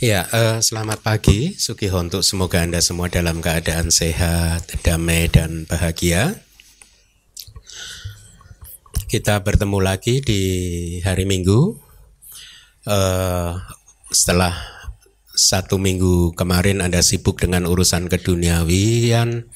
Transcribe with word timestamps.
Ya, 0.00 0.24
uh, 0.32 0.64
selamat 0.64 1.04
pagi, 1.04 1.52
Hontuk. 1.92 2.24
Semoga 2.24 2.64
Anda 2.64 2.80
semua 2.80 3.12
dalam 3.12 3.44
keadaan 3.44 3.92
sehat, 3.92 4.72
damai, 4.80 5.28
dan 5.28 5.68
bahagia. 5.68 6.40
Kita 9.12 9.44
bertemu 9.44 9.76
lagi 9.76 10.24
di 10.24 10.40
hari 11.04 11.28
Minggu. 11.28 11.76
Uh, 12.88 13.60
setelah 14.08 14.56
satu 15.36 15.76
minggu 15.76 16.32
kemarin 16.32 16.80
Anda 16.80 17.04
sibuk 17.04 17.36
dengan 17.36 17.68
urusan 17.68 18.08
keduniawian, 18.08 19.52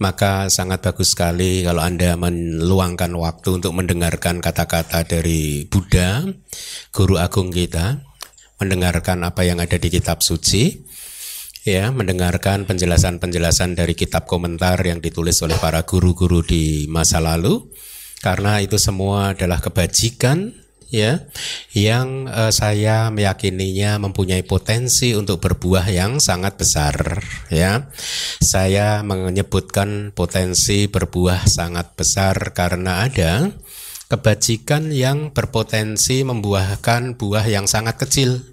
maka 0.00 0.48
sangat 0.48 0.88
bagus 0.88 1.12
sekali 1.12 1.68
kalau 1.68 1.84
Anda 1.84 2.16
meluangkan 2.16 3.12
waktu 3.12 3.60
untuk 3.60 3.76
mendengarkan 3.76 4.40
kata-kata 4.40 5.04
dari 5.04 5.68
Buddha, 5.68 6.24
guru 6.96 7.20
agung 7.20 7.52
kita 7.52 8.08
mendengarkan 8.62 9.26
apa 9.26 9.42
yang 9.42 9.58
ada 9.58 9.74
di 9.74 9.90
kitab 9.90 10.22
suci, 10.22 10.86
ya, 11.66 11.90
mendengarkan 11.90 12.62
penjelasan-penjelasan 12.70 13.74
dari 13.74 13.98
kitab 13.98 14.30
komentar 14.30 14.78
yang 14.86 15.02
ditulis 15.02 15.42
oleh 15.42 15.58
para 15.58 15.82
guru-guru 15.82 16.46
di 16.46 16.86
masa 16.86 17.18
lalu, 17.18 17.66
karena 18.22 18.62
itu 18.62 18.78
semua 18.78 19.34
adalah 19.34 19.58
kebajikan 19.58 20.62
ya 20.92 21.24
yang 21.72 22.28
uh, 22.28 22.52
saya 22.52 23.08
meyakininya 23.08 23.96
mempunyai 23.96 24.44
potensi 24.44 25.16
untuk 25.16 25.40
berbuah 25.40 25.88
yang 25.88 26.20
sangat 26.20 26.60
besar 26.60 27.24
ya. 27.48 27.88
Saya 28.38 29.00
menyebutkan 29.00 30.12
potensi 30.12 30.86
berbuah 30.86 31.48
sangat 31.48 31.96
besar 31.96 32.52
karena 32.52 33.08
ada 33.08 33.50
kebajikan 34.12 34.92
yang 34.92 35.32
berpotensi 35.32 36.20
membuahkan 36.28 37.16
buah 37.16 37.48
yang 37.48 37.64
sangat 37.64 37.96
kecil 37.96 38.51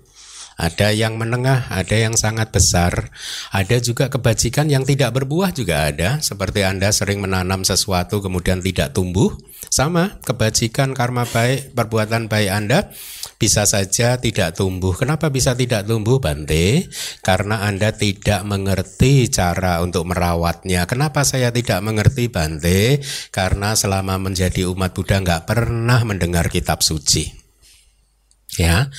ada 0.59 0.91
yang 0.91 1.15
menengah, 1.15 1.71
ada 1.71 1.95
yang 1.95 2.19
sangat 2.19 2.51
besar, 2.51 3.15
ada 3.55 3.79
juga 3.79 4.11
kebajikan 4.11 4.67
yang 4.67 4.83
tidak 4.83 5.15
berbuah 5.15 5.55
juga 5.55 5.87
ada, 5.87 6.19
seperti 6.19 6.67
Anda 6.67 6.91
sering 6.91 7.23
menanam 7.23 7.63
sesuatu 7.63 8.19
kemudian 8.19 8.59
tidak 8.59 8.91
tumbuh, 8.91 9.31
sama 9.71 10.19
kebajikan 10.19 10.91
karma 10.91 11.23
baik, 11.23 11.71
perbuatan 11.71 12.27
baik 12.27 12.51
Anda 12.51 12.91
bisa 13.39 13.63
saja 13.63 14.19
tidak 14.19 14.59
tumbuh. 14.59 14.91
Kenapa 14.91 15.31
bisa 15.31 15.55
tidak 15.55 15.87
tumbuh, 15.87 16.19
Bante? 16.19 16.91
Karena 17.23 17.63
Anda 17.63 17.95
tidak 17.95 18.43
mengerti 18.43 19.31
cara 19.31 19.79
untuk 19.79 20.11
merawatnya. 20.11 20.83
Kenapa 20.83 21.23
saya 21.23 21.55
tidak 21.55 21.79
mengerti, 21.79 22.27
Bante? 22.27 22.99
Karena 23.31 23.79
selama 23.79 24.19
menjadi 24.19 24.67
umat 24.67 24.91
Buddha 24.91 25.23
nggak 25.23 25.47
pernah 25.47 26.03
mendengar 26.03 26.51
kitab 26.51 26.83
suci. 26.83 27.31
Ya, 28.59 28.91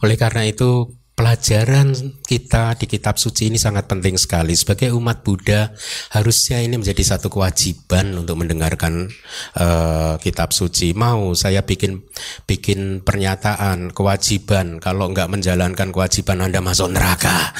oleh 0.00 0.16
karena 0.16 0.48
itu 0.48 1.01
pelajaran 1.12 1.92
kita 2.24 2.74
di 2.80 2.88
kitab 2.88 3.20
suci 3.20 3.52
ini 3.52 3.60
sangat 3.60 3.86
penting 3.86 4.16
sekali. 4.16 4.56
Sebagai 4.56 4.90
umat 4.96 5.20
Buddha 5.20 5.70
harusnya 6.16 6.64
ini 6.64 6.80
menjadi 6.80 7.14
satu 7.14 7.28
kewajiban 7.28 8.16
untuk 8.16 8.40
mendengarkan 8.40 9.12
uh, 9.60 10.16
kitab 10.18 10.56
suci. 10.56 10.96
Mau 10.96 11.36
saya 11.36 11.62
bikin 11.62 12.00
bikin 12.48 13.04
pernyataan 13.04 13.92
kewajiban 13.92 14.80
kalau 14.80 15.12
nggak 15.12 15.28
menjalankan 15.28 15.92
kewajiban 15.92 16.40
anda 16.40 16.64
masuk 16.64 16.90
neraka. 16.92 17.36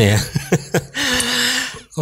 Ya 0.00 0.16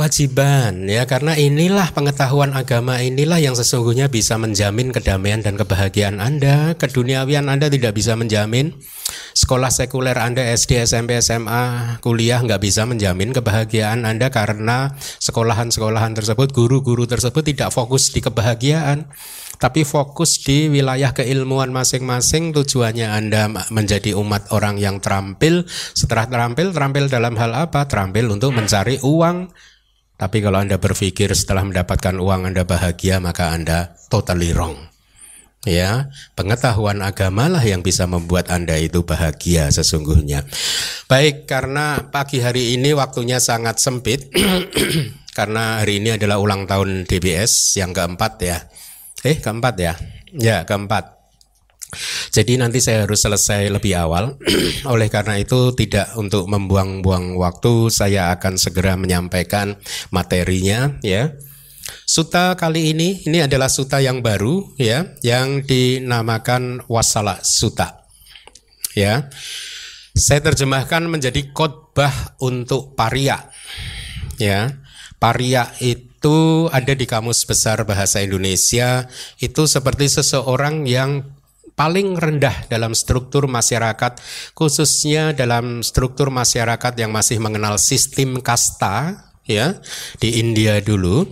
kewajiban 0.00 0.88
ya. 0.88 1.04
Karena 1.04 1.36
inilah 1.36 1.92
pengetahuan 1.92 2.56
agama 2.56 3.04
inilah 3.04 3.36
yang 3.36 3.52
sesungguhnya 3.52 4.08
bisa 4.08 4.40
menjamin 4.40 4.96
kedamaian 4.96 5.44
dan 5.44 5.60
kebahagiaan 5.60 6.24
Anda. 6.24 6.72
Keduniawian 6.80 7.52
Anda 7.52 7.68
tidak 7.68 7.92
bisa 7.92 8.16
menjamin. 8.16 8.80
Sekolah 9.36 9.68
sekuler 9.68 10.16
Anda 10.16 10.40
SD 10.56 10.88
SMP 10.88 11.20
SMA 11.20 12.00
kuliah 12.00 12.40
nggak 12.40 12.64
bisa 12.64 12.88
menjamin 12.88 13.36
kebahagiaan 13.36 14.08
Anda 14.08 14.32
karena 14.32 14.96
sekolahan-sekolahan 15.20 16.16
tersebut 16.16 16.56
guru-guru 16.56 17.04
tersebut 17.04 17.44
tidak 17.44 17.68
fokus 17.68 18.08
di 18.16 18.24
kebahagiaan 18.24 19.04
tapi 19.60 19.84
fokus 19.84 20.40
di 20.40 20.72
wilayah 20.72 21.12
keilmuan 21.12 21.68
masing-masing. 21.68 22.56
Tujuannya 22.56 23.12
Anda 23.12 23.52
menjadi 23.68 24.16
umat 24.16 24.48
orang 24.56 24.80
yang 24.80 25.04
terampil. 25.04 25.68
Setelah 25.92 26.24
terampil 26.32 26.72
terampil 26.72 27.12
dalam 27.12 27.36
hal 27.36 27.52
apa? 27.52 27.84
Terampil 27.84 28.32
untuk 28.32 28.56
mencari 28.56 28.96
uang 29.04 29.52
tapi 30.20 30.44
kalau 30.44 30.60
Anda 30.60 30.76
berpikir 30.76 31.32
setelah 31.32 31.64
mendapatkan 31.64 32.20
uang 32.20 32.52
Anda 32.52 32.68
bahagia, 32.68 33.24
maka 33.24 33.56
Anda 33.56 33.96
totally 34.12 34.52
wrong. 34.52 34.76
Ya, 35.64 36.12
pengetahuan 36.36 37.00
agamalah 37.00 37.64
yang 37.64 37.80
bisa 37.80 38.04
membuat 38.04 38.52
Anda 38.52 38.76
itu 38.76 39.00
bahagia 39.04 39.72
sesungguhnya. 39.72 40.44
Baik, 41.08 41.48
karena 41.48 42.12
pagi 42.12 42.44
hari 42.44 42.76
ini 42.76 42.92
waktunya 42.92 43.40
sangat 43.40 43.80
sempit 43.80 44.28
karena 45.38 45.80
hari 45.84 46.04
ini 46.04 46.16
adalah 46.20 46.36
ulang 46.40 46.68
tahun 46.68 47.08
DBS 47.08 47.80
yang 47.80 47.96
keempat 47.96 48.32
ya. 48.44 48.56
Eh, 49.24 49.40
keempat 49.40 49.74
ya. 49.80 49.96
Ya, 50.32 50.64
keempat. 50.64 51.19
Jadi 52.30 52.56
nanti 52.56 52.78
saya 52.78 53.04
harus 53.04 53.20
selesai 53.22 53.70
lebih 53.70 53.96
awal. 53.98 54.38
Oleh 54.92 55.10
karena 55.10 55.38
itu 55.38 55.74
tidak 55.74 56.14
untuk 56.14 56.46
membuang-buang 56.46 57.34
waktu, 57.36 57.90
saya 57.90 58.34
akan 58.34 58.56
segera 58.56 58.94
menyampaikan 58.94 59.78
materinya 60.14 60.98
ya. 61.02 61.34
Suta 62.06 62.54
kali 62.54 62.94
ini 62.94 63.22
ini 63.26 63.42
adalah 63.42 63.70
suta 63.70 63.98
yang 64.02 64.22
baru 64.22 64.74
ya, 64.78 65.14
yang 65.22 65.62
dinamakan 65.66 66.86
Wasala 66.86 67.42
Suta. 67.42 68.06
Ya. 68.94 69.30
Saya 70.14 70.42
terjemahkan 70.42 71.06
menjadi 71.06 71.54
khotbah 71.54 72.34
untuk 72.42 72.98
paria. 72.98 73.50
Ya. 74.42 74.82
Paria 75.20 75.70
itu 75.78 76.66
ada 76.72 76.96
di 76.96 77.04
Kamus 77.04 77.44
Besar 77.44 77.84
Bahasa 77.84 78.24
Indonesia 78.24 79.04
itu 79.38 79.68
seperti 79.68 80.08
seseorang 80.08 80.88
yang 80.88 81.28
paling 81.74 82.16
rendah 82.18 82.66
dalam 82.70 82.92
struktur 82.92 83.46
masyarakat, 83.50 84.18
khususnya 84.54 85.32
dalam 85.32 85.80
struktur 85.80 86.28
masyarakat 86.28 86.92
yang 86.98 87.10
masih 87.10 87.40
mengenal 87.40 87.76
sistem 87.80 88.38
kasta, 88.40 89.28
ya 89.48 89.78
di 90.22 90.38
India 90.38 90.78
dulu. 90.78 91.26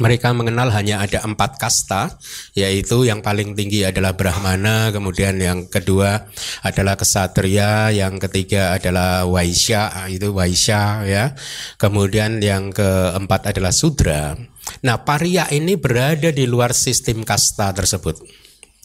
Mereka 0.00 0.32
mengenal 0.32 0.72
hanya 0.72 1.02
ada 1.04 1.20
empat 1.26 1.60
kasta, 1.60 2.16
yaitu 2.56 3.04
yang 3.04 3.20
paling 3.20 3.52
tinggi 3.52 3.84
adalah 3.84 4.16
Brahmana, 4.16 4.88
kemudian 4.94 5.36
yang 5.36 5.68
kedua 5.68 6.30
adalah 6.64 6.96
Kesatria, 6.96 7.92
yang 7.92 8.16
ketiga 8.16 8.80
adalah 8.80 9.28
Waisya, 9.28 10.08
itu 10.08 10.32
Waisya 10.32 11.04
ya. 11.04 11.34
Kemudian 11.76 12.40
yang 12.40 12.72
keempat 12.72 13.52
adalah 13.52 13.74
Sudra. 13.74 14.38
Nah, 14.86 15.04
paria 15.04 15.50
ini 15.52 15.76
berada 15.76 16.32
di 16.32 16.48
luar 16.48 16.72
sistem 16.72 17.20
kasta 17.26 17.74
tersebut. 17.74 18.39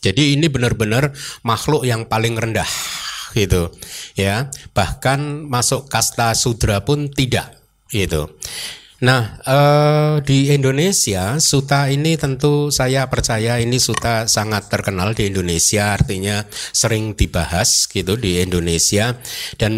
Jadi 0.05 0.37
ini 0.37 0.45
benar-benar 0.45 1.09
makhluk 1.41 1.81
yang 1.81 2.05
paling 2.05 2.37
rendah 2.37 2.69
gitu 3.33 3.73
ya. 4.13 4.53
Bahkan 4.77 5.49
masuk 5.49 5.89
kasta 5.89 6.37
sudra 6.37 6.85
pun 6.85 7.09
tidak 7.09 7.57
gitu. 7.89 8.29
Nah, 9.03 9.37
eh, 9.43 10.15
di 10.23 10.55
Indonesia 10.55 11.35
suta 11.43 11.91
ini 11.91 12.15
tentu 12.15 12.71
saya 12.71 13.11
percaya 13.11 13.59
ini 13.59 13.75
suta 13.75 14.23
sangat 14.25 14.71
terkenal 14.71 15.11
di 15.11 15.27
Indonesia, 15.27 15.91
artinya 15.91 16.47
sering 16.71 17.11
dibahas 17.11 17.91
gitu 17.91 18.15
di 18.15 18.39
Indonesia. 18.39 19.19
Dan 19.59 19.73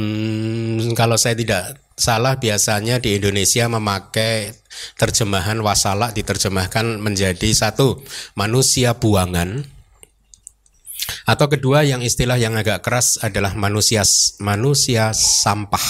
kalau 0.94 1.18
saya 1.18 1.34
tidak 1.34 1.82
salah 1.98 2.38
biasanya 2.38 3.02
di 3.02 3.18
Indonesia 3.18 3.66
memakai 3.66 4.54
terjemahan 5.02 5.58
wasala 5.66 6.14
diterjemahkan 6.14 7.02
menjadi 7.02 7.50
satu 7.58 8.06
manusia 8.38 8.94
buangan 8.94 9.66
atau 11.28 11.47
kedua 11.51 11.84
yang 11.84 12.00
istilah 12.00 12.40
yang 12.40 12.56
agak 12.56 12.84
keras 12.84 13.19
adalah 13.19 13.51
manusia 13.56 14.03
manusia 14.40 15.11
sampah. 15.11 15.87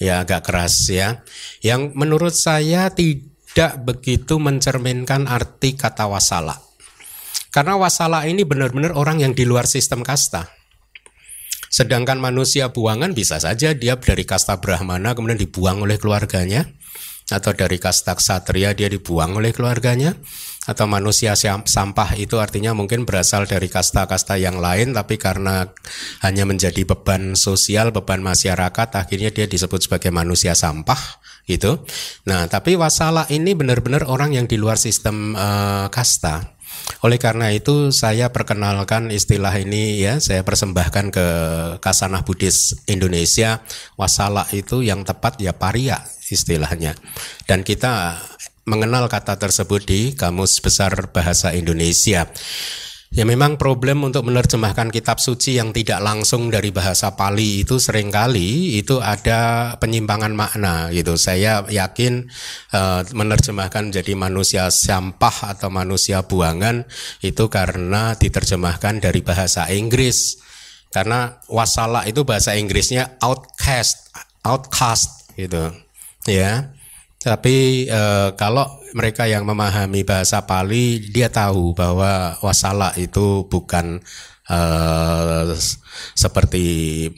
Ya 0.00 0.24
agak 0.24 0.48
keras 0.48 0.88
ya. 0.88 1.26
Yang 1.60 1.92
menurut 1.92 2.32
saya 2.32 2.88
tidak 2.94 3.72
begitu 3.84 4.40
mencerminkan 4.40 5.28
arti 5.28 5.76
kata 5.76 6.08
wasala. 6.08 6.56
Karena 7.50 7.74
wasala 7.74 8.24
ini 8.24 8.46
benar-benar 8.46 8.94
orang 8.94 9.20
yang 9.20 9.34
di 9.34 9.42
luar 9.42 9.66
sistem 9.66 10.06
kasta. 10.06 10.48
Sedangkan 11.70 12.18
manusia 12.18 12.70
buangan 12.70 13.14
bisa 13.14 13.38
saja 13.38 13.74
dia 13.74 13.94
dari 13.94 14.26
kasta 14.26 14.58
Brahmana 14.58 15.14
kemudian 15.14 15.38
dibuang 15.38 15.86
oleh 15.86 16.02
keluarganya 16.02 16.66
atau 17.30 17.54
dari 17.54 17.78
kasta 17.78 18.18
ksatria 18.18 18.74
dia 18.74 18.90
dibuang 18.90 19.38
oleh 19.38 19.54
keluarganya 19.54 20.18
atau 20.68 20.84
manusia 20.84 21.32
sampah 21.40 22.20
itu 22.20 22.36
artinya 22.36 22.76
mungkin 22.76 23.08
berasal 23.08 23.48
dari 23.48 23.72
kasta-kasta 23.72 24.36
yang 24.36 24.60
lain 24.60 24.92
tapi 24.92 25.16
karena 25.16 25.72
hanya 26.20 26.44
menjadi 26.44 26.84
beban 26.84 27.32
sosial, 27.32 27.96
beban 27.96 28.20
masyarakat 28.20 28.88
akhirnya 28.92 29.32
dia 29.32 29.48
disebut 29.48 29.88
sebagai 29.88 30.12
manusia 30.12 30.52
sampah 30.52 31.00
gitu. 31.48 31.80
Nah, 32.28 32.46
tapi 32.46 32.76
wasala 32.76 33.24
ini 33.32 33.56
benar-benar 33.56 34.04
orang 34.06 34.36
yang 34.36 34.46
di 34.46 34.60
luar 34.60 34.76
sistem 34.76 35.32
uh, 35.34 35.88
kasta. 35.88 36.60
Oleh 37.02 37.18
karena 37.18 37.50
itu 37.50 37.90
saya 37.90 38.30
perkenalkan 38.30 39.10
istilah 39.10 39.52
ini 39.58 40.00
ya, 40.00 40.22
saya 40.22 40.46
persembahkan 40.46 41.06
ke 41.10 41.26
Kasanah 41.82 42.22
Buddhis 42.22 42.78
Indonesia. 42.86 43.64
Wasala 43.98 44.46
itu 44.54 44.84
yang 44.84 45.02
tepat 45.02 45.40
ya 45.42 45.56
paria 45.56 46.04
istilahnya. 46.30 46.94
Dan 47.44 47.66
kita 47.66 48.22
mengenal 48.64 49.08
kata 49.08 49.36
tersebut 49.40 49.82
di 49.86 50.00
Kamus 50.12 50.60
Besar 50.60 51.12
Bahasa 51.12 51.52
Indonesia. 51.56 52.28
Ya 53.10 53.26
memang 53.26 53.58
problem 53.58 54.06
untuk 54.06 54.30
menerjemahkan 54.30 54.94
kitab 54.94 55.18
suci 55.18 55.58
yang 55.58 55.74
tidak 55.74 55.98
langsung 55.98 56.46
dari 56.46 56.70
bahasa 56.70 57.18
Pali 57.18 57.66
itu 57.66 57.82
sering 57.82 58.06
kali 58.06 58.78
itu 58.78 59.02
ada 59.02 59.74
penyimpangan 59.82 60.30
makna 60.30 60.94
gitu. 60.94 61.18
Saya 61.18 61.66
yakin 61.66 62.30
uh, 62.70 63.02
menerjemahkan 63.10 63.90
jadi 63.90 64.14
manusia 64.14 64.70
sampah 64.70 65.58
atau 65.58 65.74
manusia 65.74 66.22
buangan 66.22 66.86
itu 67.18 67.50
karena 67.50 68.14
diterjemahkan 68.14 69.02
dari 69.02 69.26
bahasa 69.26 69.66
Inggris. 69.74 70.38
Karena 70.94 71.42
wasala 71.50 72.06
itu 72.06 72.22
bahasa 72.22 72.54
Inggrisnya 72.54 73.18
outcast, 73.18 74.14
outcast 74.46 75.34
gitu. 75.34 75.74
Ya. 76.30 76.78
Tapi 77.20 77.84
e, 77.84 78.02
kalau 78.32 78.64
mereka 78.96 79.28
yang 79.28 79.44
memahami 79.44 80.08
bahasa 80.08 80.40
Pali, 80.48 81.04
dia 81.12 81.28
tahu 81.28 81.76
bahwa 81.76 82.40
wasala 82.40 82.96
itu 82.96 83.44
bukan 83.44 84.00
e, 84.48 84.58
seperti 86.16 86.64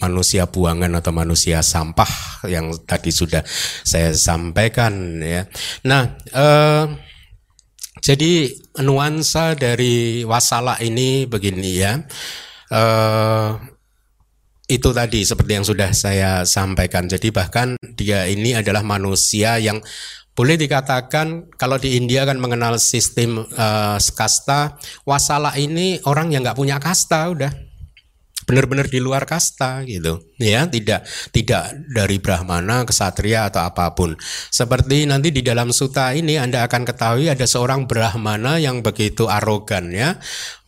manusia 0.02 0.50
buangan 0.50 0.98
atau 0.98 1.14
manusia 1.14 1.62
sampah 1.62 2.42
yang 2.50 2.74
tadi 2.82 3.14
sudah 3.14 3.46
saya 3.86 4.10
sampaikan 4.10 5.22
ya. 5.22 5.46
Nah, 5.86 6.18
e, 6.34 6.46
jadi 8.02 8.50
nuansa 8.82 9.54
dari 9.54 10.26
wasala 10.26 10.82
ini 10.82 11.30
begini 11.30 11.70
ya. 11.78 12.02
E, 12.74 12.82
itu 14.72 14.90
tadi 14.96 15.20
seperti 15.22 15.52
yang 15.60 15.66
sudah 15.66 15.90
saya 15.92 16.30
sampaikan. 16.48 17.04
Jadi 17.04 17.28
bahkan 17.28 17.76
dia 17.94 18.24
ini 18.24 18.56
adalah 18.56 18.80
manusia 18.80 19.60
yang 19.60 19.84
boleh 20.32 20.56
dikatakan 20.56 21.52
kalau 21.60 21.76
di 21.76 22.00
India 22.00 22.24
kan 22.24 22.40
mengenal 22.40 22.80
sistem 22.80 23.44
uh, 23.52 24.00
kasta, 24.00 24.80
wasala 25.04 25.52
ini 25.60 26.00
orang 26.08 26.32
yang 26.32 26.40
nggak 26.40 26.56
punya 26.56 26.80
kasta 26.80 27.28
udah 27.28 27.52
benar-benar 28.46 28.88
di 28.88 28.98
luar 29.02 29.28
kasta 29.28 29.82
gitu. 29.84 30.22
Ya 30.38 30.66
tidak 30.66 31.04
tidak 31.30 31.74
dari 31.90 32.18
brahmana 32.18 32.86
kesatria 32.86 33.50
atau 33.50 33.66
apa 33.66 33.92
pun. 33.92 34.14
Seperti 34.50 35.04
nanti 35.06 35.34
di 35.34 35.42
dalam 35.44 35.74
suta 35.74 36.14
ini 36.14 36.38
Anda 36.38 36.64
akan 36.66 36.82
ketahui 36.86 37.28
ada 37.28 37.44
seorang 37.44 37.84
brahmana 37.84 38.62
yang 38.62 38.80
begitu 38.80 39.26
arogan 39.26 39.90
ya. 39.92 40.18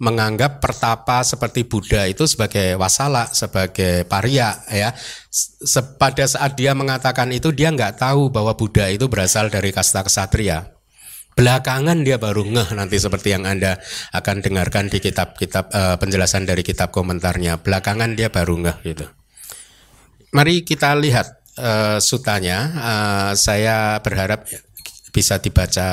Menganggap 0.02 0.60
pertapa 0.60 1.22
seperti 1.24 1.64
Buddha 1.64 2.04
itu 2.04 2.26
sebagai 2.28 2.76
wasala 2.76 3.30
sebagai 3.30 4.04
paria 4.10 4.58
ya. 4.68 4.92
Pada 5.98 6.24
saat 6.28 6.54
dia 6.54 6.76
mengatakan 6.76 7.30
itu 7.34 7.50
dia 7.50 7.70
nggak 7.72 7.98
tahu 8.02 8.30
bahwa 8.30 8.54
Buddha 8.54 8.90
itu 8.90 9.10
berasal 9.10 9.50
dari 9.50 9.74
kasta 9.74 10.06
kesatria 10.06 10.73
Belakangan 11.34 12.06
dia 12.06 12.14
baru 12.14 12.46
ngeh 12.46 12.78
nanti 12.78 13.02
seperti 13.02 13.34
yang 13.34 13.42
Anda 13.42 13.82
akan 14.14 14.38
dengarkan 14.38 14.86
di 14.86 15.02
kitab-kitab 15.02 15.66
uh, 15.74 15.96
penjelasan 15.98 16.46
dari 16.46 16.62
kitab 16.62 16.94
komentarnya. 16.94 17.58
Belakangan 17.58 18.14
dia 18.14 18.30
baru 18.30 18.54
ngeh 18.62 18.76
gitu. 18.86 19.06
Mari 20.30 20.62
kita 20.62 20.94
lihat 20.94 21.42
uh, 21.58 21.98
sutanya. 21.98 22.58
Uh, 22.78 23.32
saya 23.34 23.98
berharap 23.98 24.46
bisa 25.10 25.42
dibaca 25.42 25.88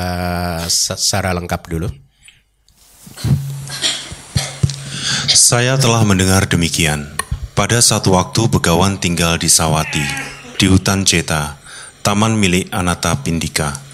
secara 0.69 1.33
lengkap 1.33 1.61
dulu. 1.65 1.89
Saya 5.29 5.77
telah 5.81 6.05
mendengar 6.05 6.45
demikian. 6.45 7.17
Pada 7.57 7.81
satu 7.81 8.17
waktu 8.17 8.45
Begawan 8.49 8.97
tinggal 8.97 9.37
di 9.37 9.45
Sawati, 9.45 10.05
di 10.57 10.65
hutan 10.65 11.05
Ceta, 11.05 11.61
taman 12.01 12.37
milik 12.37 12.69
Anata 12.73 13.13
Pindika. 13.21 13.90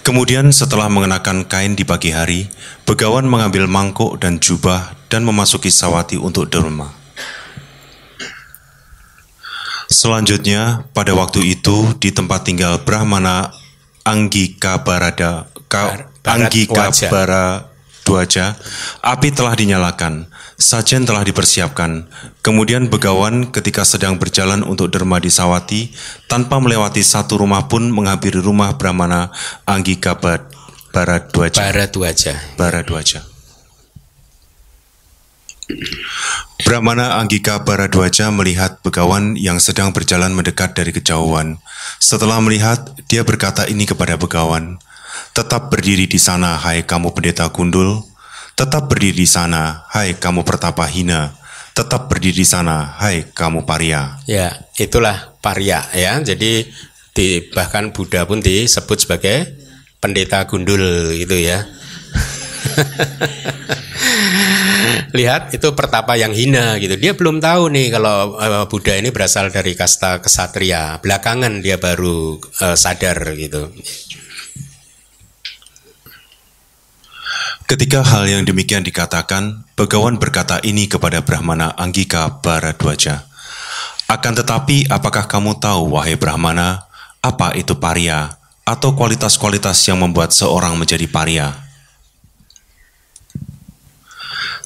Kemudian 0.00 0.50
setelah 0.50 0.88
mengenakan 0.90 1.44
kain 1.46 1.76
di 1.76 1.84
pagi 1.84 2.10
hari, 2.10 2.48
Begawan 2.88 3.28
mengambil 3.28 3.70
mangkuk 3.70 4.18
dan 4.18 4.42
jubah 4.42 4.98
dan 5.06 5.22
memasuki 5.22 5.70
sawati 5.70 6.18
untuk 6.18 6.50
derma. 6.50 6.90
Selanjutnya, 9.90 10.86
pada 10.94 11.14
waktu 11.18 11.58
itu 11.58 11.98
di 11.98 12.14
tempat 12.14 12.46
tinggal 12.46 12.82
Brahmana 12.86 13.50
Anggika 14.06 14.86
Barada, 14.86 15.50
Ka, 15.66 16.06
Anggika 16.26 16.94
Bara 17.10 17.66
Dwaja, 18.06 18.54
api 19.02 19.28
telah 19.34 19.54
dinyalakan, 19.54 20.30
sajen 20.60 21.08
telah 21.08 21.24
dipersiapkan. 21.24 22.04
Kemudian 22.44 22.92
begawan 22.92 23.48
ketika 23.48 23.82
sedang 23.82 24.20
berjalan 24.20 24.60
untuk 24.60 24.92
derma 24.92 25.16
di 25.16 25.32
Sawati, 25.32 25.90
tanpa 26.28 26.60
melewati 26.60 27.00
satu 27.00 27.40
rumah 27.40 27.66
pun 27.66 27.88
menghampiri 27.88 28.38
rumah 28.38 28.76
Brahmana 28.76 29.32
Anggika 29.64 30.14
Baradwaja. 30.92 31.58
Baradwaja. 31.64 32.34
Baradwaja. 32.60 33.20
Brahmana 36.60 37.18
Anggika 37.18 37.62
Baradwaja 37.64 38.28
melihat 38.28 38.84
begawan 38.84 39.34
yang 39.40 39.56
sedang 39.62 39.96
berjalan 39.96 40.30
mendekat 40.36 40.76
dari 40.76 40.92
kejauhan. 40.92 41.56
Setelah 41.98 42.38
melihat, 42.44 42.94
dia 43.08 43.24
berkata 43.24 43.64
ini 43.64 43.88
kepada 43.88 44.20
begawan, 44.20 44.76
Tetap 45.30 45.70
berdiri 45.70 46.10
di 46.10 46.18
sana, 46.18 46.58
hai 46.58 46.82
kamu 46.82 47.14
pendeta 47.14 47.46
gundul. 47.54 48.09
Tetap 48.60 48.92
berdiri 48.92 49.24
di 49.24 49.28
sana, 49.28 49.88
hai 49.88 50.20
kamu 50.20 50.44
pertapa 50.44 50.84
hina. 50.84 51.32
Tetap 51.72 52.12
berdiri 52.12 52.44
di 52.44 52.46
sana, 52.46 52.92
hai 53.00 53.32
kamu 53.32 53.64
paria. 53.64 54.20
Ya, 54.28 54.52
itulah 54.76 55.32
paria 55.40 55.80
ya. 55.96 56.20
Jadi 56.20 56.68
di, 57.16 57.40
bahkan 57.56 57.88
Buddha 57.88 58.28
pun 58.28 58.44
disebut 58.44 59.00
sebagai 59.00 59.48
pendeta 59.96 60.44
gundul 60.44 60.76
gitu 61.16 61.40
ya. 61.40 61.64
Lihat 65.16 65.56
itu 65.56 65.72
pertapa 65.72 66.20
yang 66.20 66.36
hina 66.36 66.76
gitu. 66.84 67.00
Dia 67.00 67.16
belum 67.16 67.40
tahu 67.40 67.72
nih 67.72 67.96
kalau 67.96 68.36
uh, 68.36 68.68
Buddha 68.68 68.92
ini 68.92 69.08
berasal 69.08 69.48
dari 69.48 69.72
kasta 69.72 70.20
kesatria. 70.20 71.00
Belakangan 71.00 71.64
dia 71.64 71.80
baru 71.80 72.36
uh, 72.36 72.76
sadar 72.76 73.24
gitu. 73.40 73.72
Ketika 77.70 78.02
hal 78.02 78.26
yang 78.26 78.42
demikian 78.42 78.82
dikatakan, 78.82 79.62
Begawan 79.78 80.18
berkata 80.18 80.58
ini 80.66 80.90
kepada 80.90 81.22
Brahmana 81.22 81.70
Anggika 81.78 82.42
Baradwaja. 82.42 83.30
Akan 84.10 84.34
tetapi, 84.34 84.90
apakah 84.90 85.30
kamu 85.30 85.54
tahu, 85.62 85.94
wahai 85.94 86.18
Brahmana, 86.18 86.90
apa 87.22 87.54
itu 87.54 87.78
paria, 87.78 88.34
atau 88.66 88.98
kualitas-kualitas 88.98 89.86
yang 89.86 90.02
membuat 90.02 90.34
seorang 90.34 90.74
menjadi 90.74 91.06
paria? 91.06 91.54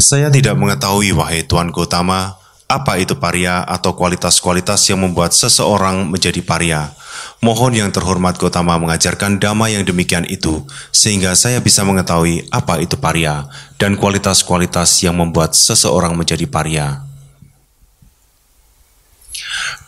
Saya 0.00 0.32
tidak 0.32 0.56
mengetahui, 0.56 1.12
wahai 1.12 1.44
Tuan 1.44 1.68
Gotama, 1.76 2.40
apa 2.72 2.96
itu 2.96 3.20
paria 3.20 3.68
atau 3.68 3.92
kualitas-kualitas 3.92 4.80
yang 4.88 5.04
membuat 5.04 5.36
seseorang 5.36 6.08
menjadi 6.08 6.40
paria. 6.40 6.96
Mohon 7.44 7.76
yang 7.76 7.90
terhormat 7.92 8.40
Gotama 8.40 8.80
mengajarkan 8.80 9.36
dhamma 9.36 9.68
yang 9.68 9.84
demikian 9.84 10.24
itu, 10.24 10.64
sehingga 10.88 11.36
saya 11.36 11.60
bisa 11.60 11.84
mengetahui 11.84 12.48
apa 12.48 12.80
itu 12.80 12.96
paria 12.96 13.44
dan 13.76 14.00
kualitas-kualitas 14.00 14.88
yang 15.04 15.20
membuat 15.20 15.52
seseorang 15.52 16.16
menjadi 16.16 16.48
paria. 16.48 17.04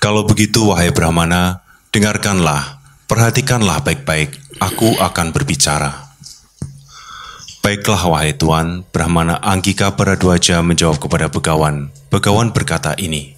Kalau 0.04 0.28
begitu, 0.28 0.68
wahai 0.68 0.92
Brahmana, 0.92 1.64
dengarkanlah, 1.96 2.76
perhatikanlah 3.08 3.80
baik-baik, 3.80 4.36
aku 4.60 4.92
akan 5.00 5.32
berbicara. 5.32 6.12
Baiklah, 7.64 8.04
wahai 8.04 8.36
Tuan, 8.36 8.84
Brahmana 8.92 9.40
Anggika 9.40 9.96
Paradwaja 9.96 10.60
menjawab 10.60 11.00
kepada 11.00 11.32
Begawan. 11.32 11.88
Begawan 12.12 12.52
berkata 12.52 12.92
ini, 13.00 13.35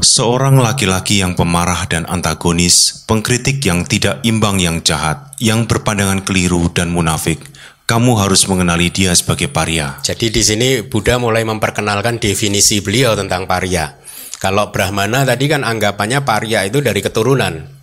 Seorang 0.00 0.56
laki-laki 0.56 1.20
yang 1.20 1.36
pemarah 1.36 1.84
dan 1.84 2.08
antagonis, 2.08 3.04
pengkritik 3.04 3.60
yang 3.60 3.84
tidak 3.84 4.24
imbang 4.24 4.56
yang 4.56 4.80
jahat, 4.80 5.36
yang 5.36 5.68
berpandangan 5.68 6.24
keliru 6.24 6.72
dan 6.72 6.88
munafik, 6.88 7.36
kamu 7.84 8.16
harus 8.16 8.48
mengenali 8.48 8.88
dia 8.88 9.12
sebagai 9.12 9.52
paria. 9.52 10.00
Jadi 10.00 10.32
di 10.32 10.40
sini 10.40 10.68
Buddha 10.80 11.20
mulai 11.20 11.44
memperkenalkan 11.44 12.16
definisi 12.16 12.80
beliau 12.80 13.12
tentang 13.12 13.44
paria. 13.44 14.00
Kalau 14.40 14.72
Brahmana 14.72 15.28
tadi 15.28 15.52
kan 15.52 15.68
anggapannya 15.68 16.24
paria 16.24 16.64
itu 16.64 16.80
dari 16.80 17.04
keturunan. 17.04 17.79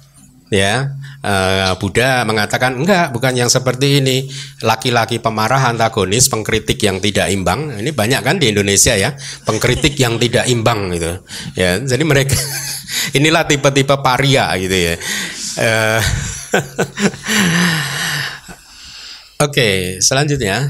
Ya, 0.48 0.96
uh, 1.27 1.75
Buddha 1.75 2.24
mengatakan 2.24 2.80
enggak, 2.80 3.12
bukan 3.12 3.36
yang 3.36 3.51
seperti 3.51 4.00
ini. 4.00 4.32
Laki-laki 4.63 5.20
pemarah, 5.20 5.75
antagonis, 5.75 6.32
pengkritik 6.32 6.80
yang 6.80 7.04
tidak 7.04 7.27
imbang. 7.27 7.75
Ini 7.75 7.92
banyak 7.92 8.24
kan 8.24 8.39
di 8.39 8.56
Indonesia 8.56 8.96
ya, 8.96 9.12
pengkritik 9.44 10.00
yang 10.00 10.16
tidak 10.16 10.48
imbang 10.48 10.96
gitu. 10.96 11.20
Ya, 11.60 11.84
jadi 11.84 12.04
mereka 12.08 12.39
inilah 13.18 13.44
tipe-tipe 13.44 14.00
paria 14.00 14.48
gitu 14.56 14.77
ya. 14.77 14.96
Uh, 15.60 16.00
Oke, 19.46 20.01
selanjutnya. 20.01 20.66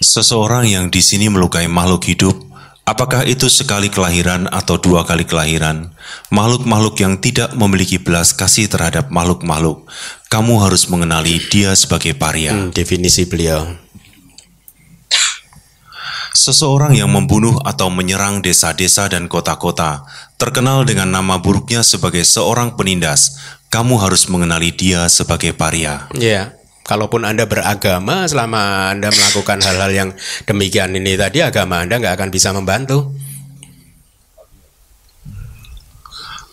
Seseorang 0.00 0.64
yang 0.64 0.88
di 0.88 1.04
sini 1.04 1.28
melukai 1.28 1.68
makhluk 1.68 2.08
hidup, 2.08 2.49
apakah 2.90 3.22
itu 3.22 3.46
sekali 3.46 3.86
kelahiran 3.86 4.50
atau 4.50 4.74
dua 4.74 5.06
kali 5.06 5.22
kelahiran? 5.22 5.94
Makhluk-makhluk 6.34 6.98
yang 6.98 7.14
tidak 7.22 7.54
memiliki 7.54 8.02
belas 8.02 8.34
kasih 8.34 8.66
terhadap 8.66 9.14
makhluk-makhluk, 9.14 9.86
kamu 10.26 10.58
harus 10.58 10.90
mengenali 10.90 11.38
dia 11.46 11.70
sebagai 11.78 12.18
paria. 12.18 12.50
Hmm, 12.50 12.74
definisi 12.74 13.30
beliau. 13.30 13.70
Seseorang 16.30 16.94
yang 16.94 17.10
membunuh 17.10 17.58
atau 17.62 17.90
menyerang 17.92 18.40
desa-desa 18.40 19.06
dan 19.10 19.26
kota-kota, 19.26 20.06
terkenal 20.38 20.86
dengan 20.86 21.10
nama 21.10 21.38
buruknya 21.38 21.84
sebagai 21.84 22.22
seorang 22.22 22.78
penindas, 22.78 23.38
kamu 23.70 23.98
harus 24.02 24.26
mengenali 24.26 24.74
dia 24.74 25.06
sebagai 25.06 25.54
paria. 25.54 26.10
Iya. 26.16 26.59
Kalaupun 26.90 27.22
Anda 27.22 27.46
beragama, 27.46 28.26
selama 28.26 28.90
Anda 28.90 29.14
melakukan 29.14 29.62
hal-hal 29.62 29.90
yang 29.94 30.10
demikian 30.42 30.90
ini 30.90 31.14
tadi, 31.14 31.38
agama 31.38 31.86
Anda 31.86 32.02
nggak 32.02 32.18
akan 32.18 32.30
bisa 32.34 32.50
membantu. 32.50 33.14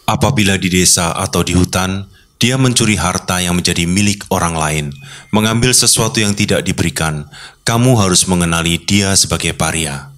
Apabila 0.05 0.53
di 0.61 0.69
desa 0.69 1.09
atau 1.17 1.41
di 1.41 1.57
hutan, 1.57 2.05
dia 2.37 2.53
mencuri 2.53 3.01
harta 3.01 3.41
yang 3.41 3.57
menjadi 3.57 3.89
milik 3.89 4.29
orang 4.29 4.53
lain, 4.53 4.85
mengambil 5.33 5.73
sesuatu 5.73 6.21
yang 6.21 6.37
tidak 6.37 6.61
diberikan. 6.61 7.25
Kamu 7.65 7.97
harus 7.97 8.29
mengenali 8.29 8.77
dia 8.77 9.17
sebagai 9.17 9.57
paria. 9.57 10.13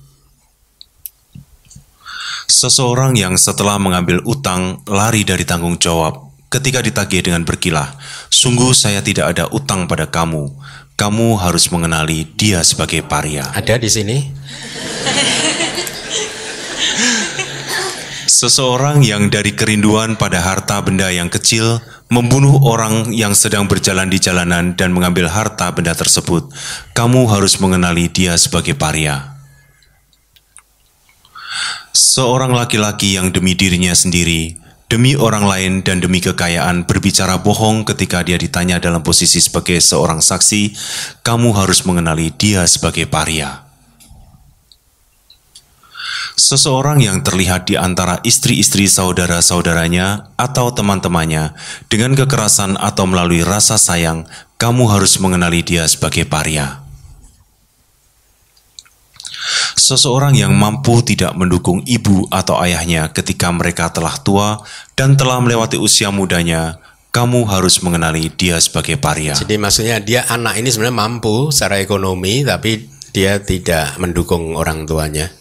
Seseorang 2.51 3.15
yang 3.15 3.39
setelah 3.39 3.79
mengambil 3.79 4.19
utang 4.27 4.83
lari 4.83 5.23
dari 5.23 5.47
tanggung 5.47 5.79
jawab, 5.79 6.28
ketika 6.50 6.82
ditagih 6.82 7.22
dengan 7.24 7.46
berkilah, 7.46 7.96
"Sungguh 8.34 8.74
saya 8.74 9.00
tidak 9.06 9.38
ada 9.38 9.46
utang 9.53 9.86
pada 9.86 10.10
kamu." 10.10 10.51
Kamu 11.00 11.39
harus 11.39 11.72
mengenali 11.72 12.27
dia 12.36 12.60
sebagai 12.60 13.00
paria. 13.08 13.48
Ada 13.56 13.79
di 13.79 13.88
sini. 13.88 14.18
Seseorang 18.27 19.00
yang 19.03 19.32
dari 19.32 19.56
kerinduan 19.56 20.20
pada 20.20 20.44
harta 20.44 20.79
benda 20.84 21.08
yang 21.08 21.32
kecil 21.32 21.79
membunuh 22.12 22.60
orang 22.68 23.12
yang 23.15 23.32
sedang 23.32 23.70
berjalan 23.70 24.08
di 24.08 24.20
jalanan 24.20 24.75
dan 24.75 24.91
mengambil 24.91 25.32
harta 25.32 25.72
benda 25.72 25.91
tersebut, 25.91 26.51
kamu 26.98 27.27
harus 27.32 27.60
mengenali 27.63 28.12
dia 28.12 28.36
sebagai 28.36 28.75
paria. 28.75 29.39
Seorang 31.91 32.56
laki-laki 32.56 33.18
yang 33.20 33.29
demi 33.29 33.53
dirinya 33.53 33.91
sendiri, 33.91 34.58
demi 34.89 35.13
orang 35.13 35.46
lain 35.46 35.74
dan 35.86 36.01
demi 36.01 36.17
kekayaan 36.17 36.89
berbicara 36.89 37.38
bohong 37.39 37.86
ketika 37.86 38.25
dia 38.25 38.41
ditanya 38.41 38.81
dalam 38.81 39.05
posisi 39.05 39.38
sebagai 39.38 39.77
seorang 39.77 40.19
saksi, 40.19 40.74
kamu 41.22 41.53
harus 41.53 41.86
mengenali 41.86 42.34
dia 42.34 42.65
sebagai 42.65 43.05
paria. 43.05 43.69
Seseorang 46.39 47.03
yang 47.03 47.22
terlihat 47.22 47.69
di 47.69 47.77
antara 47.77 48.17
istri-istri 48.25 48.89
saudara-saudaranya 48.89 50.34
atau 50.39 50.74
teman-temannya 50.74 51.53
dengan 51.91 52.17
kekerasan 52.17 52.74
atau 52.79 53.05
melalui 53.05 53.46
rasa 53.46 53.77
sayang, 53.77 54.25
kamu 54.58 54.89
harus 54.89 55.22
mengenali 55.22 55.62
dia 55.62 55.86
sebagai 55.86 56.25
paria. 56.25 56.88
Seseorang 59.79 60.36
yang 60.36 60.51
mampu 60.53 61.00
tidak 61.01 61.34
mendukung 61.34 61.81
ibu 61.88 62.27
atau 62.29 62.60
ayahnya 62.60 63.10
ketika 63.15 63.50
mereka 63.50 63.89
telah 63.89 64.15
tua 64.19 64.60
dan 64.93 65.15
telah 65.15 65.39
melewati 65.39 65.79
usia 65.79 66.12
mudanya, 66.12 66.77
kamu 67.10 67.48
harus 67.50 67.81
mengenali 67.81 68.29
dia 68.29 68.60
sebagai 68.62 69.00
paria. 69.01 69.34
Jadi 69.34 69.58
maksudnya 69.58 69.98
dia 69.98 70.27
anak 70.29 70.62
ini 70.62 70.69
sebenarnya 70.69 70.98
mampu 71.00 71.50
secara 71.50 71.81
ekonomi 71.81 72.46
tapi 72.46 72.86
dia 73.15 73.41
tidak 73.41 73.98
mendukung 73.98 74.53
orang 74.53 74.86
tuanya. 74.86 75.34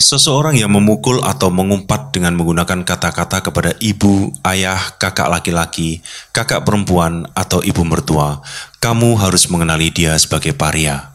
Seseorang 0.00 0.56
yang 0.56 0.72
memukul 0.72 1.20
atau 1.20 1.52
mengumpat 1.52 2.08
dengan 2.16 2.32
menggunakan 2.32 2.88
kata-kata 2.88 3.44
kepada 3.44 3.76
ibu, 3.84 4.32
ayah, 4.48 4.80
kakak 4.96 5.28
laki-laki, 5.28 6.00
kakak 6.32 6.64
perempuan, 6.64 7.28
atau 7.36 7.60
ibu 7.60 7.84
mertua, 7.84 8.40
kamu 8.80 9.20
harus 9.20 9.44
mengenali 9.52 9.92
dia 9.92 10.16
sebagai 10.16 10.56
paria. 10.56 11.09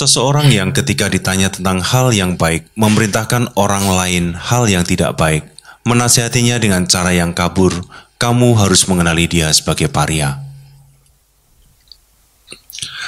Seseorang 0.00 0.48
yang 0.48 0.72
ketika 0.72 1.12
ditanya 1.12 1.52
tentang 1.52 1.84
hal 1.84 2.08
yang 2.16 2.40
baik, 2.40 2.72
memerintahkan 2.72 3.52
orang 3.52 3.84
lain 3.84 4.32
hal 4.32 4.64
yang 4.64 4.80
tidak 4.80 5.20
baik, 5.20 5.44
menasihatinya 5.84 6.56
dengan 6.56 6.88
cara 6.88 7.12
yang 7.12 7.36
kabur, 7.36 7.84
kamu 8.16 8.56
harus 8.56 8.88
mengenali 8.88 9.28
dia 9.28 9.52
sebagai 9.52 9.92
paria. 9.92 10.40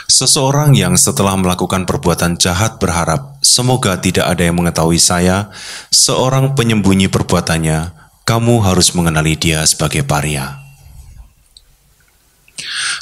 Seseorang 0.04 0.76
yang 0.76 1.00
setelah 1.00 1.32
melakukan 1.40 1.88
perbuatan 1.88 2.37
jahat 2.37 2.76
berharap, 2.76 3.40
semoga 3.40 3.96
tidak 3.96 4.28
ada 4.28 4.44
yang 4.44 4.61
mengetahui 4.61 5.00
saya, 5.00 5.49
seorang 5.88 6.52
penyembunyi 6.52 7.08
perbuatannya, 7.08 7.96
kamu 8.28 8.68
harus 8.68 8.92
mengenali 8.92 9.32
dia 9.40 9.64
sebagai 9.64 10.04
paria. 10.04 10.62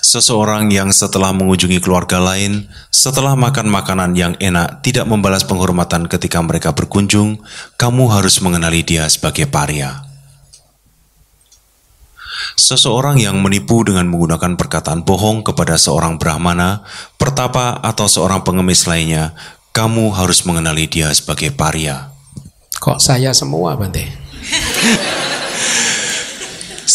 Seseorang 0.01 0.73
yang 0.73 0.91
setelah 0.91 1.31
mengunjungi 1.31 1.79
keluarga 1.79 2.19
lain, 2.19 2.67
setelah 2.91 3.37
makan 3.39 3.69
makanan 3.69 4.13
yang 4.17 4.35
enak, 4.41 4.83
tidak 4.83 5.07
membalas 5.07 5.47
penghormatan 5.47 6.09
ketika 6.11 6.41
mereka 6.41 6.73
berkunjung, 6.75 7.41
kamu 7.77 8.11
harus 8.11 8.41
mengenali 8.43 8.83
dia 8.83 9.07
sebagai 9.07 9.47
paria. 9.47 10.05
Seseorang 12.57 13.21
yang 13.21 13.41
menipu 13.41 13.85
dengan 13.87 14.09
menggunakan 14.09 14.57
perkataan 14.57 15.05
bohong 15.05 15.45
kepada 15.45 15.77
seorang 15.77 16.17
brahmana, 16.17 16.85
pertapa 17.21 17.79
atau 17.81 18.09
seorang 18.09 18.45
pengemis 18.45 18.85
lainnya, 18.89 19.37
kamu 19.71 20.11
harus 20.13 20.43
mengenali 20.45 20.91
dia 20.91 21.13
sebagai 21.15 21.55
paria. 21.55 22.11
Kok 22.81 22.99
saya 22.99 23.37
semua, 23.37 23.77
Bante? 23.77 24.09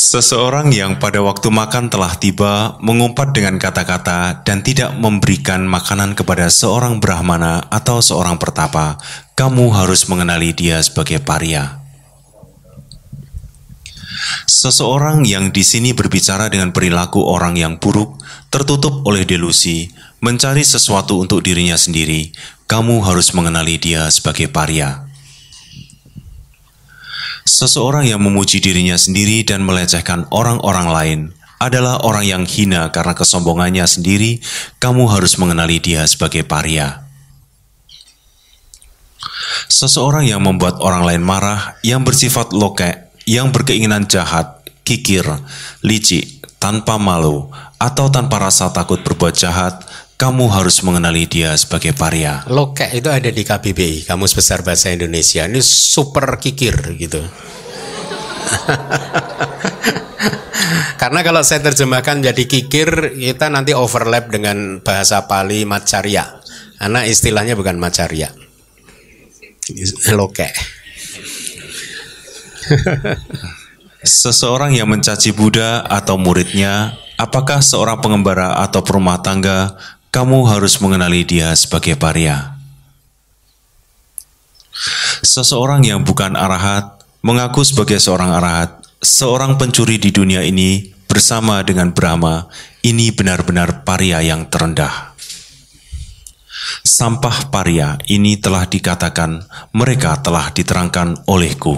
Seseorang 0.06 0.70
yang 0.70 1.02
pada 1.02 1.18
waktu 1.26 1.50
makan 1.50 1.90
telah 1.90 2.14
tiba 2.14 2.78
mengumpat 2.78 3.34
dengan 3.34 3.58
kata-kata 3.58 4.46
dan 4.46 4.62
tidak 4.62 4.94
memberikan 4.94 5.66
makanan 5.66 6.14
kepada 6.14 6.46
seorang 6.46 7.02
brahmana 7.02 7.66
atau 7.74 8.06
seorang 8.06 8.38
pertapa, 8.38 9.02
kamu 9.34 9.74
harus 9.74 10.06
mengenali 10.06 10.54
dia 10.54 10.78
sebagai 10.86 11.26
paria. 11.26 11.82
Seseorang 14.46 15.26
yang 15.26 15.50
di 15.50 15.66
sini 15.66 15.98
berbicara 15.98 16.54
dengan 16.54 16.70
perilaku 16.70 17.26
orang 17.26 17.58
yang 17.58 17.82
buruk, 17.82 18.22
tertutup 18.54 19.02
oleh 19.10 19.26
delusi, 19.26 19.90
mencari 20.22 20.62
sesuatu 20.62 21.18
untuk 21.18 21.42
dirinya 21.42 21.82
sendiri, 21.82 22.30
kamu 22.70 23.02
harus 23.02 23.34
mengenali 23.34 23.82
dia 23.82 24.06
sebagai 24.14 24.54
paria. 24.54 25.05
Seseorang 27.46 28.10
yang 28.10 28.26
memuji 28.26 28.58
dirinya 28.58 28.98
sendiri 28.98 29.46
dan 29.46 29.62
melecehkan 29.62 30.26
orang-orang 30.34 30.88
lain 30.90 31.20
adalah 31.62 32.02
orang 32.02 32.26
yang 32.26 32.42
hina 32.42 32.90
karena 32.90 33.14
kesombongannya 33.14 33.86
sendiri, 33.86 34.42
kamu 34.82 35.06
harus 35.06 35.38
mengenali 35.38 35.78
dia 35.78 36.10
sebagai 36.10 36.42
paria. 36.42 37.06
Seseorang 39.70 40.26
yang 40.26 40.42
membuat 40.42 40.82
orang 40.82 41.06
lain 41.06 41.22
marah, 41.22 41.78
yang 41.86 42.02
bersifat 42.02 42.50
lokek, 42.50 43.14
yang 43.30 43.54
berkeinginan 43.54 44.10
jahat, 44.10 44.66
kikir, 44.82 45.22
licik, 45.86 46.50
tanpa 46.58 46.98
malu, 46.98 47.54
atau 47.78 48.10
tanpa 48.10 48.42
rasa 48.42 48.74
takut 48.74 49.06
berbuat 49.06 49.38
jahat, 49.38 49.86
kamu 50.16 50.48
harus 50.48 50.80
mengenali 50.80 51.28
dia 51.28 51.52
sebagai 51.60 51.92
paria. 51.92 52.48
Lokek 52.48 52.96
itu 52.96 53.12
ada 53.12 53.28
di 53.28 53.44
KBBI, 53.44 54.08
Kamus 54.08 54.32
Besar 54.32 54.64
Bahasa 54.64 54.88
Indonesia. 54.92 55.44
Ini 55.44 55.60
super 55.60 56.40
kikir 56.40 56.96
gitu. 56.96 57.20
Karena 61.02 61.20
kalau 61.22 61.44
saya 61.44 61.62
terjemahkan 61.62 62.24
jadi 62.24 62.44
kikir, 62.48 63.20
kita 63.20 63.52
nanti 63.52 63.76
overlap 63.76 64.32
dengan 64.32 64.80
bahasa 64.82 65.28
Pali 65.28 65.68
Macarya. 65.68 66.40
Karena 66.80 67.04
istilahnya 67.04 67.60
bukan 67.60 67.76
Macarya. 67.76 68.32
Lokek. 70.16 70.56
Seseorang 74.06 74.74
yang 74.74 74.90
mencaci 74.90 75.34
Buddha 75.34 75.82
atau 75.86 76.18
muridnya, 76.18 76.94
apakah 77.18 77.62
seorang 77.62 78.02
pengembara 78.02 78.62
atau 78.62 78.86
perumah 78.86 79.22
tangga, 79.22 79.78
kamu 80.16 80.48
harus 80.48 80.80
mengenali 80.80 81.28
dia 81.28 81.52
sebagai 81.60 82.00
paria. 82.00 82.56
Seseorang 85.20 85.84
yang 85.84 86.08
bukan 86.08 86.40
arahat, 86.40 87.04
mengaku 87.20 87.68
sebagai 87.68 88.00
seorang 88.00 88.32
arahat, 88.32 88.80
seorang 89.04 89.60
pencuri 89.60 90.00
di 90.00 90.16
dunia 90.16 90.40
ini 90.40 90.96
bersama 91.12 91.60
dengan 91.68 91.92
Brahma, 91.92 92.48
ini 92.80 93.12
benar-benar 93.12 93.84
paria 93.84 94.24
yang 94.24 94.48
terendah. 94.48 95.12
Sampah 96.88 97.52
paria 97.52 98.00
ini 98.08 98.40
telah 98.40 98.64
dikatakan, 98.72 99.44
mereka 99.76 100.16
telah 100.24 100.48
diterangkan 100.56 101.28
olehku. 101.28 101.76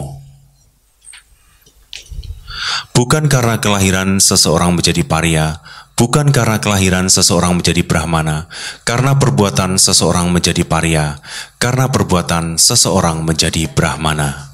Bukan 2.93 3.29
karena 3.29 3.57
kelahiran 3.57 4.21
seseorang 4.21 4.77
menjadi 4.77 5.01
paria, 5.05 5.57
bukan 5.97 6.29
karena 6.29 6.61
kelahiran 6.61 7.09
seseorang 7.09 7.57
menjadi 7.57 7.81
brahmana, 7.81 8.47
karena 8.85 9.17
perbuatan 9.17 9.81
seseorang 9.81 10.29
menjadi 10.29 10.63
paria, 10.63 11.17
karena 11.57 11.89
perbuatan 11.89 12.61
seseorang 12.61 13.25
menjadi 13.25 13.65
brahmana. 13.67 14.53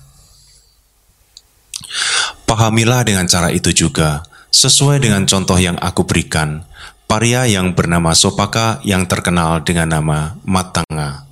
Pahamilah 2.47 3.03
dengan 3.05 3.27
cara 3.27 3.51
itu 3.51 3.69
juga, 3.75 4.23
sesuai 4.49 5.03
dengan 5.03 5.27
contoh 5.27 5.59
yang 5.59 5.75
aku 5.77 6.07
berikan, 6.07 6.63
paria 7.05 7.45
yang 7.45 7.75
bernama 7.77 8.15
Sopaka 8.17 8.79
yang 8.87 9.05
terkenal 9.05 9.61
dengan 9.61 9.99
nama 9.99 10.39
Matanga. 10.47 11.27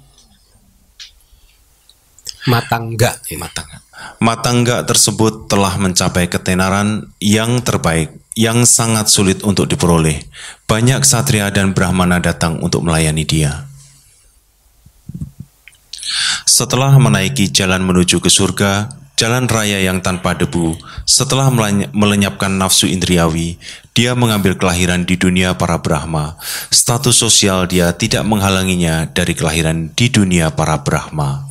Matangga, 2.50 3.22
matangga. 3.38 3.78
Matangga 4.18 4.78
tersebut 4.82 5.46
telah 5.46 5.78
mencapai 5.78 6.26
ketenaran 6.26 7.14
yang 7.22 7.62
terbaik, 7.62 8.21
yang 8.36 8.64
sangat 8.64 9.12
sulit 9.12 9.44
untuk 9.44 9.68
diperoleh. 9.68 10.24
Banyak 10.68 11.04
satria 11.04 11.52
dan 11.52 11.76
brahmana 11.76 12.24
datang 12.24 12.64
untuk 12.64 12.84
melayani 12.88 13.28
dia. 13.28 13.68
Setelah 16.48 16.96
menaiki 17.00 17.52
jalan 17.52 17.84
menuju 17.84 18.20
ke 18.20 18.28
surga, 18.28 18.92
jalan 19.22 19.46
raya 19.46 19.78
yang 19.86 20.02
tanpa 20.02 20.34
debu, 20.34 20.74
setelah 21.06 21.54
melenyapkan 21.94 22.50
nafsu 22.50 22.90
indriawi, 22.90 23.62
dia 23.94 24.18
mengambil 24.18 24.58
kelahiran 24.58 25.06
di 25.06 25.20
dunia 25.20 25.54
para 25.60 25.78
Brahma. 25.78 26.40
Status 26.74 27.22
sosial 27.22 27.70
dia 27.70 27.94
tidak 27.94 28.26
menghalanginya 28.26 29.12
dari 29.12 29.36
kelahiran 29.38 29.92
di 29.94 30.10
dunia 30.10 30.56
para 30.56 30.82
Brahma. 30.82 31.51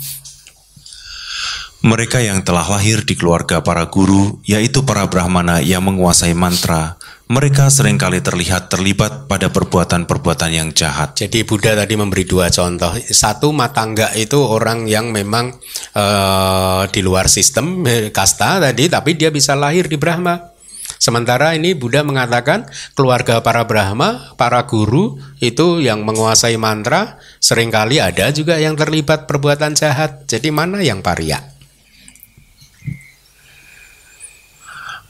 Mereka 1.80 2.20
yang 2.20 2.44
telah 2.44 2.68
lahir 2.68 3.08
di 3.08 3.16
keluarga 3.16 3.64
para 3.64 3.88
guru, 3.88 4.36
yaitu 4.44 4.84
para 4.84 5.08
Brahmana 5.08 5.64
yang 5.64 5.80
menguasai 5.80 6.36
mantra, 6.36 7.00
mereka 7.24 7.72
sering 7.72 7.96
kali 7.96 8.20
terlihat 8.20 8.68
terlibat 8.68 9.24
pada 9.24 9.48
perbuatan-perbuatan 9.48 10.50
yang 10.52 10.68
jahat. 10.76 11.16
Jadi 11.16 11.40
Buddha 11.40 11.72
tadi 11.72 11.96
memberi 11.96 12.28
dua 12.28 12.52
contoh. 12.52 12.92
Satu 13.00 13.56
matangga 13.56 14.12
itu 14.12 14.36
orang 14.36 14.84
yang 14.92 15.08
memang 15.08 15.56
uh, 15.96 16.84
di 16.92 17.00
luar 17.00 17.32
sistem 17.32 17.80
eh, 17.88 18.12
kasta 18.12 18.60
tadi, 18.60 18.92
tapi 18.92 19.16
dia 19.16 19.32
bisa 19.32 19.56
lahir 19.56 19.88
di 19.88 19.96
Brahma. 19.96 20.52
Sementara 21.00 21.56
ini 21.56 21.72
Buddha 21.72 22.04
mengatakan 22.04 22.68
keluarga 22.92 23.40
para 23.40 23.64
Brahma, 23.64 24.36
para 24.36 24.68
guru 24.68 25.16
itu 25.40 25.80
yang 25.80 26.04
menguasai 26.04 26.60
mantra, 26.60 27.16
sering 27.40 27.72
kali 27.72 28.04
ada 28.04 28.28
juga 28.36 28.60
yang 28.60 28.76
terlibat 28.76 29.24
perbuatan 29.24 29.72
jahat. 29.72 30.28
Jadi 30.28 30.52
mana 30.52 30.84
yang 30.84 31.00
paria? 31.00 31.59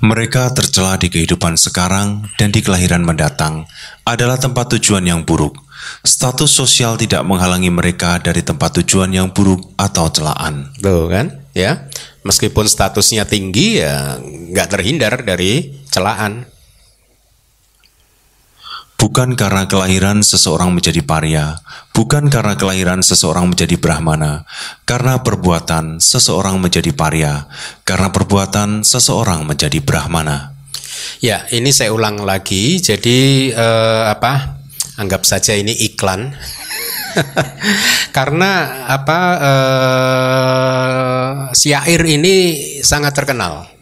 Mereka 0.00 0.56
tercela 0.56 0.96
di 0.96 1.12
kehidupan 1.12 1.60
sekarang 1.60 2.24
dan 2.40 2.48
di 2.48 2.64
kelahiran 2.64 3.04
mendatang 3.04 3.68
adalah 4.08 4.40
tempat 4.40 4.72
tujuan 4.76 5.04
yang 5.04 5.28
buruk. 5.28 5.60
Status 6.00 6.48
sosial 6.48 6.96
tidak 6.96 7.20
menghalangi 7.28 7.68
mereka 7.68 8.16
dari 8.16 8.40
tempat 8.40 8.80
tujuan 8.80 9.12
yang 9.12 9.28
buruk 9.36 9.76
atau 9.76 10.08
celaan. 10.08 10.72
Tuh 10.80 11.04
kan, 11.12 11.44
ya. 11.52 11.84
Meskipun 12.24 12.64
statusnya 12.64 13.28
tinggi 13.28 13.84
ya 13.84 14.16
nggak 14.20 14.68
terhindar 14.72 15.20
dari 15.20 15.84
celaan. 15.92 16.48
Bukan 19.00 19.32
karena 19.32 19.64
kelahiran 19.64 20.20
seseorang 20.20 20.76
menjadi 20.76 21.00
paria, 21.00 21.56
bukan 21.96 22.28
karena 22.28 22.52
kelahiran 22.52 23.00
seseorang 23.00 23.48
menjadi 23.48 23.80
brahmana, 23.80 24.44
karena 24.84 25.24
perbuatan 25.24 26.04
seseorang 26.04 26.60
menjadi 26.60 26.92
paria, 26.92 27.48
karena 27.88 28.12
perbuatan 28.12 28.84
seseorang 28.84 29.48
menjadi 29.48 29.80
brahmana. 29.80 30.52
Ya, 31.24 31.48
ini 31.48 31.72
saya 31.72 31.96
ulang 31.96 32.20
lagi. 32.28 32.76
Jadi 32.76 33.48
eh, 33.56 34.02
apa? 34.04 34.60
Anggap 35.00 35.24
saja 35.24 35.56
ini 35.56 35.72
iklan. 35.72 36.36
karena 38.16 38.84
apa? 38.84 39.20
Eh, 39.40 41.32
syair 41.56 42.04
ini 42.04 42.36
sangat 42.84 43.16
terkenal 43.16 43.79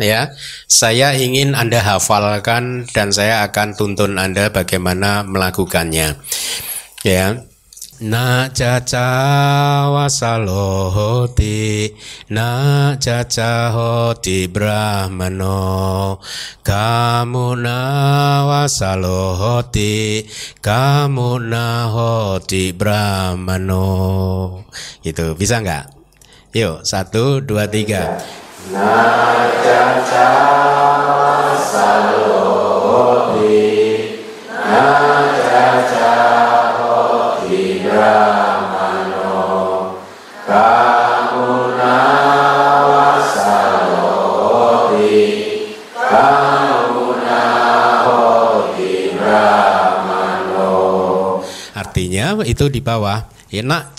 ya 0.00 0.32
saya 0.68 1.16
ingin 1.16 1.56
anda 1.56 1.80
hafalkan 1.80 2.84
dan 2.92 3.12
saya 3.12 3.44
akan 3.48 3.76
tuntun 3.76 4.20
anda 4.20 4.52
bagaimana 4.52 5.24
melakukannya. 5.24 6.16
Ya. 7.04 7.46
Na 7.96 8.52
caca 8.52 9.08
wasalohoti 9.88 11.56
Na 12.28 12.92
caca 13.00 13.72
hoti 13.72 14.52
brahmano. 14.52 16.20
Kamu 16.60 17.56
na 17.56 17.80
wasalohoti 18.44 20.28
Kamu 20.60 21.40
na 21.40 21.88
hoti 21.88 22.76
brahmano. 22.76 23.88
Itu 25.00 25.32
bisa 25.32 25.64
nggak? 25.64 25.96
Yuk 26.52 26.84
satu 26.84 27.40
dua 27.40 27.64
tiga 27.64 28.20
Itu 52.46 52.72
di 52.72 52.80
bawah 52.80 53.28
Ya, 53.46 53.62
nak 53.62 53.94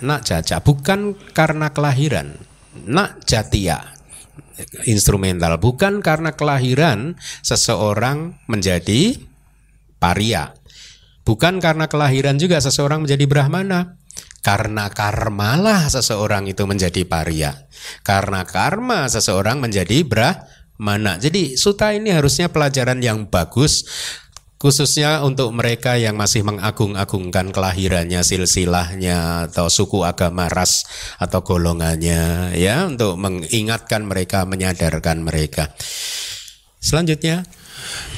nak 0.00 0.24
caca 0.24 0.64
bukan 0.64 1.12
karena 1.36 1.68
kelahiran, 1.68 2.40
nak 2.84 3.24
jatia 3.24 3.96
instrumental 4.88 5.60
bukan 5.60 6.00
karena 6.00 6.32
kelahiran 6.32 7.16
seseorang 7.44 8.40
menjadi 8.48 9.20
paria. 10.00 10.56
Bukan 11.26 11.58
karena 11.58 11.90
kelahiran 11.90 12.38
juga 12.38 12.62
seseorang 12.62 13.02
menjadi 13.02 13.26
brahmana. 13.26 13.98
Karena 14.46 14.86
karmalah 14.86 15.90
seseorang 15.90 16.46
itu 16.46 16.62
menjadi 16.70 17.02
paria. 17.02 17.66
Karena 18.06 18.46
karma 18.46 19.10
seseorang 19.10 19.58
menjadi 19.58 20.06
brahmana. 20.06 21.18
Jadi 21.18 21.58
suta 21.58 21.90
ini 21.90 22.14
harusnya 22.14 22.46
pelajaran 22.46 23.02
yang 23.02 23.26
bagus 23.26 23.82
khususnya 24.66 25.22
untuk 25.22 25.54
mereka 25.54 25.94
yang 25.94 26.18
masih 26.18 26.42
mengagung-agungkan 26.42 27.54
kelahirannya, 27.54 28.26
silsilahnya 28.26 29.46
atau 29.46 29.70
suku 29.70 30.02
agama 30.02 30.50
ras 30.50 30.82
atau 31.22 31.46
golongannya 31.46 32.50
ya 32.58 32.90
untuk 32.90 33.14
mengingatkan 33.14 34.02
mereka, 34.02 34.42
menyadarkan 34.42 35.22
mereka. 35.22 35.70
Selanjutnya 36.82 37.46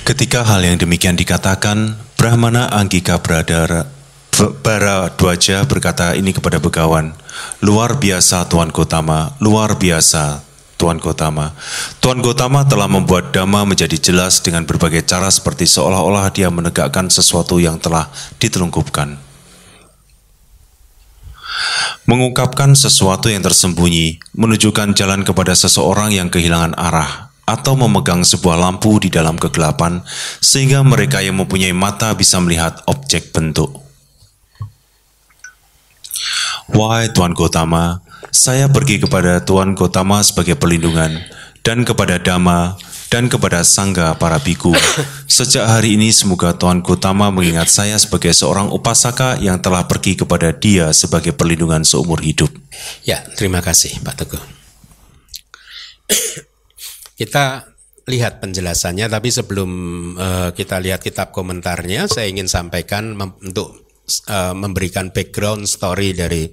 ketika 0.09 0.41
hal 0.41 0.65
yang 0.65 0.81
demikian 0.81 1.21
dikatakan, 1.21 2.01
Brahmana 2.17 2.73
Anggika 2.73 3.21
Bradara 3.21 3.85
Bara 4.65 5.13
Dwaja 5.13 5.69
berkata 5.69 6.17
ini 6.17 6.33
kepada 6.33 6.65
Begawan, 6.65 7.13
luar 7.61 8.01
biasa 8.01 8.49
Tuan 8.49 8.73
Gotama, 8.73 9.37
luar 9.45 9.77
biasa 9.77 10.48
Tuan 10.79 11.03
Gotama. 11.03 11.53
Tuan 11.99 12.23
Gotama 12.23 12.63
telah 12.63 12.87
membuat 12.87 13.35
Dhamma 13.35 13.67
menjadi 13.67 13.99
jelas 13.99 14.39
dengan 14.39 14.63
berbagai 14.63 15.03
cara 15.03 15.27
seperti 15.27 15.67
seolah-olah 15.67 16.31
dia 16.31 16.47
menegakkan 16.55 17.11
sesuatu 17.11 17.59
yang 17.59 17.83
telah 17.83 18.07
ditelungkupkan. 18.39 19.19
Mengungkapkan 22.07 22.73
sesuatu 22.79 23.29
yang 23.29 23.43
tersembunyi, 23.43 24.23
menunjukkan 24.39 24.97
jalan 24.97 25.27
kepada 25.27 25.53
seseorang 25.53 26.15
yang 26.15 26.31
kehilangan 26.33 26.73
arah, 26.79 27.29
atau 27.45 27.77
memegang 27.77 28.25
sebuah 28.25 28.57
lampu 28.57 28.97
di 29.03 29.13
dalam 29.13 29.37
kegelapan, 29.37 30.01
sehingga 30.41 30.81
mereka 30.87 31.21
yang 31.21 31.37
mempunyai 31.37 31.75
mata 31.77 32.15
bisa 32.17 32.41
melihat 32.41 32.81
objek 32.89 33.35
bentuk. 33.35 33.77
Wahai 36.73 37.13
Tuan 37.13 37.33
Gotama, 37.37 38.01
saya 38.31 38.69
pergi 38.69 39.01
kepada 39.01 39.41
Tuan 39.45 39.73
Gotama 39.73 40.21
sebagai 40.21 40.55
perlindungan 40.55 41.21
dan 41.65 41.85
kepada 41.85 42.21
Dhamma 42.21 42.77
dan 43.09 43.33
kepada 43.33 43.65
Sangga 43.65 44.13
para 44.21 44.37
biku. 44.41 44.77
Sejak 45.29 45.65
hari 45.65 45.97
ini 45.97 46.13
semoga 46.13 46.53
Tuan 46.57 46.85
Gotama 46.85 47.33
mengingat 47.33 47.73
saya 47.73 47.97
sebagai 47.97 48.33
seorang 48.37 48.69
upasaka 48.69 49.41
yang 49.41 49.61
telah 49.65 49.89
pergi 49.89 50.17
kepada 50.17 50.53
dia 50.53 50.93
sebagai 50.93 51.33
perlindungan 51.33 51.85
seumur 51.85 52.21
hidup. 52.21 52.53
Ya, 53.05 53.25
terima 53.37 53.65
kasih 53.65 53.97
Pak 54.05 54.15
Teguh. 54.25 54.45
kita 57.21 57.65
lihat 58.09 58.41
penjelasannya, 58.41 59.09
tapi 59.13 59.29
sebelum 59.29 59.71
uh, 60.17 60.51
kita 60.57 60.81
lihat 60.81 61.05
kitab 61.05 61.29
komentarnya, 61.33 62.09
saya 62.09 62.29
ingin 62.29 62.49
sampaikan 62.49 63.13
untuk 63.45 63.85
uh, 64.33 64.57
memberikan 64.57 65.13
background 65.13 65.69
story 65.69 66.17
dari 66.17 66.49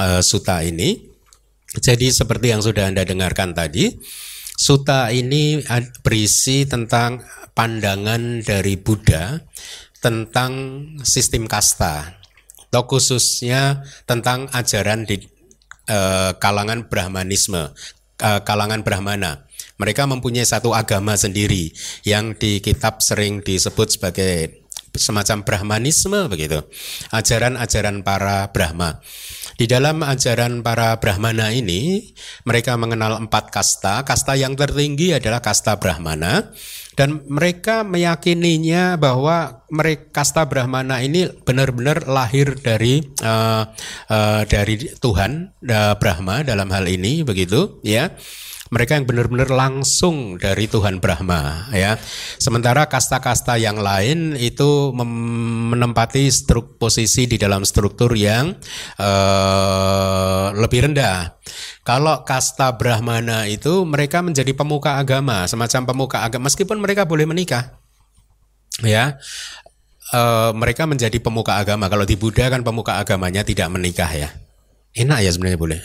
uh, 0.00 0.24
suta 0.24 0.64
ini. 0.64 1.13
Jadi 1.78 2.10
seperti 2.10 2.54
yang 2.54 2.62
sudah 2.62 2.90
Anda 2.90 3.02
dengarkan 3.02 3.54
tadi, 3.54 3.90
Suta 4.54 5.10
ini 5.10 5.58
berisi 6.06 6.62
tentang 6.62 7.26
pandangan 7.58 8.38
dari 8.38 8.78
Buddha 8.78 9.42
tentang 9.98 10.52
sistem 11.02 11.50
kasta, 11.50 12.22
atau 12.70 12.86
khususnya 12.86 13.82
tentang 14.06 14.46
ajaran 14.54 15.10
di 15.10 15.18
uh, 15.90 16.38
kalangan 16.38 16.86
Brahmanisme, 16.86 17.74
uh, 18.22 18.40
kalangan 18.46 18.86
Brahmana. 18.86 19.42
Mereka 19.74 20.06
mempunyai 20.06 20.46
satu 20.46 20.70
agama 20.70 21.18
sendiri 21.18 21.74
yang 22.06 22.38
di 22.38 22.62
kitab 22.62 23.02
sering 23.02 23.42
disebut 23.42 23.98
sebagai 23.98 24.62
semacam 24.94 25.42
Brahmanisme 25.42 26.30
begitu. 26.30 26.62
Ajaran-ajaran 27.10 28.06
para 28.06 28.54
Brahma. 28.54 29.02
Di 29.54 29.70
dalam 29.70 30.02
ajaran 30.02 30.66
para 30.66 30.98
Brahmana 30.98 31.54
ini, 31.54 32.10
mereka 32.42 32.74
mengenal 32.74 33.22
empat 33.22 33.54
kasta. 33.54 34.02
Kasta 34.02 34.34
yang 34.34 34.58
tertinggi 34.58 35.14
adalah 35.14 35.38
kasta 35.38 35.78
Brahmana. 35.78 36.50
Dan 36.94 37.26
mereka 37.26 37.82
meyakininya 37.82 38.94
bahwa 38.94 39.66
mereka 39.66 40.22
kasta 40.22 40.46
Brahmana 40.46 41.02
ini 41.02 41.26
benar-benar 41.42 42.06
lahir 42.06 42.54
dari 42.54 43.02
uh, 43.22 43.66
uh, 44.06 44.42
dari 44.46 44.78
Tuhan 45.02 45.50
uh, 45.66 45.94
Brahma 45.98 46.46
dalam 46.46 46.70
hal 46.70 46.86
ini 46.86 47.26
begitu 47.26 47.82
ya 47.82 48.14
mereka 48.74 48.98
yang 48.98 49.06
benar-benar 49.06 49.46
langsung 49.54 50.34
dari 50.34 50.66
Tuhan 50.66 50.98
Brahma 50.98 51.70
ya. 51.70 51.94
Sementara 52.42 52.90
kasta-kasta 52.90 53.54
yang 53.54 53.78
lain 53.78 54.34
itu 54.34 54.90
menempati 54.90 56.26
struk 56.34 56.82
posisi 56.82 57.30
di 57.30 57.38
dalam 57.38 57.62
struktur 57.62 58.10
yang 58.18 58.58
uh, 58.98 60.50
lebih 60.58 60.90
rendah. 60.90 61.38
Kalau 61.86 62.26
kasta 62.26 62.74
Brahmana 62.74 63.46
itu 63.46 63.86
mereka 63.86 64.18
menjadi 64.26 64.50
pemuka 64.50 64.98
agama, 64.98 65.46
semacam 65.46 65.94
pemuka 65.94 66.26
agama 66.26 66.50
meskipun 66.50 66.82
mereka 66.82 67.06
boleh 67.06 67.30
menikah. 67.30 67.78
Ya. 68.82 69.22
Uh, 70.10 70.50
mereka 70.54 70.90
menjadi 70.90 71.16
pemuka 71.22 71.58
agama. 71.58 71.86
Kalau 71.86 72.02
di 72.02 72.18
Buddha 72.18 72.50
kan 72.50 72.66
pemuka 72.66 72.98
agamanya 72.98 73.46
tidak 73.46 73.70
menikah 73.70 74.10
ya. 74.10 74.34
Enak 74.94 75.22
ya 75.22 75.30
sebenarnya 75.30 75.58
boleh. 75.58 75.80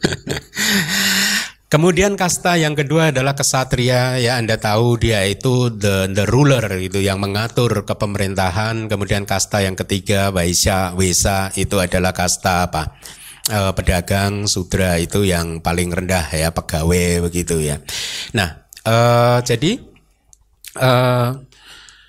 Kemudian 1.70 2.18
kasta 2.18 2.58
yang 2.58 2.74
kedua 2.74 3.14
adalah 3.14 3.38
kesatria 3.38 4.18
ya 4.18 4.42
Anda 4.42 4.58
tahu 4.58 4.98
dia 4.98 5.22
itu 5.22 5.70
the 5.70 6.10
the 6.10 6.26
ruler 6.26 6.66
itu 6.82 6.98
yang 6.98 7.22
mengatur 7.22 7.86
kepemerintahan. 7.86 8.90
Kemudian 8.90 9.22
kasta 9.22 9.62
yang 9.62 9.78
ketiga 9.78 10.34
Waisya, 10.34 10.98
Wesa 10.98 11.54
itu 11.54 11.78
adalah 11.78 12.10
kasta 12.10 12.66
apa? 12.66 12.98
E, 13.46 13.70
pedagang, 13.78 14.50
sudra 14.50 14.98
itu 14.98 15.22
yang 15.22 15.62
paling 15.62 15.94
rendah 15.94 16.26
ya 16.34 16.50
pegawai 16.50 17.30
begitu 17.30 17.62
ya. 17.62 17.78
Nah, 18.34 18.66
e, 18.82 18.96
jadi 19.46 19.78
e, 20.74 20.90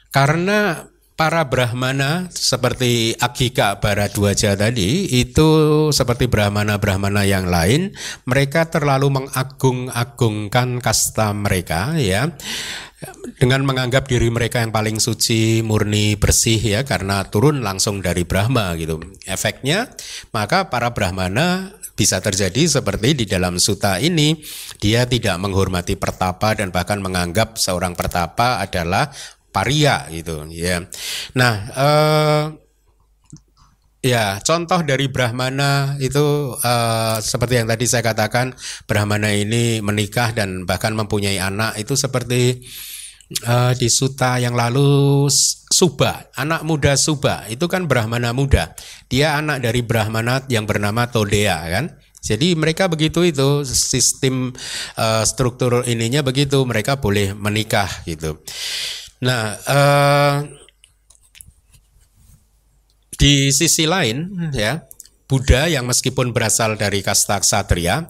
karena 0.10 0.90
para 1.22 1.46
brahmana 1.46 2.34
seperti 2.34 3.14
Agika 3.22 3.78
Baradwaja 3.78 4.58
tadi 4.58 5.06
itu 5.22 5.50
seperti 5.94 6.26
brahmana-brahmana 6.26 7.30
yang 7.30 7.46
lain 7.46 7.94
mereka 8.26 8.66
terlalu 8.66 9.22
mengagung-agungkan 9.22 10.82
kasta 10.82 11.30
mereka 11.38 11.94
ya 12.02 12.26
dengan 13.38 13.62
menganggap 13.70 14.10
diri 14.10 14.34
mereka 14.34 14.66
yang 14.66 14.74
paling 14.74 14.98
suci, 14.98 15.62
murni, 15.62 16.18
bersih 16.18 16.58
ya 16.58 16.82
karena 16.90 17.22
turun 17.30 17.62
langsung 17.62 18.02
dari 18.02 18.26
Brahma 18.26 18.74
gitu. 18.82 18.98
Efeknya 19.30 19.94
maka 20.34 20.74
para 20.74 20.90
brahmana 20.90 21.70
bisa 21.94 22.18
terjadi 22.18 22.66
seperti 22.82 23.14
di 23.14 23.26
dalam 23.30 23.62
suta 23.62 24.02
ini 24.02 24.42
dia 24.82 25.06
tidak 25.06 25.38
menghormati 25.38 25.94
pertapa 26.02 26.58
dan 26.58 26.74
bahkan 26.74 26.98
menganggap 26.98 27.62
seorang 27.62 27.94
pertapa 27.94 28.58
adalah 28.58 29.14
paria 29.52 30.08
gitu 30.10 30.48
ya. 30.50 30.88
Nah, 31.36 31.54
eh, 31.76 32.44
Ya, 34.02 34.42
contoh 34.42 34.82
dari 34.82 35.06
Brahmana 35.14 35.94
itu 36.02 36.58
uh, 36.58 37.22
seperti 37.22 37.62
yang 37.62 37.70
tadi 37.70 37.86
saya 37.86 38.02
katakan, 38.02 38.58
Brahmana 38.90 39.30
ini 39.30 39.78
menikah 39.78 40.34
dan 40.34 40.66
bahkan 40.66 40.98
mempunyai 40.98 41.38
anak 41.38 41.78
itu 41.78 41.94
seperti 41.94 42.66
uh, 43.46 43.78
di 43.78 43.94
Suta 43.94 44.42
yang 44.42 44.58
lalu 44.58 45.30
Suba, 45.70 46.34
anak 46.34 46.66
muda 46.66 46.98
Suba 46.98 47.46
itu 47.46 47.70
kan 47.70 47.86
Brahmana 47.86 48.34
muda. 48.34 48.74
Dia 49.06 49.38
anak 49.38 49.62
dari 49.62 49.86
Brahmana 49.86 50.50
yang 50.50 50.66
bernama 50.66 51.06
Todea 51.06 51.62
kan. 51.70 51.94
Jadi 52.22 52.58
mereka 52.58 52.90
begitu 52.90 53.22
itu 53.22 53.66
sistem 53.70 54.50
uh, 54.98 55.26
struktur 55.26 55.86
ininya 55.86 56.26
begitu 56.26 56.62
mereka 56.66 56.98
boleh 56.98 57.38
menikah 57.38 57.90
gitu. 58.06 58.42
Nah, 59.22 59.54
uh, 59.70 60.36
di 63.22 63.54
sisi 63.54 63.86
lain 63.86 64.50
ya, 64.50 64.82
Buddha 65.30 65.70
yang 65.70 65.86
meskipun 65.86 66.34
berasal 66.34 66.74
dari 66.74 67.06
kasta 67.06 67.38
ksatria, 67.38 68.10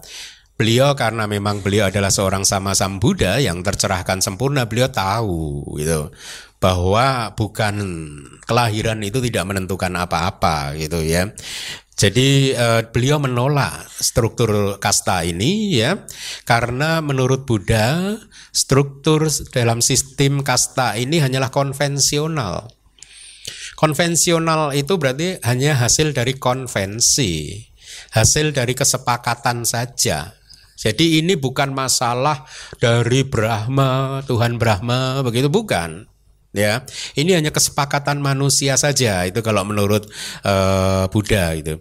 beliau 0.56 0.96
karena 0.96 1.28
memang 1.28 1.60
beliau 1.60 1.92
adalah 1.92 2.08
seorang 2.08 2.48
sama 2.48 2.72
sam 2.72 2.96
Buddha 2.96 3.36
yang 3.36 3.60
tercerahkan 3.60 4.24
sempurna, 4.24 4.64
beliau 4.64 4.88
tahu 4.88 5.76
gitu 5.76 6.08
bahwa 6.62 7.34
bukan 7.34 7.74
kelahiran 8.46 9.02
itu 9.02 9.18
tidak 9.18 9.50
menentukan 9.50 9.90
apa-apa 9.98 10.78
gitu 10.78 11.02
ya. 11.02 11.34
Jadi 11.98 12.54
uh, 12.56 12.86
beliau 12.88 13.18
menolak 13.18 13.84
struktur 13.98 14.78
kasta 14.78 15.26
ini 15.26 15.76
ya 15.76 16.00
karena 16.48 17.02
menurut 17.02 17.44
Buddha 17.44 18.16
struktur 18.54 19.28
dalam 19.52 19.82
sistem 19.82 20.40
kasta 20.46 20.94
ini 20.96 21.18
hanyalah 21.18 21.50
konvensional. 21.50 22.70
Konvensional 23.74 24.72
itu 24.78 24.94
berarti 24.94 25.42
hanya 25.42 25.74
hasil 25.74 26.14
dari 26.14 26.38
konvensi, 26.38 27.58
hasil 28.14 28.54
dari 28.54 28.78
kesepakatan 28.78 29.66
saja. 29.66 30.38
Jadi 30.78 31.18
ini 31.18 31.34
bukan 31.34 31.74
masalah 31.74 32.46
dari 32.78 33.26
Brahma, 33.26 34.22
Tuhan 34.26 34.58
Brahma 34.58 35.22
begitu 35.26 35.50
bukan 35.50 36.11
ya 36.52 36.84
ini 37.16 37.32
hanya 37.32 37.48
kesepakatan 37.48 38.20
manusia 38.20 38.76
saja 38.76 39.24
itu 39.24 39.40
kalau 39.40 39.64
menurut 39.64 40.08
uh, 40.44 41.08
Buddha 41.08 41.56
itu. 41.56 41.80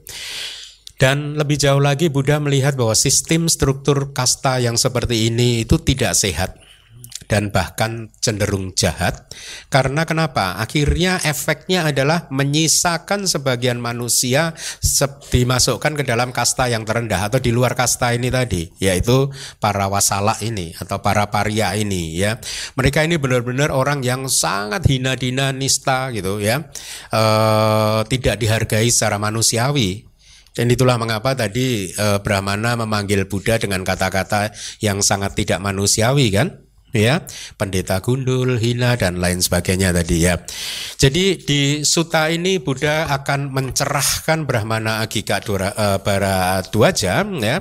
Dan 1.01 1.33
lebih 1.33 1.57
jauh 1.57 1.81
lagi 1.81 2.13
Buddha 2.13 2.37
melihat 2.37 2.77
bahwa 2.77 2.93
sistem 2.93 3.49
struktur 3.49 4.13
kasta 4.13 4.61
yang 4.61 4.77
seperti 4.77 5.33
ini 5.33 5.65
itu 5.65 5.81
tidak 5.81 6.13
sehat 6.13 6.60
dan 7.31 7.47
bahkan 7.47 8.11
cenderung 8.19 8.75
jahat. 8.75 9.31
Karena 9.71 10.03
kenapa? 10.03 10.59
Akhirnya 10.59 11.15
efeknya 11.23 11.87
adalah 11.87 12.27
menyisakan 12.27 13.23
sebagian 13.23 13.79
manusia 13.79 14.51
dimasukkan 15.31 15.95
ke 15.95 16.03
dalam 16.03 16.35
kasta 16.35 16.67
yang 16.67 16.83
terendah 16.83 17.31
atau 17.31 17.39
di 17.39 17.55
luar 17.55 17.71
kasta 17.71 18.11
ini 18.11 18.27
tadi, 18.27 18.67
yaitu 18.83 19.31
para 19.63 19.87
wasala 19.87 20.35
ini 20.43 20.75
atau 20.75 20.99
para 20.99 21.31
paria 21.31 21.71
ini 21.79 22.19
ya. 22.19 22.35
Mereka 22.75 23.07
ini 23.07 23.15
benar-benar 23.15 23.71
orang 23.71 24.03
yang 24.03 24.27
sangat 24.27 24.83
hina 24.91 25.15
dina 25.15 25.55
nista 25.55 26.11
gitu 26.11 26.43
ya. 26.43 26.67
E, 27.15 27.23
tidak 28.11 28.43
dihargai 28.43 28.91
secara 28.91 29.15
manusiawi. 29.15 30.03
Dan 30.51 30.67
itulah 30.67 30.99
mengapa 30.99 31.31
tadi 31.31 31.95
e, 31.95 32.05
Brahmana 32.19 32.75
memanggil 32.75 33.23
Buddha 33.23 33.55
dengan 33.55 33.87
kata-kata 33.87 34.51
yang 34.83 34.99
sangat 34.99 35.31
tidak 35.39 35.63
manusiawi 35.63 36.27
kan? 36.27 36.70
Ya 36.91 37.23
pendeta 37.55 38.03
gundul 38.03 38.59
hina 38.59 38.99
dan 38.99 39.19
lain 39.19 39.39
sebagainya 39.39 39.95
tadi 39.95 40.27
ya. 40.27 40.39
Jadi 40.99 41.39
di 41.41 41.61
suta 41.87 42.27
ini 42.27 42.59
Buddha 42.59 43.07
akan 43.09 43.51
mencerahkan 43.51 44.43
Brahmana 44.43 45.03
Agika 45.03 45.39
Dura, 45.39 45.71
uh, 45.73 45.99
Baradwaja 46.03 47.23
ya 47.23 47.57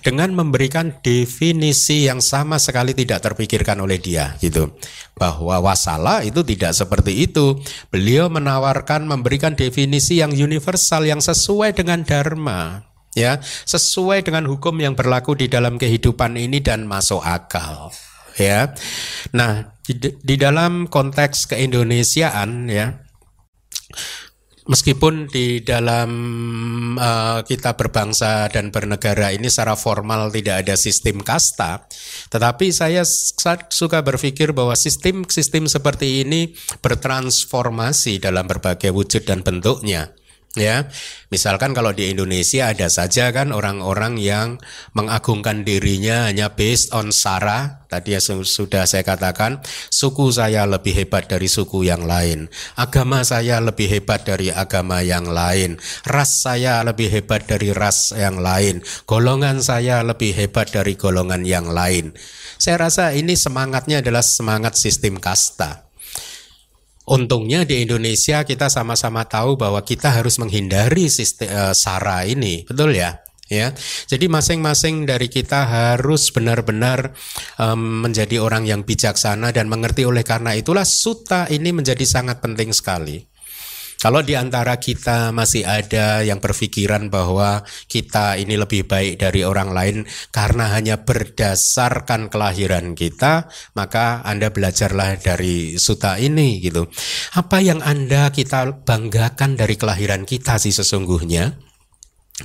dengan 0.00 0.32
memberikan 0.32 1.02
definisi 1.02 2.06
yang 2.06 2.22
sama 2.22 2.62
sekali 2.62 2.94
tidak 2.94 3.26
terpikirkan 3.26 3.82
oleh 3.82 3.98
dia 3.98 4.38
gitu. 4.38 4.72
Bahwa 5.18 5.60
wasala 5.60 6.24
itu 6.24 6.40
tidak 6.46 6.72
seperti 6.72 7.28
itu. 7.28 7.60
Beliau 7.92 8.32
menawarkan 8.32 9.04
memberikan 9.04 9.52
definisi 9.52 10.22
yang 10.22 10.32
universal 10.32 11.04
yang 11.04 11.20
sesuai 11.20 11.76
dengan 11.76 12.06
dharma 12.06 12.88
ya. 13.12 13.42
Sesuai 13.68 14.24
dengan 14.24 14.48
hukum 14.48 14.80
yang 14.80 14.96
berlaku 14.96 15.36
di 15.36 15.50
dalam 15.50 15.76
kehidupan 15.76 16.40
ini 16.40 16.64
dan 16.64 16.88
masuk 16.88 17.20
akal 17.20 17.92
ya. 18.40 18.72
Nah, 19.36 19.76
di, 19.84 20.16
di 20.16 20.34
dalam 20.40 20.88
konteks 20.88 21.52
keindonesiaan 21.52 22.72
ya 22.72 22.96
Meskipun 24.70 25.26
di 25.26 25.66
dalam 25.66 26.10
uh, 26.94 27.42
kita 27.42 27.74
berbangsa 27.74 28.46
dan 28.54 28.70
bernegara 28.70 29.34
ini 29.34 29.50
secara 29.50 29.74
formal 29.74 30.30
tidak 30.30 30.62
ada 30.62 30.78
sistem 30.78 31.26
kasta, 31.26 31.90
tetapi 32.30 32.70
saya 32.70 33.02
suka 33.66 33.98
berpikir 34.06 34.54
bahwa 34.54 34.78
sistem-sistem 34.78 35.66
seperti 35.66 36.22
ini 36.22 36.54
bertransformasi 36.86 38.22
dalam 38.22 38.46
berbagai 38.46 38.94
wujud 38.94 39.26
dan 39.26 39.42
bentuknya 39.42 40.14
ya 40.58 40.90
misalkan 41.30 41.70
kalau 41.70 41.94
di 41.94 42.10
Indonesia 42.10 42.74
ada 42.74 42.90
saja 42.90 43.30
kan 43.30 43.54
orang-orang 43.54 44.18
yang 44.18 44.58
mengagungkan 44.98 45.62
dirinya 45.62 46.26
hanya 46.26 46.58
based 46.58 46.90
on 46.90 47.14
sara 47.14 47.86
tadi 47.86 48.18
ya 48.18 48.20
sudah 48.22 48.82
saya 48.82 49.06
katakan 49.06 49.62
suku 49.94 50.34
saya 50.34 50.66
lebih 50.66 50.94
hebat 50.94 51.30
dari 51.30 51.46
suku 51.46 51.86
yang 51.86 52.02
lain 52.02 52.50
agama 52.74 53.22
saya 53.22 53.62
lebih 53.62 53.86
hebat 53.86 54.26
dari 54.26 54.50
agama 54.50 55.06
yang 55.06 55.30
lain 55.30 55.78
ras 56.02 56.42
saya 56.42 56.82
lebih 56.82 57.10
hebat 57.14 57.46
dari 57.46 57.70
ras 57.70 58.10
yang 58.10 58.42
lain 58.42 58.82
golongan 59.06 59.62
saya 59.62 60.02
lebih 60.02 60.34
hebat 60.34 60.70
dari 60.70 60.94
golongan 60.98 61.42
yang 61.46 61.70
lain. 61.70 62.12
Saya 62.60 62.86
rasa 62.86 63.16
ini 63.16 63.34
semangatnya 63.34 64.04
adalah 64.04 64.20
semangat 64.20 64.76
sistem 64.76 65.16
kasta 65.16 65.89
Untungnya 67.10 67.66
di 67.66 67.82
Indonesia 67.82 68.46
kita 68.46 68.70
sama-sama 68.70 69.26
tahu 69.26 69.58
bahwa 69.58 69.82
kita 69.82 70.14
harus 70.14 70.38
menghindari 70.38 71.10
sistem 71.10 71.50
uh, 71.50 71.74
sara 71.74 72.22
ini, 72.22 72.62
betul 72.62 72.94
ya? 72.94 73.18
Ya, 73.50 73.74
jadi 74.06 74.30
masing-masing 74.30 75.10
dari 75.10 75.26
kita 75.26 75.66
harus 75.66 76.30
benar-benar 76.30 77.18
um, 77.58 78.06
menjadi 78.06 78.38
orang 78.38 78.62
yang 78.62 78.86
bijaksana 78.86 79.50
dan 79.50 79.66
mengerti. 79.66 80.06
Oleh 80.06 80.22
karena 80.22 80.54
itulah 80.54 80.86
suta 80.86 81.50
ini 81.50 81.74
menjadi 81.74 82.06
sangat 82.06 82.38
penting 82.38 82.70
sekali. 82.70 83.26
Kalau 84.00 84.24
di 84.24 84.32
antara 84.32 84.80
kita 84.80 85.28
masih 85.28 85.68
ada 85.68 86.24
yang 86.24 86.40
berpikiran 86.40 87.12
bahwa 87.12 87.60
kita 87.84 88.40
ini 88.40 88.56
lebih 88.56 88.88
baik 88.88 89.20
dari 89.20 89.44
orang 89.44 89.76
lain 89.76 89.96
karena 90.32 90.72
hanya 90.72 91.04
berdasarkan 91.04 92.32
kelahiran 92.32 92.96
kita, 92.96 93.52
maka 93.76 94.24
Anda 94.24 94.48
belajarlah 94.48 95.20
dari 95.20 95.76
suta 95.76 96.16
ini 96.16 96.64
gitu. 96.64 96.88
Apa 97.36 97.60
yang 97.60 97.84
Anda 97.84 98.32
kita 98.32 98.88
banggakan 98.88 99.60
dari 99.60 99.76
kelahiran 99.76 100.24
kita 100.24 100.56
sih 100.56 100.72
sesungguhnya? 100.72 101.60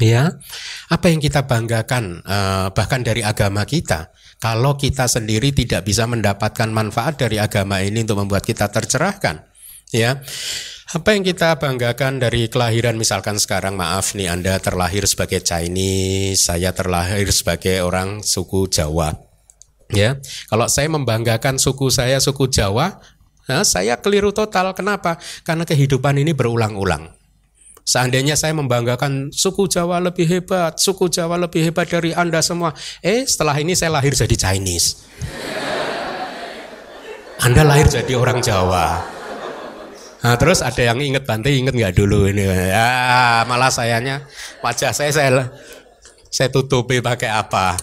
Ya, 0.03 0.35
apa 0.91 1.07
yang 1.07 1.23
kita 1.23 1.47
banggakan 1.47 2.19
uh, 2.27 2.67
bahkan 2.75 2.99
dari 2.99 3.23
agama 3.23 3.63
kita? 3.63 4.11
Kalau 4.43 4.75
kita 4.75 5.07
sendiri 5.07 5.55
tidak 5.55 5.87
bisa 5.87 6.03
mendapatkan 6.03 6.67
manfaat 6.67 7.15
dari 7.15 7.39
agama 7.39 7.79
ini 7.79 8.03
untuk 8.03 8.19
membuat 8.19 8.43
kita 8.43 8.67
tercerahkan, 8.67 9.44
ya. 9.91 10.21
Apa 10.95 11.17
yang 11.17 11.26
kita 11.26 11.58
banggakan 11.58 12.21
dari 12.21 12.48
kelahiran 12.48 12.95
misalkan 12.95 13.36
sekarang 13.41 13.76
maaf 13.76 14.13
nih 14.15 14.32
Anda 14.32 14.62
terlahir 14.62 15.04
sebagai 15.10 15.41
Chinese, 15.41 16.45
saya 16.45 16.71
terlahir 16.71 17.26
sebagai 17.34 17.82
orang 17.84 18.21
suku 18.21 18.69
Jawa. 18.69 19.12
Ya, 19.91 20.17
kalau 20.50 20.65
saya 20.69 20.89
membanggakan 20.89 21.58
suku 21.58 21.89
saya 21.89 22.21
suku 22.21 22.48
Jawa, 22.48 23.02
nah, 23.50 23.65
saya 23.65 23.98
keliru 23.98 24.30
total. 24.30 24.71
Kenapa? 24.78 25.17
Karena 25.41 25.65
kehidupan 25.65 26.21
ini 26.21 26.32
berulang-ulang. 26.38 27.12
Seandainya 27.86 28.34
saya 28.34 28.54
membanggakan 28.58 29.30
suku 29.30 29.69
Jawa 29.69 30.02
lebih 30.02 30.26
hebat, 30.26 30.82
suku 30.82 31.06
Jawa 31.06 31.38
lebih 31.38 31.69
hebat 31.69 31.86
dari 31.86 32.17
Anda 32.17 32.41
semua. 32.41 32.74
Eh, 33.06 33.30
setelah 33.30 33.58
ini 33.62 33.78
saya 33.78 33.93
lahir 33.93 34.17
jadi 34.17 34.34
Chinese. 34.34 35.06
Anda 37.45 37.62
lahir 37.62 37.86
jadi 37.86 38.17
orang 38.17 38.41
Jawa. 38.41 39.14
Nah, 40.25 40.41
terus 40.41 40.65
ada 40.65 40.81
yang 40.81 40.97
inget 40.97 41.21
Bante, 41.21 41.53
inget 41.53 41.77
nggak 41.77 42.01
dulu 42.01 42.25
ini? 42.25 42.49
Ya, 42.49 43.45
malah 43.45 43.69
sayanya 43.69 44.25
wajah 44.65 44.89
saya 44.89 45.13
saya 45.13 45.53
saya 46.33 46.49
tutupi 46.49 46.97
pakai 46.97 47.29
apa? 47.29 47.77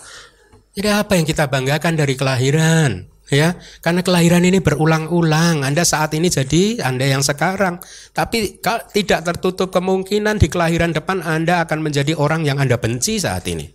Jadi 0.75 0.91
apa 0.91 1.15
yang 1.15 1.23
kita 1.23 1.47
banggakan 1.47 1.95
dari 1.95 2.19
kelahiran? 2.19 3.07
Ya, 3.31 3.55
karena 3.79 4.03
kelahiran 4.03 4.43
ini 4.43 4.59
berulang-ulang. 4.59 5.63
Anda 5.63 5.87
saat 5.87 6.19
ini 6.19 6.35
jadi 6.35 6.83
Anda 6.83 7.15
yang 7.15 7.23
sekarang, 7.23 7.79
tapi 8.11 8.59
tidak 8.91 9.21
tertutup 9.23 9.71
kemungkinan 9.71 10.43
di 10.43 10.51
kelahiran 10.51 10.91
depan 10.91 11.23
Anda 11.23 11.63
akan 11.63 11.79
menjadi 11.79 12.19
orang 12.19 12.43
yang 12.43 12.59
Anda 12.59 12.75
benci 12.75 13.23
saat 13.23 13.47
ini. 13.47 13.71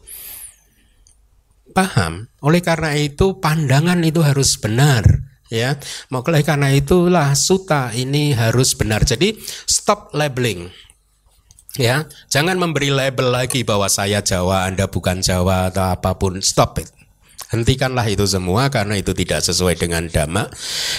Paham? 1.72 2.28
Oleh 2.44 2.60
karena 2.60 3.00
itu 3.00 3.40
pandangan 3.40 4.04
itu 4.04 4.20
harus 4.20 4.60
benar 4.60 5.08
ya. 5.54 5.78
Oleh 6.10 6.44
karena 6.44 6.74
itulah 6.74 7.32
suta 7.38 7.94
ini 7.94 8.34
harus 8.34 8.74
benar. 8.74 9.06
Jadi 9.06 9.38
stop 9.70 10.12
labeling. 10.18 10.68
Ya. 11.78 12.10
Jangan 12.34 12.58
memberi 12.58 12.90
label 12.90 13.30
lagi 13.30 13.62
bahwa 13.62 13.86
saya 13.86 14.26
Jawa 14.26 14.66
Anda 14.66 14.90
bukan 14.90 15.22
Jawa 15.22 15.70
atau 15.70 15.94
apa 15.94 16.18
pun. 16.18 16.42
Stop 16.42 16.82
it 16.82 16.97
Hentikanlah 17.48 18.04
itu 18.12 18.28
semua 18.28 18.68
karena 18.68 19.00
itu 19.00 19.16
tidak 19.16 19.40
sesuai 19.40 19.80
dengan 19.80 20.04
dhamma. 20.12 20.52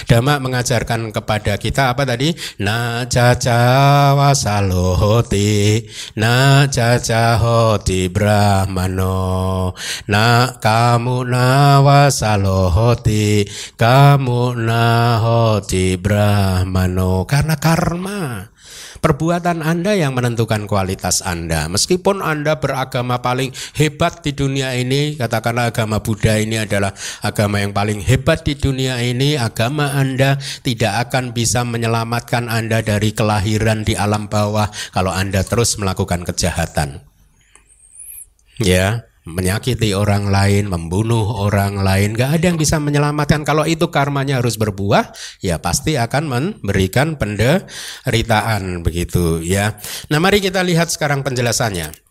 Dhamma 0.09 0.41
mengajarkan 0.41 1.13
kepada 1.13 1.61
kita 1.61 1.93
apa 1.93 2.09
tadi? 2.09 2.33
Na 2.57 3.05
caca 3.05 4.17
wasalohoti, 4.17 5.85
na 6.17 6.65
caca 6.65 7.37
hoti 7.37 8.09
brahmano, 8.09 9.77
na 10.09 10.57
kamu 10.57 11.29
na 11.29 11.85
wasalohoti, 11.85 13.45
kamu 13.77 14.57
na 14.57 15.21
hoti 15.21 16.01
brahmano. 16.01 17.29
Karena 17.29 17.61
karma. 17.61 18.49
Perbuatan 18.99 19.63
Anda 19.63 19.95
yang 19.95 20.15
menentukan 20.15 20.67
kualitas 20.67 21.23
Anda. 21.23 21.71
Meskipun 21.71 22.19
Anda 22.19 22.59
beragama 22.59 23.23
paling 23.23 23.55
hebat 23.79 24.21
di 24.21 24.35
dunia 24.35 24.75
ini, 24.75 25.15
katakanlah 25.15 25.71
agama 25.71 26.03
Buddha 26.03 26.37
ini 26.37 26.59
adalah 26.59 26.91
agama 27.23 27.63
yang 27.63 27.71
paling 27.71 28.03
hebat 28.03 28.43
di 28.43 28.59
dunia 28.59 28.99
ini, 28.99 29.39
agama 29.39 29.95
Anda 29.95 30.35
tidak 30.61 31.09
akan 31.09 31.31
bisa 31.31 31.63
menyelamatkan 31.63 32.51
Anda 32.51 32.85
dari 32.85 33.15
kelahiran 33.15 33.87
di 33.87 33.95
alam 33.95 34.27
bawah 34.27 34.67
kalau 34.91 35.15
Anda 35.15 35.41
terus 35.47 35.79
melakukan 35.81 36.27
kejahatan. 36.27 37.01
Ya, 38.59 39.08
menyakiti 39.29 39.93
orang 39.93 40.33
lain, 40.33 40.65
membunuh 40.67 41.45
orang 41.45 41.79
lain, 41.79 42.17
gak 42.17 42.41
ada 42.41 42.45
yang 42.49 42.57
bisa 42.57 42.81
menyelamatkan. 42.81 43.45
Kalau 43.45 43.63
itu 43.69 43.87
karmanya 43.93 44.41
harus 44.41 44.57
berbuah, 44.57 45.13
ya 45.39 45.61
pasti 45.61 45.95
akan 45.95 46.23
memberikan 46.25 47.15
penderitaan 47.15 48.81
begitu 48.81 49.39
ya. 49.45 49.77
Nah 50.09 50.17
mari 50.17 50.41
kita 50.41 50.65
lihat 50.65 50.89
sekarang 50.89 51.21
penjelasannya. 51.21 52.09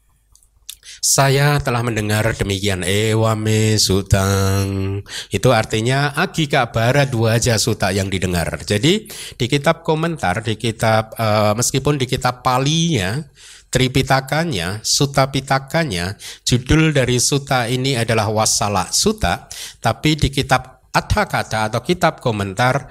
Saya 0.99 1.63
telah 1.63 1.87
mendengar 1.87 2.27
demikian 2.35 2.83
ewame 2.83 3.79
sutang 3.79 4.99
itu 5.31 5.49
artinya 5.55 6.11
agika 6.19 6.75
bara 6.75 7.07
dua 7.07 7.39
aja 7.39 7.55
suta 7.55 7.95
yang 7.95 8.11
didengar. 8.11 8.51
Jadi 8.67 9.07
di 9.39 9.47
kitab 9.47 9.87
komentar 9.87 10.43
di 10.43 10.59
kitab 10.59 11.15
uh, 11.15 11.55
meskipun 11.55 12.03
di 12.03 12.07
kitab 12.11 12.43
palinya 12.43 13.23
Tripitakanya, 13.69 14.81
Suta 14.81 15.29
Pitakanya, 15.29 16.17
judul 16.41 16.97
dari 16.97 17.21
Suta 17.21 17.69
ini 17.69 18.01
adalah 18.01 18.33
Wasala 18.33 18.89
Suta, 18.89 19.45
tapi 19.85 20.17
di 20.17 20.33
kitab 20.33 20.81
Adhakata 20.89 21.69
atau 21.69 21.85
kitab 21.85 22.25
komentar 22.25 22.89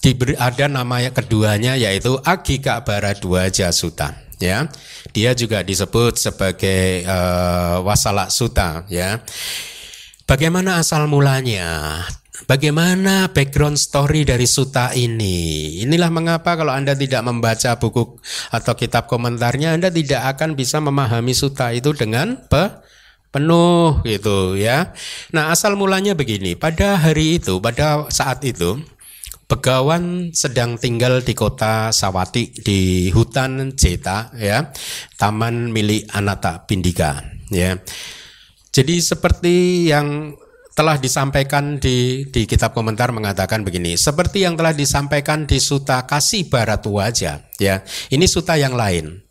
diberi 0.00 0.32
ada 0.36 0.64
nama 0.64 1.00
keduanya 1.12 1.76
yaitu 1.76 2.16
Agika 2.24 2.80
Baradwaja 2.80 3.68
Suta 3.68 4.16
ya. 4.40 4.68
Dia 5.12 5.36
juga 5.36 5.60
disebut 5.60 6.16
sebagai 6.16 7.04
uh, 7.04 7.84
Wasala 7.84 8.32
Suta 8.32 8.88
ya. 8.88 9.20
Bagaimana 10.24 10.80
asal 10.80 11.04
mulanya? 11.04 12.00
Bagaimana 12.44 13.32
background 13.32 13.80
story 13.80 14.28
dari 14.28 14.44
suta 14.44 14.92
ini? 14.92 15.80
Inilah 15.80 16.12
mengapa 16.12 16.56
kalau 16.56 16.76
Anda 16.76 16.92
tidak 16.92 17.24
membaca 17.24 17.76
buku 17.80 18.20
atau 18.52 18.72
kitab 18.76 19.08
komentarnya 19.08 19.72
Anda 19.76 19.88
tidak 19.88 20.36
akan 20.36 20.52
bisa 20.52 20.80
memahami 20.80 21.32
suta 21.32 21.72
itu 21.72 21.96
dengan 21.96 22.36
pe 22.48 22.84
penuh 23.32 24.04
gitu 24.06 24.54
ya. 24.54 24.94
Nah, 25.34 25.50
asal 25.50 25.74
mulanya 25.74 26.14
begini, 26.14 26.54
pada 26.54 26.94
hari 26.94 27.42
itu, 27.42 27.58
pada 27.58 28.06
saat 28.12 28.46
itu 28.46 28.78
Begawan 29.44 30.32
sedang 30.32 30.80
tinggal 30.80 31.20
di 31.20 31.36
kota 31.36 31.92
Sawati 31.92 32.64
di 32.64 33.12
hutan 33.12 33.76
Ceta 33.76 34.32
ya, 34.40 34.72
taman 35.20 35.68
milik 35.68 36.08
Anata 36.16 36.64
Pindika 36.64 37.20
ya. 37.52 37.76
Jadi 38.72 39.04
seperti 39.04 39.86
yang 39.92 40.32
telah 40.74 40.98
disampaikan 40.98 41.78
di 41.78 42.26
di 42.28 42.50
kitab 42.50 42.74
komentar 42.74 43.14
mengatakan 43.14 43.62
begini, 43.62 43.94
seperti 43.94 44.42
yang 44.42 44.58
telah 44.58 44.74
disampaikan 44.74 45.46
di 45.46 45.62
Suta 45.62 46.02
Kasih 46.02 46.50
Baratu 46.50 46.98
Waja, 46.98 47.46
ya. 47.62 47.86
Ini 48.10 48.26
suta 48.26 48.58
yang 48.58 48.74
lain. 48.74 49.22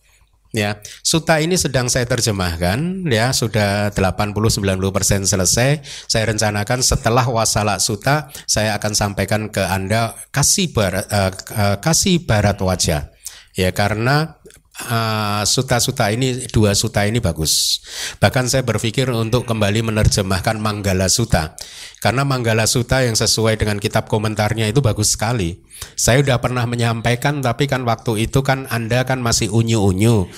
Ya, 0.54 0.78
suta 1.02 1.42
ini 1.42 1.58
sedang 1.58 1.90
saya 1.90 2.06
terjemahkan 2.06 3.10
ya, 3.10 3.34
sudah 3.34 3.90
80-90% 3.90 5.26
selesai. 5.26 5.82
Saya 6.06 6.24
rencanakan 6.30 6.86
setelah 6.86 7.26
wasala 7.26 7.82
suta 7.82 8.30
saya 8.46 8.78
akan 8.78 8.94
sampaikan 8.94 9.50
ke 9.50 9.66
Anda 9.66 10.14
kasih 10.30 10.70
barat 10.70 11.10
uh, 11.10 11.34
uh, 11.58 11.78
kasih 11.82 12.30
barat 12.30 12.62
wajah. 12.62 13.10
Ya, 13.58 13.74
karena 13.74 14.38
uh, 14.88 15.43
suta-suta 15.48 16.12
ini 16.12 16.48
dua 16.52 16.76
suta 16.78 17.04
ini 17.08 17.24
bagus. 17.24 17.80
Bahkan 18.19 18.52
saya 18.52 18.63
berpikir 18.63 19.10
untuk 19.12 19.48
kembali 19.48 19.84
menerjemahkan 19.91 20.60
Manggala 20.60 21.08
Suta. 21.12 21.56
Karena 22.04 22.28
Manggala 22.28 22.67
Suta 22.67 23.04
yang 23.04 23.15
sesuai 23.15 23.60
dengan 23.60 23.80
kitab 23.80 24.12
komentarnya 24.12 24.67
itu 24.69 24.84
bagus 24.84 25.15
sekali. 25.15 25.60
Saya 25.96 26.22
udah 26.24 26.38
pernah 26.39 26.63
menyampaikan 26.69 27.43
tapi 27.43 27.67
kan 27.67 27.84
waktu 27.84 28.30
itu 28.30 28.43
kan 28.43 28.69
Anda 28.69 29.04
kan 29.04 29.19
masih 29.19 29.52
unyu-unyu. 29.52 30.30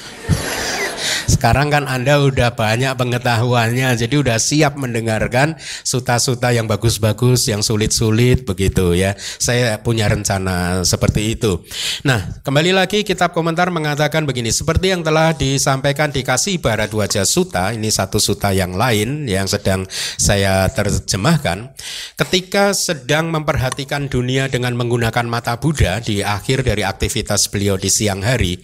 Sekarang 1.26 1.74
kan 1.74 1.90
Anda 1.90 2.22
udah 2.22 2.54
banyak 2.54 2.94
pengetahuannya, 2.98 3.98
jadi 3.98 4.16
udah 4.22 4.38
siap 4.38 4.78
mendengarkan 4.78 5.58
suta-suta 5.82 6.54
yang 6.54 6.70
bagus-bagus, 6.70 7.50
yang 7.50 7.66
sulit-sulit 7.66 8.46
begitu 8.46 8.94
ya. 8.94 9.18
Saya 9.18 9.82
punya 9.82 10.06
rencana 10.06 10.86
seperti 10.86 11.34
itu. 11.34 11.66
Nah, 12.06 12.42
kembali 12.46 12.72
lagi 12.78 13.02
kitab 13.02 13.34
komentar 13.34 13.74
mengatakan 13.74 14.30
begini, 14.30 14.54
seperti 14.54 14.94
yang 14.94 15.02
telah 15.02 15.34
disampaikan 15.34 16.14
di 16.14 16.22
Kasih 16.22 16.62
Baradwaja 16.62 17.26
Suta, 17.26 17.74
ini 17.74 17.90
satu 17.90 18.22
suta 18.22 18.54
yang 18.54 18.78
lain 18.78 19.26
yang 19.26 19.50
sedang 19.50 19.90
saya 20.18 20.70
terjemahkan. 20.70 21.74
Ketika 22.16 22.78
sedang 22.78 23.34
memperhatikan 23.34 24.08
dunia 24.08 24.46
dengan 24.48 24.78
menggunakan 24.78 25.26
mata 25.26 25.58
Buddha 25.58 25.98
di 26.00 26.22
akhir 26.22 26.62
dari 26.62 26.86
aktivitas 26.86 27.50
beliau 27.50 27.76
di 27.80 27.90
siang 27.90 28.22
hari, 28.22 28.62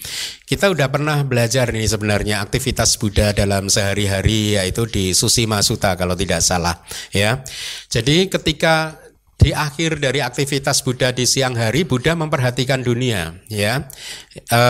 kita 0.52 0.68
udah 0.68 0.92
pernah 0.92 1.24
belajar 1.24 1.72
ini 1.72 1.88
sebenarnya 1.88 2.44
aktivitas 2.52 3.00
Buddha 3.00 3.32
dalam 3.32 3.72
sehari-hari 3.72 4.60
yaitu 4.60 4.84
di 4.84 5.16
Susima 5.16 5.64
Sutta 5.64 5.96
kalau 5.96 6.20
tidak 6.20 6.44
salah 6.44 6.84
ya. 7.16 7.40
Jadi 7.88 8.28
ketika 8.28 9.00
di 9.40 9.56
akhir 9.56 10.04
dari 10.04 10.20
aktivitas 10.20 10.84
Buddha 10.84 11.16
di 11.16 11.24
siang 11.24 11.56
hari 11.56 11.88
Buddha 11.88 12.12
memperhatikan 12.12 12.84
dunia 12.84 13.40
ya. 13.48 13.88
E, 14.36 14.62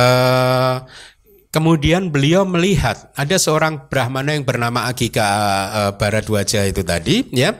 kemudian 1.50 2.13
beliau 2.13 2.46
melihat 2.46 3.10
ada 3.17 3.41
seorang 3.41 3.89
brahmana 3.89 4.38
yang 4.38 4.46
bernama 4.46 4.86
Agika 4.86 5.26
e, 5.74 5.82
Baradwaja 5.98 6.70
itu 6.70 6.86
tadi 6.86 7.26
ya. 7.34 7.58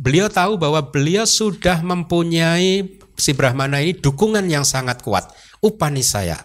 Beliau 0.00 0.32
tahu 0.32 0.56
bahwa 0.56 0.80
beliau 0.88 1.28
sudah 1.28 1.84
mempunyai 1.84 2.88
si 3.20 3.30
brahmana 3.36 3.84
ini 3.84 3.96
dukungan 3.96 4.48
yang 4.48 4.64
sangat 4.64 5.00
kuat 5.04 5.28
Upanisaya 5.60 6.44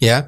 ya 0.00 0.26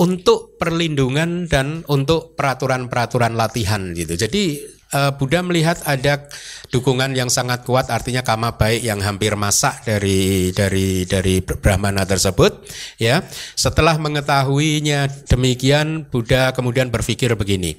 untuk 0.00 0.56
perlindungan 0.56 1.44
dan 1.44 1.84
untuk 1.92 2.32
peraturan-peraturan 2.32 3.36
latihan 3.36 3.92
gitu. 3.92 4.16
Jadi 4.16 4.64
uh, 4.96 5.12
Buddha 5.12 5.44
melihat 5.44 5.76
ada 5.84 6.24
dukungan 6.72 7.12
yang 7.12 7.28
sangat 7.28 7.68
kuat 7.68 7.92
artinya 7.92 8.24
kama 8.24 8.56
baik 8.56 8.80
yang 8.80 9.04
hampir 9.04 9.36
masak 9.36 9.84
dari 9.84 10.50
dari 10.56 11.04
dari 11.04 11.44
brahmana 11.44 12.08
tersebut 12.08 12.64
ya. 12.96 13.20
Setelah 13.52 14.00
mengetahuinya 14.00 15.28
demikian 15.28 16.08
Buddha 16.08 16.56
kemudian 16.56 16.88
berpikir 16.88 17.36
begini. 17.36 17.76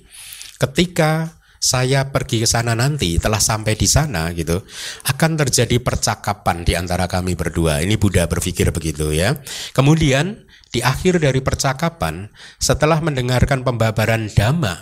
Ketika 0.62 1.41
saya 1.62 2.10
pergi 2.10 2.42
ke 2.42 2.48
sana 2.50 2.74
nanti 2.74 3.22
telah 3.22 3.38
sampai 3.38 3.78
di 3.78 3.86
sana 3.86 4.34
gitu 4.34 4.66
akan 5.06 5.38
terjadi 5.38 5.78
percakapan 5.78 6.66
di 6.66 6.74
antara 6.74 7.06
kami 7.06 7.38
berdua 7.38 7.86
ini 7.86 8.02
Buddha 8.02 8.26
berpikir 8.26 8.74
begitu 8.74 9.14
ya 9.14 9.38
kemudian 9.78 10.50
di 10.72 10.80
akhir 10.80 11.20
dari 11.20 11.44
percakapan, 11.44 12.32
setelah 12.56 13.04
mendengarkan 13.04 13.68
pembabaran 13.68 14.32
dhamma 14.32 14.80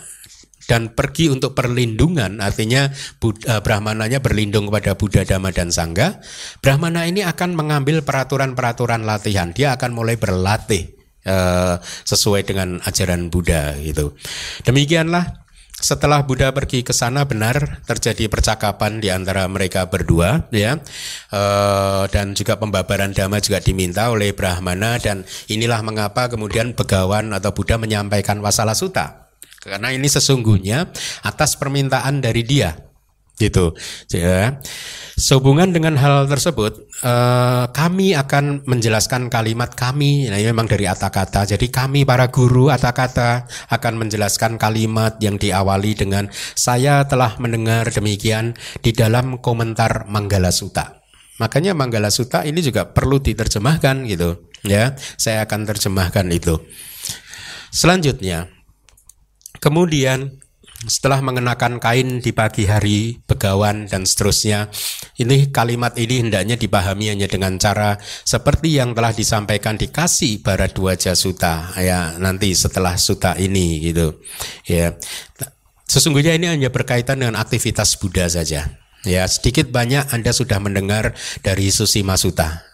dan 0.69 0.93
pergi 0.93 1.33
untuk 1.33 1.57
perlindungan, 1.57 2.37
artinya 2.45 2.93
Buddha, 3.17 3.57
eh, 3.57 3.61
Brahmananya 3.65 4.21
berlindung 4.21 4.69
kepada 4.69 4.93
Buddha, 4.93 5.25
Dhamma, 5.25 5.49
dan 5.49 5.73
Sangga, 5.73 6.21
Brahmana 6.61 7.09
ini 7.09 7.25
akan 7.25 7.57
mengambil 7.57 8.05
peraturan-peraturan 8.05 9.01
latihan. 9.01 9.49
Dia 9.49 9.73
akan 9.73 9.97
mulai 9.97 10.21
berlatih 10.21 10.93
uh, 11.25 11.81
sesuai 11.81 12.45
dengan 12.45 12.77
ajaran 12.85 13.33
Buddha 13.33 13.73
gitu. 13.81 14.13
Demikianlah 14.61 15.48
setelah 15.79 16.27
Buddha 16.27 16.51
pergi 16.51 16.83
ke 16.83 16.91
sana 16.91 17.23
benar 17.23 17.79
terjadi 17.87 18.27
percakapan 18.27 18.99
di 18.99 19.07
antara 19.07 19.47
mereka 19.47 19.87
berdua 19.87 20.47
ya. 20.51 20.75
E, 21.31 21.41
dan 22.11 22.35
juga 22.35 22.59
pembabaran 22.59 23.15
dhamma 23.15 23.39
juga 23.39 23.63
diminta 23.63 24.11
oleh 24.11 24.35
Brahmana. 24.35 24.99
Dan 24.99 25.23
inilah 25.47 25.79
mengapa 25.83 26.27
kemudian 26.27 26.75
Begawan 26.75 27.31
atau 27.31 27.55
Buddha 27.55 27.79
menyampaikan 27.79 28.43
wasala 28.43 28.75
sutta. 28.75 29.31
Karena 29.59 29.91
ini 29.91 30.07
sesungguhnya 30.07 30.87
atas 31.23 31.59
permintaan 31.59 32.23
dari 32.23 32.47
dia 32.47 32.88
gitu. 33.39 33.73
Ya. 34.11 34.59
Sehubungan 35.15 35.71
dengan 35.71 35.95
hal 35.95 36.27
tersebut 36.27 36.85
eh, 37.01 37.65
kami 37.71 38.13
akan 38.13 38.67
menjelaskan 38.67 39.31
kalimat 39.31 39.73
kami. 39.73 40.27
Nah 40.27 40.37
ini 40.37 40.51
memang 40.51 40.67
dari 40.67 40.85
kata-kata 40.85 41.55
jadi 41.55 41.67
kami 41.71 42.03
para 42.03 42.27
guru 42.29 42.67
kata-kata 42.69 43.47
akan 43.71 43.93
menjelaskan 44.05 44.59
kalimat 44.59 45.15
yang 45.23 45.39
diawali 45.39 45.95
dengan 45.95 46.27
saya 46.53 47.07
telah 47.07 47.39
mendengar 47.39 47.87
demikian 47.89 48.53
di 48.83 48.91
dalam 48.91 49.39
komentar 49.39 50.05
Manggala 50.11 50.51
Sutta 50.51 50.99
makanya 51.39 51.71
Manggala 51.73 52.11
Sutta 52.11 52.43
ini 52.43 52.59
juga 52.59 52.85
perlu 52.91 53.17
diterjemahkan 53.17 54.05
gitu 54.05 54.51
ya. 54.67 54.93
Saya 55.15 55.47
akan 55.47 55.65
terjemahkan 55.65 56.27
itu. 56.29 56.59
Selanjutnya 57.71 58.51
kemudian 59.63 60.38
setelah 60.87 61.19
mengenakan 61.19 61.83
kain 61.83 62.23
di 62.23 62.31
pagi 62.31 62.63
hari, 62.63 63.19
begawan 63.27 63.91
dan 63.91 64.07
seterusnya. 64.07 64.71
Ini 65.19 65.51
kalimat 65.51 65.99
ini 65.99 66.23
hendaknya 66.23 66.55
dipahami 66.55 67.11
hanya 67.11 67.27
dengan 67.27 67.59
cara 67.59 67.99
seperti 68.23 68.79
yang 68.79 68.95
telah 68.95 69.11
disampaikan 69.11 69.75
di 69.75 69.91
kasih 69.91 70.39
Baradwaja 70.39 71.11
Suta 71.19 71.75
ya 71.75 72.15
nanti 72.15 72.55
setelah 72.55 72.95
suta 72.95 73.35
ini 73.35 73.83
gitu. 73.91 74.23
Ya. 74.63 74.95
Sesungguhnya 75.89 76.37
ini 76.37 76.47
hanya 76.47 76.69
berkaitan 76.69 77.19
dengan 77.19 77.35
aktivitas 77.35 77.97
Buddha 77.97 78.29
saja. 78.29 78.77
Ya, 79.07 79.23
sedikit 79.25 79.71
banyak 79.71 80.11
Anda 80.11 80.35
sudah 80.35 80.61
mendengar 80.61 81.17
dari 81.41 81.71
Susima 81.71 82.19
Sutta. 82.19 82.68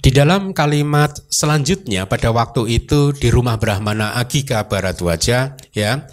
Di 0.00 0.08
dalam 0.08 0.56
kalimat 0.56 1.12
selanjutnya 1.28 2.08
pada 2.08 2.32
waktu 2.32 2.80
itu 2.80 3.12
di 3.12 3.28
rumah 3.28 3.60
Brahmana 3.60 4.16
Agika 4.16 4.64
Baradwaja 4.64 5.58
ya 5.76 6.08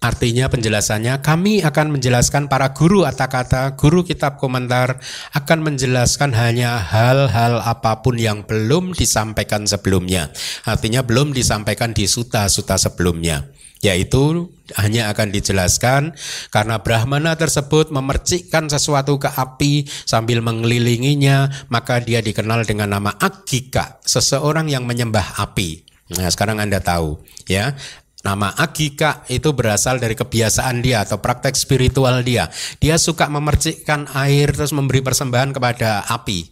Artinya 0.00 0.48
penjelasannya 0.48 1.20
kami 1.20 1.60
akan 1.60 1.92
menjelaskan 1.92 2.48
para 2.48 2.72
guru 2.72 3.04
atau 3.04 3.28
kata 3.28 3.76
guru 3.76 4.00
kitab 4.00 4.40
komentar 4.40 4.96
akan 5.36 5.60
menjelaskan 5.60 6.32
hanya 6.32 6.80
hal-hal 6.80 7.60
apa 7.60 8.00
pun 8.00 8.16
yang 8.16 8.48
belum 8.48 8.96
disampaikan 8.96 9.68
sebelumnya. 9.68 10.32
Artinya 10.64 11.04
belum 11.04 11.36
disampaikan 11.36 11.92
di 11.92 12.08
suta-suta 12.08 12.80
sebelumnya 12.80 13.44
yaitu 13.80 14.52
hanya 14.76 15.08
akan 15.10 15.32
dijelaskan 15.32 16.12
karena 16.52 16.84
Brahmana 16.84 17.34
tersebut 17.34 17.88
memercikkan 17.88 18.68
sesuatu 18.68 19.16
ke 19.16 19.32
api 19.32 19.88
sambil 20.04 20.44
mengelilinginya 20.44 21.48
maka 21.72 21.98
dia 21.98 22.20
dikenal 22.20 22.68
dengan 22.68 22.92
nama 22.92 23.16
Agika 23.16 23.98
seseorang 24.04 24.68
yang 24.68 24.84
menyembah 24.84 25.40
api 25.40 25.88
nah 26.12 26.28
sekarang 26.28 26.60
Anda 26.60 26.78
tahu 26.84 27.24
ya 27.48 27.74
Nama 28.20 28.52
Agika 28.52 29.24
itu 29.32 29.56
berasal 29.56 29.96
dari 29.96 30.12
kebiasaan 30.12 30.84
dia 30.84 31.08
atau 31.08 31.24
praktek 31.24 31.56
spiritual 31.56 32.20
dia. 32.20 32.52
Dia 32.76 33.00
suka 33.00 33.32
memercikkan 33.32 34.12
air 34.12 34.52
terus 34.52 34.76
memberi 34.76 35.00
persembahan 35.00 35.56
kepada 35.56 36.04
api. 36.04 36.44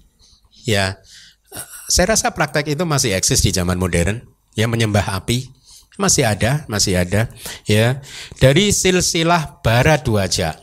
Ya, 0.65 0.97
saya 1.93 2.17
rasa 2.17 2.33
praktek 2.33 2.73
itu 2.73 2.89
masih 2.89 3.13
eksis 3.13 3.45
di 3.45 3.53
zaman 3.53 3.77
modern. 3.77 4.25
Ya, 4.57 4.65
menyembah 4.65 5.13
api 5.13 5.58
masih 5.99 6.25
ada, 6.25 6.65
masih 6.71 6.97
ada 6.97 7.29
ya. 7.67 8.01
Dari 8.39 8.71
silsilah 8.71 9.61
bara 9.61 9.99
duaja. 9.99 10.57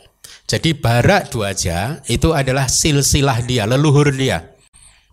Jadi 0.48 0.74
bara 0.74 1.22
duaja 1.28 2.00
itu 2.08 2.32
adalah 2.32 2.66
silsilah 2.66 3.44
dia, 3.44 3.68
leluhur 3.68 4.10
dia. 4.16 4.56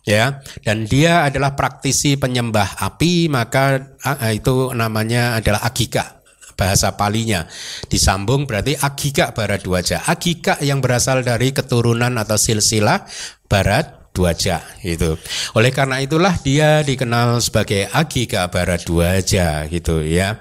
Ya, 0.04 0.44
dan 0.68 0.84
dia 0.84 1.24
adalah 1.24 1.56
praktisi 1.56 2.20
penyembah 2.20 2.76
api, 2.76 3.32
maka 3.32 3.96
itu 4.36 4.76
namanya 4.76 5.40
adalah 5.40 5.64
agika 5.64 6.20
bahasa 6.54 6.94
palinya 6.94 7.50
disambung 7.90 8.46
berarti 8.46 8.78
agika 8.78 9.34
barat 9.34 9.66
duaja 9.66 10.06
agika 10.06 10.62
yang 10.62 10.86
berasal 10.86 11.26
dari 11.26 11.50
keturunan 11.50 12.14
atau 12.22 12.38
silsilah 12.38 13.10
barat 13.50 14.03
Duaja 14.14 14.62
itu. 14.86 15.18
Oleh 15.58 15.74
karena 15.74 15.98
itulah 15.98 16.38
dia 16.38 16.86
dikenal 16.86 17.42
sebagai 17.42 17.90
Agika 17.90 18.46
Barat 18.54 18.86
Duaja 18.86 19.66
gitu 19.66 20.06
ya. 20.06 20.38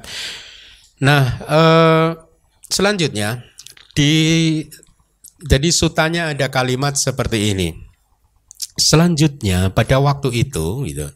Nah, 1.00 1.24
eh, 1.48 2.08
selanjutnya 2.68 3.42
di 3.96 4.12
jadi 5.42 5.68
sutanya 5.72 6.36
ada 6.36 6.52
kalimat 6.52 6.94
seperti 7.00 7.56
ini. 7.56 7.72
Selanjutnya 8.76 9.72
pada 9.72 10.00
waktu 10.00 10.32
itu 10.48 10.84
gitu, 10.88 11.06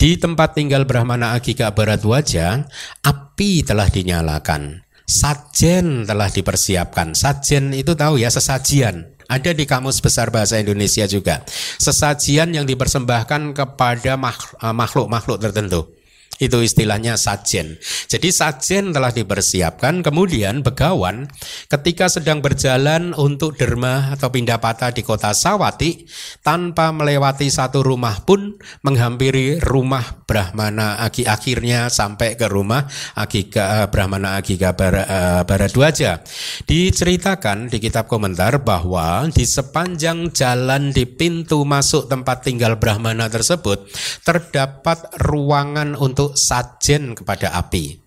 di 0.00 0.16
tempat 0.16 0.56
tinggal 0.56 0.88
Brahmana 0.88 1.36
Agika 1.36 1.72
Barat 1.72 2.00
Wajah 2.00 2.64
api 3.04 3.60
telah 3.60 3.92
dinyalakan, 3.92 4.84
sajen 5.04 6.08
telah 6.08 6.32
dipersiapkan. 6.32 7.12
Sajen 7.12 7.76
itu 7.76 7.92
tahu 7.92 8.16
ya 8.16 8.32
sesajian 8.32 9.13
Ada 9.30 9.56
di 9.56 9.64
Kamus 9.64 10.02
Besar 10.02 10.28
Bahasa 10.28 10.60
Indonesia 10.60 11.06
juga. 11.08 11.46
Sesajian 11.80 12.52
yang 12.52 12.68
dipersembahkan 12.68 13.54
kepada 13.54 14.12
eh, 14.18 14.74
makhluk-makhluk 14.74 15.38
tertentu. 15.40 15.93
Itu 16.40 16.62
istilahnya 16.64 17.14
sajen. 17.14 17.78
Jadi 18.10 18.28
sajen 18.34 18.90
telah 18.90 19.14
dipersiapkan, 19.14 20.02
kemudian 20.02 20.64
begawan 20.64 21.30
ketika 21.70 22.10
sedang 22.10 22.42
berjalan 22.42 23.14
untuk 23.14 23.54
derma 23.58 24.14
atau 24.14 24.30
pindah 24.30 24.58
patah 24.58 24.90
di 24.90 25.02
kota 25.06 25.30
Sawati, 25.30 26.06
tanpa 26.40 26.90
melewati 26.90 27.46
satu 27.50 27.84
rumah 27.84 28.22
pun 28.24 28.58
menghampiri 28.82 29.60
rumah 29.60 30.24
Brahmana 30.24 31.02
Agi 31.04 31.28
akhirnya 31.28 31.92
sampai 31.92 32.34
ke 32.38 32.48
rumah 32.48 32.88
Agika 33.12 33.84
eh, 33.84 33.86
Brahmana 33.92 34.40
Agika 34.40 34.72
eh, 34.72 35.42
Baradwaja. 35.44 36.24
Diceritakan 36.64 37.68
di 37.68 37.78
kitab 37.78 38.08
komentar 38.08 38.62
bahwa 38.64 39.28
di 39.28 39.44
sepanjang 39.44 40.32
jalan 40.32 40.90
di 40.90 41.04
pintu 41.04 41.66
masuk 41.68 42.08
tempat 42.08 42.46
tinggal 42.46 42.80
Brahmana 42.80 43.28
tersebut 43.28 43.84
terdapat 44.24 45.12
ruangan 45.20 45.92
untuk 45.98 46.23
untuk 46.24 46.40
sajen 46.40 47.12
kepada 47.12 47.52
api. 47.52 48.00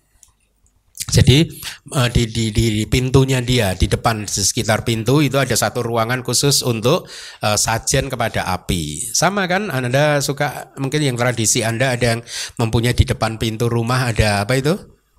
Jadi 1.08 1.48
eh, 1.94 2.08
di, 2.12 2.22
di, 2.28 2.44
di 2.52 2.84
pintunya 2.84 3.40
dia 3.40 3.72
di 3.72 3.88
depan 3.88 4.28
di 4.28 4.42
sekitar 4.44 4.84
pintu 4.84 5.24
itu 5.24 5.40
ada 5.40 5.54
satu 5.54 5.80
ruangan 5.80 6.20
khusus 6.20 6.60
untuk 6.66 7.08
uh, 7.40 7.56
sajen 7.56 8.12
kepada 8.12 8.44
api. 8.44 9.00
Sama 9.14 9.48
kan 9.48 9.72
Anda 9.72 10.20
suka 10.20 10.74
mungkin 10.76 11.00
yang 11.00 11.16
tradisi 11.16 11.64
Anda 11.64 11.96
ada 11.96 12.18
yang 12.18 12.20
mempunyai 12.60 12.92
di 12.92 13.08
depan 13.08 13.40
pintu 13.40 13.70
rumah 13.70 14.10
ada 14.10 14.44
apa 14.44 14.60
itu? 14.60 14.74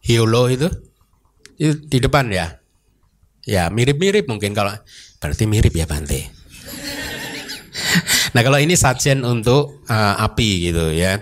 Hiolo 0.05 0.51
itu? 0.51 0.69
Itu 1.57 1.73
di 1.89 1.97
depan 1.97 2.29
ya. 2.29 2.59
Ya, 3.49 3.73
mirip-mirip 3.73 4.29
mungkin 4.29 4.53
kalau 4.53 4.77
berarti 5.17 5.49
mirip 5.49 5.73
ya 5.73 5.89
Bante. 5.89 6.21
nah, 8.37 8.45
kalau 8.45 8.61
ini 8.61 8.77
sajen 8.77 9.25
untuk 9.25 9.81
uh, 9.89 10.21
api 10.21 10.69
gitu 10.69 10.93
ya 10.93 11.17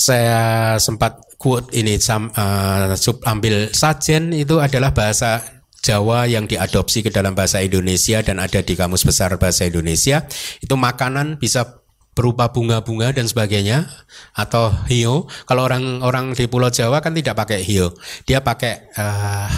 saya 0.00 0.40
sempat 0.80 1.20
quote 1.36 1.68
ini 1.76 2.00
uh, 2.00 2.96
sub 2.96 3.20
ambil 3.28 3.68
sajen 3.76 4.32
itu 4.32 4.56
adalah 4.56 4.96
bahasa 4.96 5.44
Jawa 5.80 6.28
yang 6.28 6.44
diadopsi 6.44 7.00
ke 7.00 7.08
dalam 7.08 7.32
bahasa 7.32 7.64
Indonesia 7.64 8.20
dan 8.20 8.36
ada 8.36 8.60
di 8.60 8.76
kamus 8.76 9.00
besar 9.00 9.32
bahasa 9.40 9.64
Indonesia. 9.64 10.28
Itu 10.60 10.76
makanan 10.76 11.40
bisa 11.40 11.80
berupa 12.12 12.52
bunga-bunga 12.52 13.16
dan 13.16 13.24
sebagainya 13.24 13.88
atau 14.36 14.76
hio. 14.92 15.24
Kalau 15.48 15.64
orang-orang 15.64 16.36
di 16.36 16.44
Pulau 16.52 16.68
Jawa 16.68 17.00
kan 17.00 17.16
tidak 17.16 17.32
pakai 17.32 17.64
hio. 17.64 17.96
Dia 18.28 18.44
pakai 18.44 18.92
uh, 18.92 19.48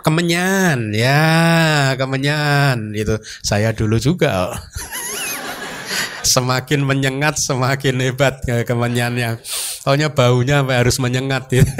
kemenyan 0.00 0.96
ya 0.96 1.20
kemenyan 2.00 2.96
itu 2.96 3.20
saya 3.44 3.76
dulu 3.76 4.00
juga 4.00 4.48
semakin 6.22 6.84
menyengat 6.84 7.40
semakin 7.40 8.00
hebat 8.00 8.40
kemenyannya. 8.44 9.40
Pokoknya 9.84 10.08
baunya 10.12 10.64
harus 10.64 11.00
menyengat 11.00 11.48
gitu. 11.50 11.66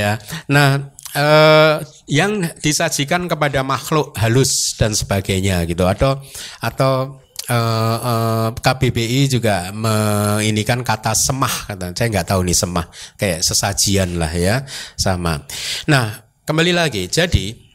ya. 0.00 0.18
Nah, 0.50 0.90
eh, 1.14 1.74
yang 2.06 2.46
disajikan 2.62 3.26
kepada 3.26 3.66
makhluk 3.66 4.14
halus 4.18 4.74
dan 4.78 4.94
sebagainya 4.94 5.66
gitu 5.66 5.86
atau 5.88 6.22
atau 6.62 7.18
uh, 7.50 7.98
uh, 7.98 8.48
KBBI 8.54 9.30
juga 9.30 9.70
menginikan 9.74 10.82
kata 10.82 11.14
semah 11.14 11.70
kata 11.70 11.94
saya 11.94 12.08
nggak 12.10 12.28
tahu 12.30 12.40
nih 12.46 12.56
semah 12.56 12.86
kayak 13.18 13.40
sesajian 13.42 14.18
lah 14.18 14.30
ya 14.30 14.62
sama. 14.94 15.42
Nah 15.90 16.22
kembali 16.46 16.72
lagi 16.74 17.10
jadi 17.10 17.65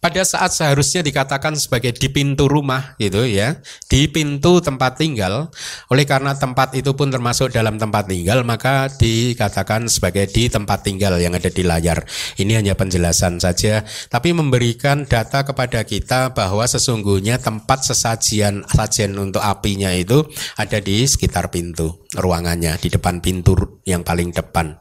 pada 0.00 0.24
saat 0.24 0.56
seharusnya 0.56 1.04
dikatakan 1.04 1.60
sebagai 1.60 1.92
di 1.92 2.08
pintu 2.08 2.48
rumah 2.48 2.96
gitu 2.96 3.28
ya, 3.28 3.60
di 3.86 4.08
pintu 4.08 4.64
tempat 4.64 4.96
tinggal, 4.96 5.52
oleh 5.92 6.08
karena 6.08 6.32
tempat 6.32 6.72
itu 6.72 6.96
pun 6.96 7.12
termasuk 7.12 7.52
dalam 7.52 7.76
tempat 7.76 8.08
tinggal, 8.08 8.40
maka 8.40 8.88
dikatakan 8.88 9.92
sebagai 9.92 10.24
di 10.32 10.48
tempat 10.48 10.88
tinggal 10.88 11.20
yang 11.20 11.36
ada 11.36 11.52
di 11.52 11.60
layar. 11.60 12.00
Ini 12.40 12.64
hanya 12.64 12.72
penjelasan 12.80 13.44
saja, 13.44 13.84
tapi 14.08 14.32
memberikan 14.32 15.04
data 15.04 15.44
kepada 15.44 15.84
kita 15.84 16.32
bahwa 16.32 16.64
sesungguhnya 16.64 17.36
tempat 17.36 17.84
sesajian 17.84 18.64
sajian 18.72 19.12
untuk 19.20 19.44
apinya 19.44 19.92
itu 19.92 20.24
ada 20.56 20.80
di 20.80 21.04
sekitar 21.04 21.52
pintu 21.52 22.08
ruangannya, 22.16 22.80
di 22.80 22.88
depan 22.88 23.20
pintu 23.20 23.84
yang 23.84 24.00
paling 24.00 24.32
depan. 24.32 24.80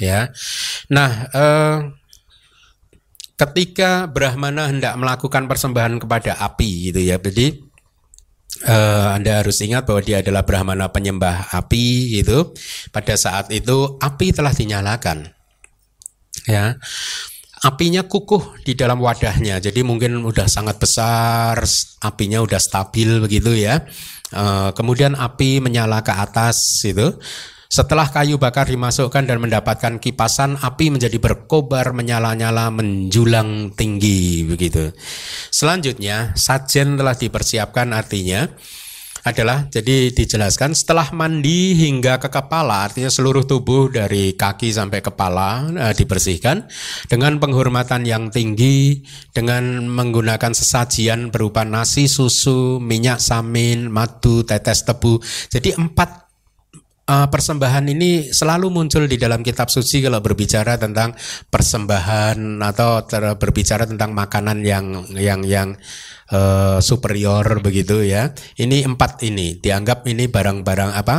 Ya. 0.00 0.32
Nah, 0.88 1.10
eh, 1.34 1.76
ketika 3.42 4.06
Brahmana 4.06 4.70
hendak 4.70 4.94
melakukan 4.94 5.50
persembahan 5.50 5.98
kepada 5.98 6.38
api 6.38 6.92
gitu 6.92 7.02
ya. 7.02 7.18
Jadi 7.18 7.74
Uh, 8.62 9.16
Anda 9.16 9.42
harus 9.42 9.58
ingat 9.64 9.88
bahwa 9.88 10.04
dia 10.04 10.20
adalah 10.22 10.46
Brahmana 10.46 10.86
penyembah 10.92 11.50
api 11.50 12.20
gitu. 12.20 12.54
Pada 12.94 13.16
saat 13.18 13.50
itu 13.50 13.98
api 13.98 14.30
telah 14.30 14.54
dinyalakan. 14.54 15.26
Ya. 16.46 16.76
Apinya 17.64 18.06
kukuh 18.06 18.62
di 18.62 18.78
dalam 18.78 19.02
wadahnya. 19.02 19.58
Jadi 19.58 19.82
mungkin 19.82 20.22
udah 20.22 20.46
sangat 20.46 20.78
besar, 20.78 21.58
apinya 22.04 22.38
udah 22.44 22.60
stabil 22.60 23.18
begitu 23.24 23.50
ya. 23.56 23.82
Uh, 24.30 24.70
kemudian 24.76 25.18
api 25.18 25.58
menyala 25.58 26.04
ke 26.04 26.12
atas 26.14 26.86
itu. 26.86 27.18
Setelah 27.72 28.12
kayu 28.12 28.36
bakar 28.36 28.68
dimasukkan 28.68 29.24
dan 29.24 29.40
mendapatkan 29.40 29.96
kipasan, 29.96 30.60
api 30.60 30.92
menjadi 30.92 31.16
berkobar, 31.16 31.96
menyala-nyala, 31.96 32.68
menjulang 32.68 33.72
tinggi 33.72 34.44
begitu. 34.44 34.92
Selanjutnya, 35.48 36.36
sajen 36.36 37.00
telah 37.00 37.16
dipersiapkan 37.16 37.96
artinya 37.96 38.44
adalah 39.22 39.70
jadi 39.70 40.10
dijelaskan 40.10 40.74
setelah 40.74 41.14
mandi 41.14 41.78
hingga 41.78 42.18
ke 42.18 42.26
kepala 42.26 42.90
artinya 42.90 43.06
seluruh 43.06 43.46
tubuh 43.46 43.86
dari 43.86 44.34
kaki 44.34 44.74
sampai 44.74 44.98
kepala 44.98 45.70
e, 45.70 45.86
dibersihkan 45.94 46.66
dengan 47.06 47.38
penghormatan 47.38 48.02
yang 48.02 48.34
tinggi 48.34 49.06
dengan 49.30 49.86
menggunakan 49.86 50.50
sesajian 50.50 51.30
berupa 51.30 51.62
nasi 51.62 52.10
susu 52.10 52.82
minyak 52.82 53.22
samin 53.22 53.86
madu 53.86 54.42
tetes 54.42 54.82
tebu 54.82 55.22
jadi 55.54 55.78
empat 55.78 56.21
uh, 57.08 57.26
persembahan 57.28 57.84
ini 57.90 58.30
selalu 58.30 58.70
muncul 58.70 59.04
di 59.10 59.18
dalam 59.18 59.42
kitab 59.42 59.68
suci 59.68 60.02
kalau 60.02 60.22
berbicara 60.22 60.78
tentang 60.78 61.14
persembahan 61.50 62.62
atau 62.62 63.02
ter, 63.06 63.22
berbicara 63.38 63.88
tentang 63.88 64.14
makanan 64.14 64.62
yang 64.62 64.86
yang 65.16 65.42
yang 65.42 65.74
uh, 66.30 66.78
superior 66.78 67.44
begitu 67.64 68.06
ya. 68.06 68.30
Ini 68.58 68.86
empat 68.86 69.22
ini 69.26 69.58
dianggap 69.58 70.06
ini 70.06 70.30
barang-barang 70.30 70.90
apa 70.94 71.16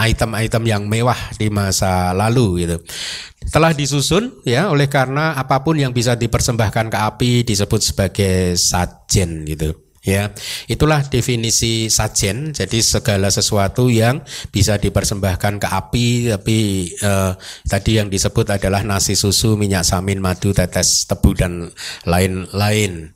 item 0.00 0.32
item-item 0.32 0.62
yang 0.64 0.82
mewah 0.86 1.18
di 1.36 1.50
masa 1.50 2.14
lalu 2.16 2.66
gitu. 2.66 2.76
Telah 3.50 3.74
disusun 3.74 4.42
ya 4.46 4.70
oleh 4.70 4.86
karena 4.86 5.34
apa 5.34 5.60
pun 5.66 5.74
yang 5.74 5.90
bisa 5.90 6.14
dipersembahkan 6.14 6.86
ke 6.88 6.98
api 6.98 7.32
disebut 7.42 7.80
sebagai 7.82 8.54
sajen 8.54 9.42
gitu. 9.44 9.91
Ya, 10.02 10.34
itulah 10.66 11.06
definisi 11.06 11.86
sajen. 11.86 12.50
Jadi 12.50 12.82
segala 12.82 13.30
sesuatu 13.30 13.86
yang 13.86 14.26
bisa 14.50 14.74
dipersembahkan 14.74 15.62
ke 15.62 15.68
api, 15.70 16.08
tapi 16.34 16.58
eh, 16.90 17.32
tadi 17.70 18.02
yang 18.02 18.10
disebut 18.10 18.58
adalah 18.58 18.82
nasi 18.82 19.14
susu, 19.14 19.54
minyak 19.54 19.86
samin, 19.86 20.18
madu, 20.18 20.50
tetes 20.50 21.06
tebu 21.06 21.38
dan 21.38 21.70
lain-lain. 22.02 23.14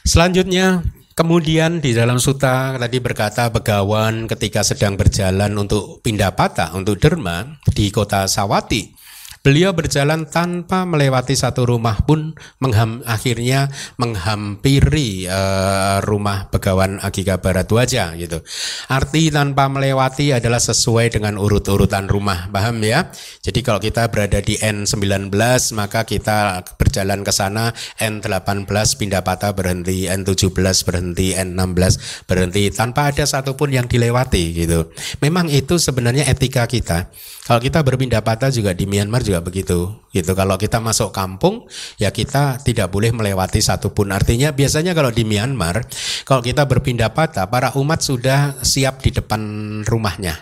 Selanjutnya 0.00 0.80
Kemudian 1.10 1.84
di 1.84 1.92
dalam 1.92 2.16
suta 2.16 2.80
tadi 2.80 2.96
berkata 2.96 3.52
begawan 3.52 4.24
ketika 4.24 4.64
sedang 4.64 4.96
berjalan 4.96 5.52
untuk 5.52 6.00
pindah 6.00 6.32
patah 6.32 6.72
untuk 6.72 6.96
derma 6.96 7.60
di 7.76 7.92
kota 7.92 8.24
Sawati 8.24 8.99
Beliau 9.40 9.72
berjalan 9.72 10.28
tanpa 10.28 10.84
melewati 10.84 11.32
satu 11.32 11.64
rumah 11.64 12.04
pun 12.04 12.36
mengham, 12.60 13.00
akhirnya 13.08 13.72
menghampiri 13.96 15.24
uh, 15.32 16.04
rumah 16.04 16.52
Begawan 16.52 17.00
Agika 17.00 17.40
Baradwaja 17.40 18.12
gitu. 18.20 18.44
Arti 18.92 19.32
tanpa 19.32 19.72
melewati 19.72 20.36
adalah 20.36 20.60
sesuai 20.60 21.16
dengan 21.16 21.40
urut-urutan 21.40 22.04
rumah, 22.12 22.52
paham 22.52 22.84
ya? 22.84 23.08
Jadi 23.40 23.64
kalau 23.64 23.80
kita 23.80 24.12
berada 24.12 24.44
di 24.44 24.60
N19 24.60 25.32
maka 25.72 26.04
kita 26.04 26.60
berjalan 26.76 27.24
ke 27.24 27.32
sana 27.32 27.72
N18 27.96 28.68
pindah 29.00 29.24
patah 29.24 29.56
berhenti, 29.56 30.04
N17 30.04 30.52
berhenti, 30.84 31.32
N16 31.32 32.28
berhenti 32.28 32.68
tanpa 32.76 33.08
ada 33.08 33.24
satupun 33.24 33.72
yang 33.72 33.88
dilewati 33.88 34.52
gitu. 34.52 34.92
Memang 35.24 35.48
itu 35.48 35.80
sebenarnya 35.80 36.28
etika 36.28 36.68
kita. 36.68 37.08
Kalau 37.50 37.58
kita 37.58 37.82
berpindah 37.82 38.22
patah 38.22 38.46
juga 38.54 38.70
di 38.70 38.86
Myanmar 38.86 39.26
juga 39.26 39.42
begitu. 39.42 39.90
Gitu. 40.14 40.38
Kalau 40.38 40.54
kita 40.54 40.78
masuk 40.78 41.10
kampung, 41.10 41.66
ya 41.98 42.14
kita 42.14 42.62
tidak 42.62 42.94
boleh 42.94 43.10
melewati 43.10 43.58
satupun. 43.58 44.14
Artinya 44.14 44.54
biasanya 44.54 44.94
kalau 44.94 45.10
di 45.10 45.26
Myanmar, 45.26 45.82
kalau 46.22 46.46
kita 46.46 46.70
berpindah 46.70 47.10
patah, 47.10 47.50
para 47.50 47.74
umat 47.74 48.06
sudah 48.06 48.54
siap 48.62 49.02
di 49.02 49.10
depan 49.10 49.42
rumahnya. 49.82 50.38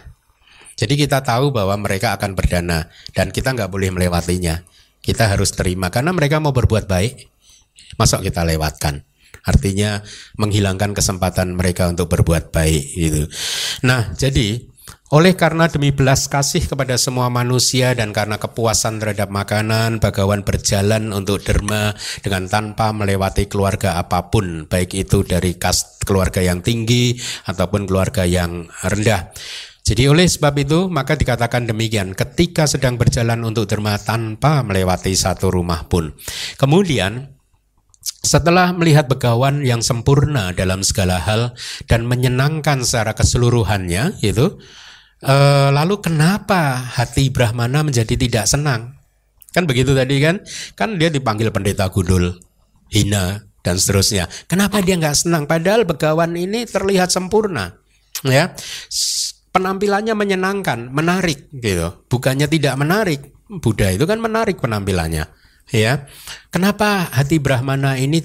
Jadi 0.77 1.01
kita 1.01 1.25
tahu 1.25 1.49
bahwa 1.49 1.81
mereka 1.81 2.13
akan 2.13 2.37
berdana 2.37 2.93
dan 3.17 3.33
kita 3.33 3.57
nggak 3.57 3.73
boleh 3.73 3.89
melewatinya 3.89 4.61
Kita 5.01 5.33
harus 5.33 5.57
terima 5.57 5.89
karena 5.89 6.13
mereka 6.13 6.37
mau 6.45 6.53
berbuat 6.53 6.85
baik. 6.85 7.25
Masa 7.97 8.21
kita 8.21 8.45
lewatkan? 8.45 9.01
Artinya 9.49 10.05
menghilangkan 10.37 10.93
kesempatan 10.93 11.57
mereka 11.57 11.89
untuk 11.89 12.13
berbuat 12.13 12.53
baik 12.53 12.85
gitu. 12.93 13.25
Nah, 13.89 14.13
jadi 14.13 14.68
oleh 15.09 15.33
karena 15.41 15.73
demi 15.73 15.89
belas 15.89 16.29
kasih 16.29 16.69
kepada 16.69 17.01
semua 17.01 17.33
manusia 17.33 17.97
dan 17.97 18.13
karena 18.13 18.37
kepuasan 18.37 19.01
terhadap 19.01 19.33
makanan, 19.33 20.05
Bagawan 20.05 20.45
berjalan 20.45 21.17
untuk 21.17 21.41
derma 21.41 21.97
dengan 22.21 22.45
tanpa 22.45 22.93
melewati 22.93 23.49
keluarga 23.49 23.97
apa 23.97 24.29
pun, 24.29 24.69
baik 24.69 24.93
itu 24.93 25.25
dari 25.25 25.57
kas 25.57 25.97
keluarga 26.05 26.45
yang 26.45 26.61
tinggi 26.61 27.17
ataupun 27.49 27.89
keluarga 27.89 28.29
yang 28.29 28.69
rendah. 28.85 29.33
Jadi 29.89 30.05
oleh 30.05 30.29
sebab 30.29 30.53
itu 30.61 30.93
maka 30.93 31.17
dikatakan 31.17 31.65
demikian 31.65 32.13
ketika 32.13 32.69
sedang 32.69 33.01
berjalan 33.01 33.41
untuk 33.49 33.65
derma 33.65 33.97
tanpa 33.97 34.61
melewati 34.61 35.17
satu 35.17 35.49
rumah 35.49 35.89
pun. 35.89 36.13
Kemudian 36.61 37.33
setelah 38.21 38.77
melihat 38.77 39.09
begawan 39.09 39.65
yang 39.65 39.81
sempurna 39.81 40.53
dalam 40.53 40.85
segala 40.85 41.17
hal 41.17 41.57
dan 41.89 42.05
menyenangkan 42.05 42.85
secara 42.85 43.17
keseluruhannya, 43.17 44.21
itu 44.21 44.61
e, 45.23 45.35
lalu 45.75 46.01
kenapa 46.03 46.79
hati 46.79 47.31
Brahmana 47.33 47.87
menjadi 47.87 48.15
tidak 48.15 48.45
senang? 48.47 48.99
Kan 49.53 49.65
begitu 49.65 49.97
tadi 49.97 50.21
kan? 50.23 50.43
Kan 50.79 51.01
dia 51.01 51.09
dipanggil 51.09 51.51
pendeta 51.51 51.89
gundul, 51.89 52.37
hina 52.93 53.43
dan 53.65 53.77
seterusnya. 53.81 54.31
Kenapa 54.47 54.79
dia 54.85 54.99
nggak 55.01 55.17
senang? 55.17 55.45
Padahal 55.49 55.89
begawan 55.89 56.37
ini 56.37 56.69
terlihat 56.69 57.11
sempurna, 57.11 57.75
ya. 58.23 58.53
Penampilannya 59.49 60.13
menyenangkan, 60.13 60.93
menarik 60.93 61.49
gitu. 61.51 62.05
Bukannya 62.07 62.47
tidak 62.47 62.77
menarik. 62.77 63.21
Buddha 63.49 63.89
itu 63.89 64.05
kan 64.05 64.21
menarik 64.21 64.61
penampilannya 64.61 65.25
ya. 65.73 66.09
Kenapa 66.49 67.09
hati 67.13 67.41
Brahmana 67.41 68.01
ini 68.01 68.25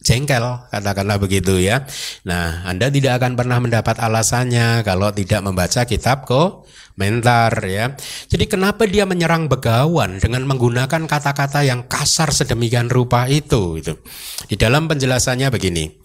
jengkel 0.00 0.64
katakanlah 0.72 1.20
begitu 1.20 1.60
ya. 1.60 1.84
Nah, 2.24 2.64
Anda 2.64 2.88
tidak 2.88 3.20
akan 3.20 3.36
pernah 3.36 3.60
mendapat 3.60 4.00
alasannya 4.00 4.80
kalau 4.82 5.12
tidak 5.12 5.44
membaca 5.44 5.84
kitab 5.84 6.24
komentar 6.24 7.52
ya. 7.68 7.92
Jadi 8.28 8.44
kenapa 8.48 8.88
dia 8.88 9.04
menyerang 9.04 9.46
begawan 9.46 10.16
dengan 10.18 10.48
menggunakan 10.48 11.04
kata-kata 11.04 11.68
yang 11.68 11.84
kasar 11.84 12.32
sedemikian 12.32 12.88
rupa 12.88 13.28
itu 13.28 13.76
itu. 13.76 14.00
Di 14.48 14.56
dalam 14.56 14.88
penjelasannya 14.88 15.52
begini. 15.52 16.00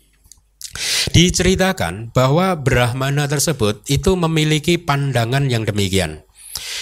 Diceritakan 1.16 2.12
bahwa 2.12 2.60
Brahmana 2.60 3.32
tersebut 3.32 3.88
itu 3.88 4.12
memiliki 4.20 4.76
pandangan 4.76 5.48
yang 5.48 5.64
demikian. 5.64 6.25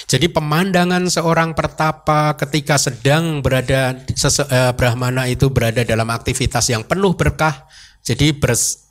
Jadi 0.07 0.29
pemandangan 0.29 1.07
seorang 1.09 1.57
pertapa 1.57 2.35
ketika 2.39 2.77
sedang 2.77 3.41
berada 3.41 3.97
sese, 4.13 4.45
eh, 4.47 4.71
Brahmana 4.73 5.25
itu 5.29 5.49
berada 5.49 5.81
dalam 5.81 6.09
aktivitas 6.11 6.69
yang 6.69 6.85
penuh 6.85 7.13
berkah. 7.17 7.67
Jadi 8.03 8.35
bers, 8.35 8.83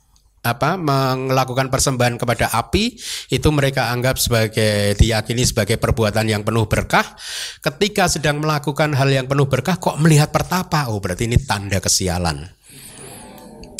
apa 0.43 0.75
melakukan 0.75 1.71
persembahan 1.71 2.19
kepada 2.19 2.51
api 2.51 2.99
itu 3.31 3.47
mereka 3.55 3.95
anggap 3.95 4.19
sebagai 4.19 4.91
diyakini 4.99 5.47
sebagai 5.47 5.79
perbuatan 5.79 6.27
yang 6.27 6.43
penuh 6.43 6.67
berkah. 6.67 7.15
Ketika 7.63 8.11
sedang 8.11 8.43
melakukan 8.43 8.91
hal 8.91 9.07
yang 9.07 9.25
penuh 9.31 9.47
berkah 9.47 9.79
kok 9.79 9.95
melihat 10.03 10.35
pertapa? 10.35 10.91
Oh, 10.91 10.99
berarti 10.99 11.31
ini 11.31 11.39
tanda 11.39 11.79
kesialan 11.79 12.62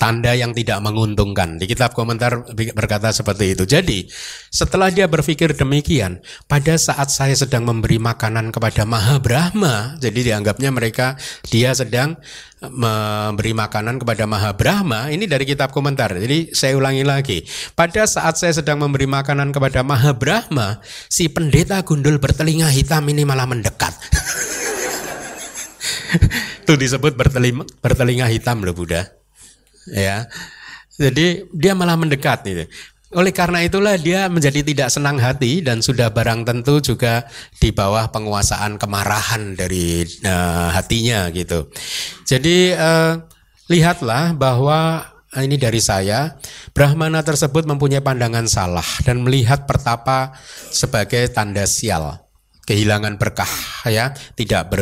tanda 0.03 0.35
yang 0.35 0.51
tidak 0.51 0.83
menguntungkan. 0.83 1.55
Di 1.55 1.63
kitab 1.63 1.95
komentar 1.95 2.43
berkata 2.75 3.15
seperti 3.15 3.55
itu. 3.55 3.63
Jadi, 3.63 4.03
setelah 4.51 4.91
dia 4.91 5.07
berpikir 5.07 5.55
demikian, 5.55 6.19
pada 6.51 6.75
saat 6.75 7.07
saya 7.07 7.31
sedang 7.31 7.63
memberi 7.63 8.03
makanan 8.03 8.51
kepada 8.51 8.83
Maha 8.83 9.23
Brahma, 9.23 9.95
jadi 10.03 10.35
dianggapnya 10.35 10.75
mereka 10.75 11.15
dia 11.47 11.71
sedang 11.71 12.19
memberi 12.59 13.55
makanan 13.55 14.03
kepada 14.03 14.27
Maha 14.27 14.51
Brahma, 14.51 15.07
ini 15.07 15.23
dari 15.23 15.47
kitab 15.47 15.71
komentar. 15.71 16.19
Jadi 16.19 16.51
saya 16.51 16.75
ulangi 16.75 17.07
lagi. 17.07 17.47
Pada 17.71 18.03
saat 18.03 18.35
saya 18.35 18.51
sedang 18.51 18.83
memberi 18.83 19.07
makanan 19.07 19.55
kepada 19.55 19.87
Maha 19.87 20.11
Brahma, 20.11 20.83
si 21.07 21.31
pendeta 21.31 21.79
gundul 21.87 22.19
bertelinga 22.19 22.67
hitam 22.75 23.07
ini 23.07 23.23
malah 23.23 23.47
mendekat. 23.47 23.95
Itu 26.67 26.75
disebut 26.75 27.15
bertelinga, 27.15 27.63
bertelinga 27.79 28.27
hitam 28.27 28.67
loh 28.67 28.75
Buddha 28.75 29.22
ya. 29.91 30.27
Jadi 30.93 31.49
dia 31.49 31.73
malah 31.73 31.97
mendekat 31.97 32.45
gitu. 32.45 32.65
Oleh 33.13 33.29
karena 33.29 33.61
itulah 33.61 33.93
dia 33.93 34.25
menjadi 34.25 34.65
tidak 34.65 34.89
senang 34.89 35.21
hati 35.21 35.61
dan 35.61 35.85
sudah 35.85 36.09
barang 36.09 36.49
tentu 36.49 36.81
juga 36.81 37.29
di 37.61 37.69
bawah 37.69 38.09
penguasaan 38.09 38.81
kemarahan 38.81 39.53
dari 39.53 40.01
uh, 40.25 40.73
hatinya 40.73 41.29
gitu. 41.29 41.69
Jadi 42.25 42.73
uh, 42.73 43.21
lihatlah 43.69 44.33
bahwa 44.33 45.05
eh, 45.37 45.45
ini 45.45 45.61
dari 45.61 45.77
saya, 45.77 46.41
Brahmana 46.73 47.21
tersebut 47.21 47.69
mempunyai 47.69 48.01
pandangan 48.01 48.49
salah 48.49 48.85
dan 49.05 49.21
melihat 49.21 49.69
pertapa 49.69 50.33
sebagai 50.73 51.29
tanda 51.29 51.69
sial, 51.69 52.17
kehilangan 52.65 53.21
berkah 53.21 53.49
ya, 53.85 54.09
tidak 54.33 54.73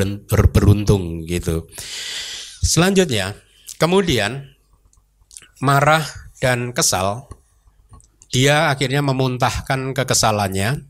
beruntung 0.56 1.28
gitu. 1.28 1.68
Selanjutnya, 2.64 3.36
kemudian 3.76 4.51
marah 5.62 6.04
dan 6.42 6.74
kesal, 6.74 7.30
dia 8.34 8.74
akhirnya 8.74 9.06
memuntahkan 9.06 9.94
kekesalannya 9.94 10.90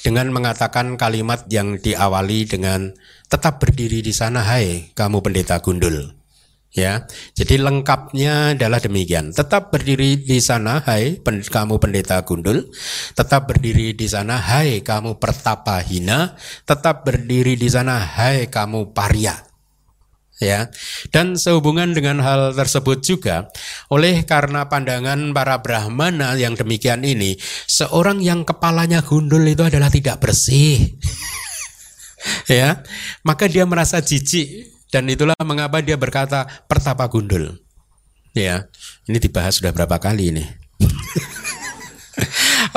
dengan 0.00 0.26
mengatakan 0.32 0.96
kalimat 0.96 1.44
yang 1.52 1.76
diawali 1.76 2.48
dengan 2.48 2.96
tetap 3.28 3.60
berdiri 3.60 4.00
di 4.00 4.16
sana 4.16 4.40
hai 4.44 4.90
kamu 4.96 5.20
pendeta 5.20 5.60
gundul. 5.60 6.16
Ya, 6.76 7.08
jadi 7.32 7.56
lengkapnya 7.56 8.52
adalah 8.52 8.76
demikian. 8.76 9.32
Tetap 9.32 9.72
berdiri 9.72 10.20
di 10.20 10.36
sana, 10.44 10.84
hai 10.84 11.16
pen, 11.16 11.40
kamu 11.40 11.80
pendeta 11.80 12.20
gundul. 12.20 12.68
Tetap 13.16 13.48
berdiri 13.48 13.96
di 13.96 14.04
sana, 14.04 14.36
hai 14.36 14.84
kamu 14.84 15.16
pertapa 15.16 15.80
hina. 15.80 16.36
Tetap 16.68 17.08
berdiri 17.08 17.56
di 17.56 17.68
sana, 17.72 17.96
hai 17.96 18.52
kamu 18.52 18.92
paria 18.92 19.45
ya. 20.40 20.72
Dan 21.12 21.36
sehubungan 21.36 21.92
dengan 21.92 22.22
hal 22.22 22.56
tersebut 22.56 23.02
juga, 23.04 23.50
oleh 23.92 24.24
karena 24.24 24.68
pandangan 24.70 25.34
para 25.36 25.60
brahmana 25.60 26.36
yang 26.38 26.56
demikian 26.56 27.04
ini, 27.04 27.36
seorang 27.68 28.22
yang 28.22 28.42
kepalanya 28.46 29.02
gundul 29.04 29.44
itu 29.44 29.62
adalah 29.66 29.92
tidak 29.92 30.20
bersih. 30.22 30.96
ya, 32.50 32.80
maka 33.26 33.50
dia 33.50 33.68
merasa 33.68 34.00
jijik 34.00 34.72
dan 34.88 35.10
itulah 35.10 35.36
mengapa 35.44 35.82
dia 35.84 35.98
berkata 35.98 36.46
pertapa 36.66 37.06
gundul. 37.10 37.58
Ya, 38.36 38.68
ini 39.08 39.16
dibahas 39.16 39.60
sudah 39.60 39.72
berapa 39.72 39.96
kali 39.96 40.32
ini. 40.32 40.44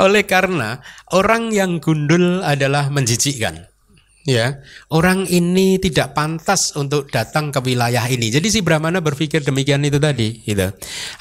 oleh 0.00 0.24
karena 0.24 0.80
orang 1.12 1.52
yang 1.52 1.80
gundul 1.80 2.40
adalah 2.44 2.88
menjijikkan 2.92 3.69
ya. 4.24 4.60
Orang 4.92 5.24
ini 5.28 5.80
tidak 5.80 6.12
pantas 6.12 6.74
untuk 6.76 7.08
datang 7.08 7.52
ke 7.54 7.60
wilayah 7.64 8.04
ini. 8.10 8.28
Jadi 8.28 8.48
si 8.52 8.60
Brahmana 8.60 9.00
berpikir 9.00 9.44
demikian 9.44 9.84
itu 9.86 9.96
tadi 9.96 10.42
gitu. 10.44 10.68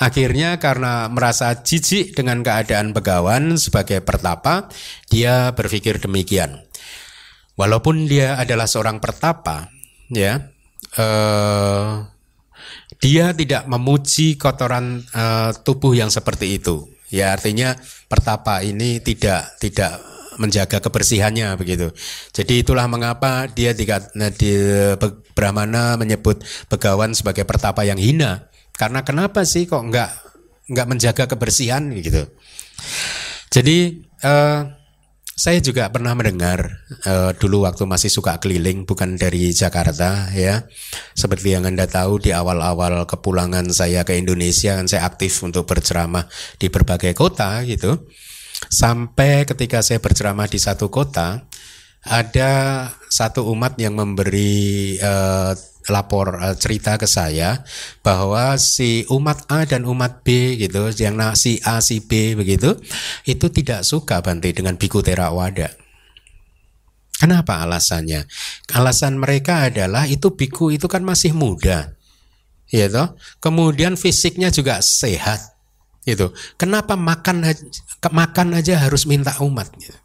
Akhirnya 0.01 0.59
karena 0.59 1.07
merasa 1.07 1.53
jijik 1.59 2.15
dengan 2.15 2.43
keadaan 2.43 2.91
begawan 2.91 3.55
sebagai 3.55 4.03
pertapa 4.03 4.67
dia 5.07 5.51
berpikir 5.55 6.01
demikian. 6.01 6.63
Walaupun 7.59 8.07
dia 8.07 8.39
adalah 8.39 8.71
seorang 8.71 9.03
pertapa 9.03 9.67
ya 10.07 10.47
eh, 10.95 11.91
dia 12.99 13.25
tidak 13.35 13.63
memuji 13.67 14.39
kotoran 14.39 15.03
eh, 15.03 15.51
tubuh 15.63 15.95
yang 15.95 16.11
seperti 16.11 16.59
itu. 16.59 16.87
Ya 17.09 17.33
artinya 17.33 17.73
pertapa 18.05 18.61
ini 18.61 19.01
tidak 19.01 19.57
tidak 19.57 19.97
menjaga 20.39 20.79
kebersihannya 20.79 21.53
begitu. 21.59 21.91
Jadi 22.31 22.63
itulah 22.63 22.87
mengapa 22.87 23.45
dia 23.51 23.75
di, 23.75 23.83
di 24.39 24.51
Brahmana 25.35 25.99
menyebut 25.99 26.41
begawan 26.71 27.11
sebagai 27.11 27.43
pertapa 27.43 27.83
yang 27.83 27.99
hina. 27.99 28.47
Karena 28.73 29.03
kenapa 29.03 29.43
sih 29.43 29.67
kok 29.67 29.83
nggak 29.83 30.09
nggak 30.71 30.87
menjaga 30.87 31.23
kebersihan 31.27 31.91
gitu. 31.99 32.23
Jadi 33.51 34.07
uh, 34.23 34.79
saya 35.39 35.63
juga 35.63 35.87
pernah 35.87 36.11
mendengar 36.11 36.83
uh, 37.07 37.31
dulu 37.31 37.63
waktu 37.63 37.87
masih 37.87 38.11
suka 38.11 38.43
keliling 38.43 38.83
bukan 38.83 39.15
dari 39.15 39.55
Jakarta 39.55 40.27
ya. 40.35 40.67
Seperti 41.15 41.55
yang 41.55 41.63
Anda 41.63 41.87
tahu 41.87 42.19
di 42.19 42.35
awal-awal 42.35 43.07
kepulangan 43.07 43.71
saya 43.71 44.03
ke 44.03 44.19
Indonesia 44.19 44.75
kan 44.75 44.91
saya 44.91 45.07
aktif 45.07 45.39
untuk 45.39 45.63
berceramah 45.63 46.27
di 46.59 46.67
berbagai 46.67 47.15
kota 47.15 47.63
gitu. 47.63 48.07
Sampai 48.67 49.47
ketika 49.47 49.79
saya 49.79 50.03
berceramah 50.03 50.51
di 50.51 50.59
satu 50.59 50.91
kota, 50.91 51.47
ada 52.03 52.51
satu 53.07 53.47
umat 53.55 53.79
yang 53.79 53.95
memberi 53.95 54.95
uh, 54.99 55.55
lapor 55.87 56.37
uh, 56.39 56.55
cerita 56.55 56.95
ke 56.99 57.07
saya 57.07 57.63
bahwa 58.03 58.55
si 58.59 59.07
umat 59.07 59.47
A 59.47 59.63
dan 59.63 59.87
umat 59.87 60.23
B 60.27 60.59
gitu, 60.59 60.91
yang 60.99 61.15
si 61.39 61.59
A 61.63 61.79
si 61.79 62.03
B 62.03 62.35
begitu, 62.35 62.75
itu 63.23 63.47
tidak 63.51 63.87
suka 63.87 64.19
Bante 64.19 64.51
dengan 64.51 64.75
biku 64.75 64.99
terawada. 64.99 65.71
Kenapa 67.19 67.67
alasannya? 67.67 68.23
Alasan 68.71 69.19
mereka 69.19 69.67
adalah 69.67 70.07
itu 70.07 70.31
biku 70.39 70.71
itu 70.71 70.87
kan 70.87 71.03
masih 71.03 71.35
muda. 71.35 71.99
Ya 72.71 72.87
toh? 72.87 73.19
Kemudian 73.43 73.99
fisiknya 73.99 74.53
juga 74.55 74.79
sehat. 74.79 75.58
Gitu. 76.09 76.33
Kenapa 76.57 76.97
makan 76.97 77.45
makan 78.09 78.47
aja 78.57 78.81
harus 78.81 79.05
minta 79.05 79.35
umat 79.43 79.69
gitu. 79.77 79.97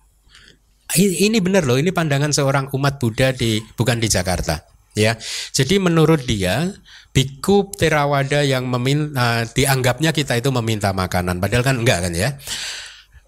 Ini 0.94 1.40
benar 1.42 1.66
loh, 1.66 1.80
ini 1.80 1.90
pandangan 1.90 2.30
seorang 2.30 2.70
umat 2.76 3.02
Buddha 3.02 3.34
di 3.34 3.58
bukan 3.74 3.98
di 3.98 4.06
Jakarta 4.06 4.62
ya. 4.94 5.18
Jadi 5.50 5.82
menurut 5.82 6.22
dia 6.22 6.70
biku 7.10 7.72
terawada 7.74 8.46
yang 8.46 8.70
meminta 8.70 9.42
dianggapnya 9.50 10.14
kita 10.14 10.38
itu 10.38 10.54
meminta 10.54 10.94
makanan 10.94 11.42
padahal 11.42 11.66
kan 11.66 11.82
enggak 11.82 11.98
kan 12.06 12.12
ya. 12.14 12.38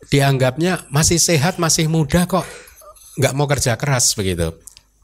Dianggapnya 0.06 0.86
masih 0.94 1.18
sehat, 1.18 1.58
masih 1.58 1.90
muda 1.90 2.30
kok 2.30 2.46
nggak 3.18 3.34
mau 3.34 3.50
kerja 3.50 3.74
keras 3.74 4.14
begitu. 4.14 4.54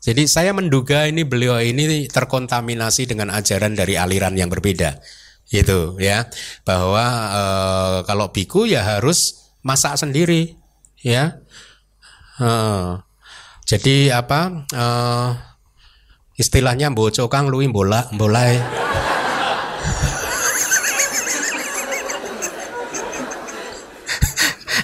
Jadi 0.02 0.26
saya 0.26 0.50
menduga 0.50 1.06
ini 1.06 1.22
beliau 1.22 1.58
ini 1.62 2.10
terkontaminasi 2.10 3.10
dengan 3.10 3.30
ajaran 3.34 3.74
dari 3.74 3.94
aliran 3.94 4.34
yang 4.34 4.50
berbeda, 4.50 4.98
gitu 5.50 5.96
ya. 5.98 6.28
Bahwa 6.66 7.04
e, 7.30 7.42
kalau 8.06 8.30
biku 8.30 8.66
ya 8.68 8.82
harus 8.98 9.50
masak 9.64 9.98
sendiri, 9.98 10.54
ya. 11.02 11.40
E, 12.38 12.48
jadi 13.66 14.12
apa? 14.18 14.66
E, 14.70 14.84
istilahnya 16.38 16.90
bocokang 16.94 17.48
lui 17.48 17.66
bola 17.70 18.06
bolai. 18.14 18.60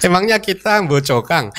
Emangnya 0.07 0.39
kita 0.39 0.83
bocokang 0.87 1.51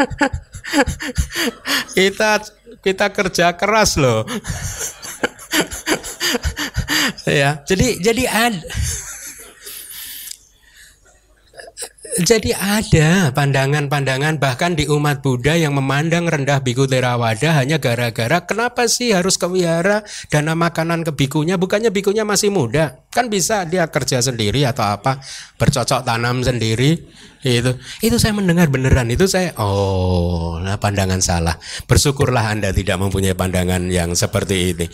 kita 1.96 2.40
kita 2.80 3.06
kerja 3.12 3.52
keras 3.56 3.96
loh. 4.00 4.24
ya, 7.26 7.62
jadi 7.66 7.86
jadi 8.02 8.24
ada 8.26 8.68
jadi 12.20 12.52
ada 12.58 13.10
pandangan-pandangan 13.30 14.42
bahkan 14.42 14.74
di 14.74 14.84
umat 14.90 15.22
Buddha 15.22 15.54
yang 15.54 15.78
memandang 15.78 16.26
rendah 16.26 16.58
biku 16.58 16.84
terawada 16.90 17.54
hanya 17.62 17.78
gara-gara 17.78 18.42
kenapa 18.42 18.90
sih 18.90 19.14
harus 19.14 19.38
ke 19.38 19.46
wihara 19.46 20.02
dana 20.26 20.58
makanan 20.58 21.06
ke 21.06 21.14
bikunya? 21.14 21.54
Bukannya 21.54 21.94
bikunya 21.94 22.26
masih 22.26 22.50
muda 22.50 22.98
kan 23.10 23.26
bisa 23.26 23.66
dia 23.66 23.90
kerja 23.90 24.22
sendiri 24.22 24.62
atau 24.62 24.86
apa 24.86 25.18
bercocok 25.58 26.06
tanam 26.06 26.46
sendiri 26.46 26.94
itu 27.42 27.72
itu 28.06 28.16
saya 28.22 28.36
mendengar 28.36 28.70
beneran 28.70 29.10
itu 29.10 29.26
saya 29.26 29.50
oh 29.58 30.60
nah 30.60 30.76
pandangan 30.76 31.18
salah. 31.24 31.56
Bersyukurlah 31.88 32.52
anda 32.52 32.70
tidak 32.70 33.00
mempunyai 33.00 33.34
pandangan 33.34 33.88
yang 33.88 34.12
seperti 34.14 34.76
ini. 34.76 34.86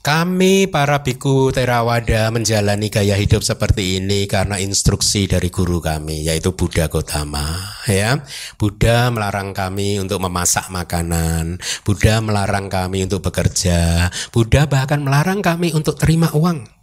Kami 0.00 0.64
para 0.72 1.04
biku 1.04 1.52
terawada 1.52 2.32
menjalani 2.32 2.88
gaya 2.88 3.20
hidup 3.20 3.44
seperti 3.44 4.00
ini 4.00 4.24
karena 4.24 4.56
instruksi 4.56 5.28
dari 5.28 5.52
guru 5.52 5.76
kami 5.76 6.24
yaitu 6.24 6.56
Buddha 6.56 6.88
Gotama 6.88 7.60
ya. 7.84 8.16
Buddha 8.56 9.12
melarang 9.12 9.52
kami 9.52 10.00
untuk 10.00 10.24
memasak 10.24 10.72
makanan 10.72 11.60
Buddha 11.84 12.24
melarang 12.24 12.72
kami 12.72 13.04
untuk 13.04 13.28
bekerja 13.28 14.08
Buddha 14.32 14.64
bahkan 14.64 15.04
melarang 15.04 15.44
kami 15.44 15.76
untuk 15.76 16.00
terima 16.00 16.32
uang 16.32 16.79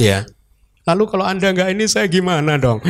ya 0.00 0.24
lalu 0.86 1.04
kalau 1.10 1.26
anda 1.26 1.52
nggak 1.52 1.74
ini 1.74 1.84
saya 1.90 2.06
gimana 2.08 2.56
dong 2.56 2.80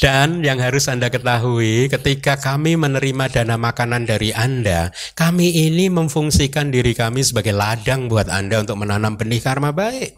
Dan 0.00 0.40
yang 0.40 0.56
harus 0.64 0.88
Anda 0.88 1.12
ketahui, 1.12 1.92
ketika 1.92 2.40
kami 2.40 2.72
menerima 2.72 3.28
dana 3.28 3.60
makanan 3.60 4.08
dari 4.08 4.32
Anda, 4.32 4.88
kami 5.12 5.68
ini 5.68 5.92
memfungsikan 5.92 6.72
diri 6.72 6.96
kami 6.96 7.20
sebagai 7.20 7.52
ladang 7.52 8.08
buat 8.08 8.32
Anda 8.32 8.64
untuk 8.64 8.80
menanam 8.80 9.20
benih 9.20 9.44
karma 9.44 9.76
baik. 9.76 10.16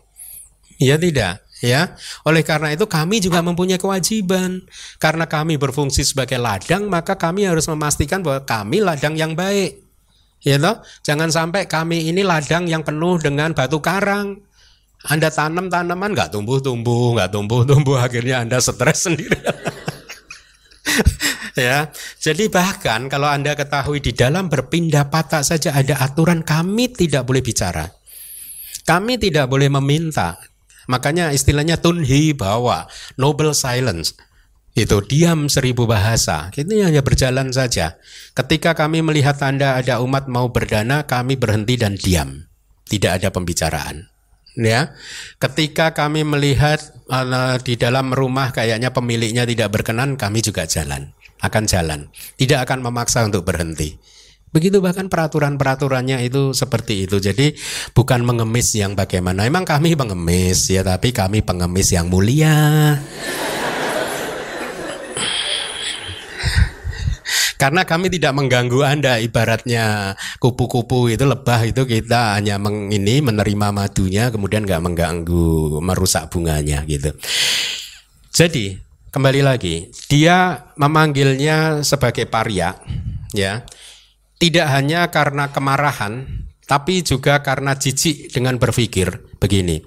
Ya 0.78 0.94
tidak? 0.94 1.42
Ya, 1.62 1.98
oleh 2.22 2.46
karena 2.46 2.74
itu 2.74 2.86
kami 2.86 3.18
juga 3.18 3.42
mempunyai 3.42 3.78
kewajiban. 3.78 4.62
Karena 5.02 5.26
kami 5.26 5.58
berfungsi 5.58 6.06
sebagai 6.06 6.38
ladang, 6.38 6.86
maka 6.86 7.18
kami 7.18 7.50
harus 7.50 7.66
memastikan 7.66 8.22
bahwa 8.22 8.46
kami 8.46 8.82
ladang 8.82 9.18
yang 9.18 9.34
baik. 9.34 9.82
Ya 10.42 10.58
toh? 10.58 10.82
Jangan 11.06 11.30
sampai 11.30 11.70
kami 11.70 12.10
ini 12.10 12.26
ladang 12.26 12.66
yang 12.66 12.82
penuh 12.82 13.18
dengan 13.22 13.54
batu 13.54 13.78
karang. 13.78 14.42
Anda 15.06 15.30
tanam 15.34 15.66
tanaman 15.66 16.14
nggak 16.14 16.30
tumbuh-tumbuh, 16.30 17.18
nggak 17.18 17.30
tumbuh-tumbuh, 17.34 17.98
akhirnya 17.98 18.42
Anda 18.42 18.62
stres 18.62 19.02
sendiri. 19.10 19.34
ya, 21.58 21.90
jadi 22.22 22.46
bahkan 22.46 23.10
kalau 23.10 23.26
Anda 23.26 23.58
ketahui 23.58 23.98
di 23.98 24.14
dalam 24.14 24.46
berpindah 24.46 25.10
patah 25.10 25.42
saja 25.42 25.74
ada 25.74 25.98
aturan 25.98 26.46
kami 26.46 26.90
tidak 26.94 27.26
boleh 27.26 27.42
bicara. 27.42 27.90
Kami 28.82 29.18
tidak 29.18 29.46
boleh 29.50 29.70
meminta. 29.70 30.38
Makanya 30.90 31.30
istilahnya 31.30 31.78
tunhi 31.78 32.34
bawa, 32.34 32.90
noble 33.14 33.54
silence. 33.54 34.18
Itu 34.72 35.04
diam 35.04 35.52
seribu 35.52 35.84
bahasa. 35.84 36.48
Ini 36.56 36.88
hanya 36.88 37.04
berjalan 37.04 37.52
saja. 37.52 38.00
Ketika 38.32 38.72
kami 38.72 39.04
melihat 39.04 39.36
tanda 39.36 39.76
ada 39.76 40.00
umat 40.00 40.32
mau 40.32 40.48
berdana, 40.48 41.04
kami 41.04 41.36
berhenti 41.36 41.76
dan 41.76 42.00
diam. 42.00 42.48
Tidak 42.88 43.20
ada 43.20 43.28
pembicaraan. 43.28 44.08
Ya. 44.56 44.96
Ketika 45.36 45.92
kami 45.92 46.24
melihat 46.24 46.80
uh, 47.12 47.56
di 47.60 47.76
dalam 47.76 48.16
rumah 48.16 48.52
kayaknya 48.52 48.92
pemiliknya 48.96 49.44
tidak 49.44 49.76
berkenan 49.76 50.16
kami 50.16 50.40
juga 50.40 50.64
jalan. 50.64 51.12
Akan 51.44 51.68
jalan. 51.68 52.08
Tidak 52.40 52.56
akan 52.64 52.80
memaksa 52.80 53.28
untuk 53.28 53.44
berhenti. 53.44 54.00
Begitu 54.52 54.84
bahkan 54.84 55.08
peraturan-peraturannya 55.08 56.24
itu 56.24 56.56
seperti 56.56 57.08
itu. 57.08 57.20
Jadi 57.20 57.56
bukan 57.92 58.24
mengemis 58.24 58.72
yang 58.72 58.96
bagaimana. 58.96 59.44
Emang 59.44 59.68
kami 59.68 59.96
pengemis 59.96 60.72
ya 60.72 60.80
tapi 60.80 61.12
kami 61.12 61.44
pengemis 61.44 61.92
yang 61.92 62.08
mulia 62.08 62.96
karena 67.62 67.86
kami 67.86 68.10
tidak 68.10 68.34
mengganggu 68.34 68.82
Anda 68.82 69.22
ibaratnya 69.22 70.18
kupu-kupu 70.42 71.14
itu 71.14 71.22
lebah 71.22 71.62
itu 71.62 71.86
kita 71.86 72.34
hanya 72.34 72.58
meng, 72.58 72.90
ini 72.90 73.22
menerima 73.22 73.70
madunya 73.70 74.34
kemudian 74.34 74.66
nggak 74.66 74.82
mengganggu 74.82 75.78
merusak 75.78 76.26
bunganya 76.26 76.82
gitu. 76.90 77.14
Jadi 78.34 78.82
kembali 79.14 79.46
lagi 79.46 79.94
dia 80.10 80.66
memanggilnya 80.74 81.86
sebagai 81.86 82.26
paria 82.26 82.74
ya 83.30 83.62
tidak 84.42 84.66
hanya 84.66 85.06
karena 85.14 85.54
kemarahan 85.54 86.26
tapi 86.72 87.04
juga 87.04 87.44
karena 87.44 87.76
jijik 87.76 88.32
dengan 88.32 88.56
berpikir 88.56 89.36
begini. 89.36 89.84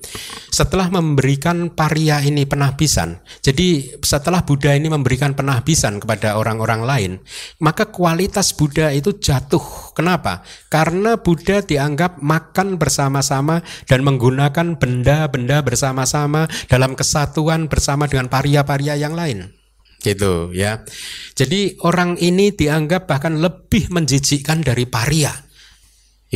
Setelah 0.54 0.94
memberikan 0.94 1.74
paria 1.74 2.22
ini 2.22 2.46
penahbisan, 2.46 3.26
jadi 3.42 3.98
setelah 4.06 4.46
Buddha 4.46 4.78
ini 4.78 4.94
memberikan 4.94 5.34
penahbisan 5.34 5.98
kepada 5.98 6.38
orang-orang 6.38 6.86
lain, 6.86 7.12
maka 7.58 7.90
kualitas 7.90 8.54
Buddha 8.54 8.94
itu 8.94 9.18
jatuh. 9.18 9.98
Kenapa? 9.98 10.46
Karena 10.70 11.18
Buddha 11.18 11.66
dianggap 11.66 12.22
makan 12.22 12.78
bersama-sama 12.78 13.66
dan 13.90 14.06
menggunakan 14.06 14.78
benda-benda 14.78 15.66
bersama-sama 15.66 16.46
dalam 16.70 16.94
kesatuan 16.94 17.66
bersama 17.66 18.06
dengan 18.06 18.30
paria-paria 18.30 18.94
yang 18.94 19.18
lain 19.18 19.50
gitu 20.06 20.54
ya. 20.54 20.86
Jadi 21.34 21.82
orang 21.82 22.22
ini 22.22 22.54
dianggap 22.54 23.10
bahkan 23.10 23.42
lebih 23.42 23.90
menjijikkan 23.90 24.62
dari 24.62 24.86
paria 24.86 25.34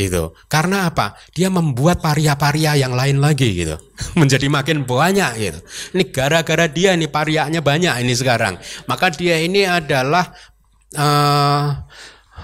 gitu. 0.07 0.37
Karena 0.47 0.87
apa? 0.87 1.19
Dia 1.35 1.51
membuat 1.51 1.99
paria-paria 1.99 2.79
yang 2.79 2.95
lain 2.95 3.19
lagi 3.19 3.51
gitu. 3.51 3.75
Menjadi 4.19 4.47
makin 4.47 4.87
banyak 4.87 5.31
gitu. 5.35 5.59
Ini 5.97 6.03
gara-gara 6.13 6.65
dia 6.71 6.95
ini 6.95 7.11
parianya 7.11 7.59
banyak 7.59 7.99
ini 7.99 8.13
sekarang. 8.15 8.55
Maka 8.87 9.11
dia 9.11 9.41
ini 9.41 9.67
adalah 9.67 10.31
uh, 10.95 11.67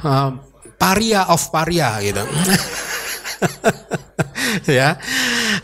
uh, 0.03 0.29
paria 0.75 1.29
of 1.31 1.41
paria 1.51 1.99
gitu. 2.03 2.23
ya. 4.69 4.97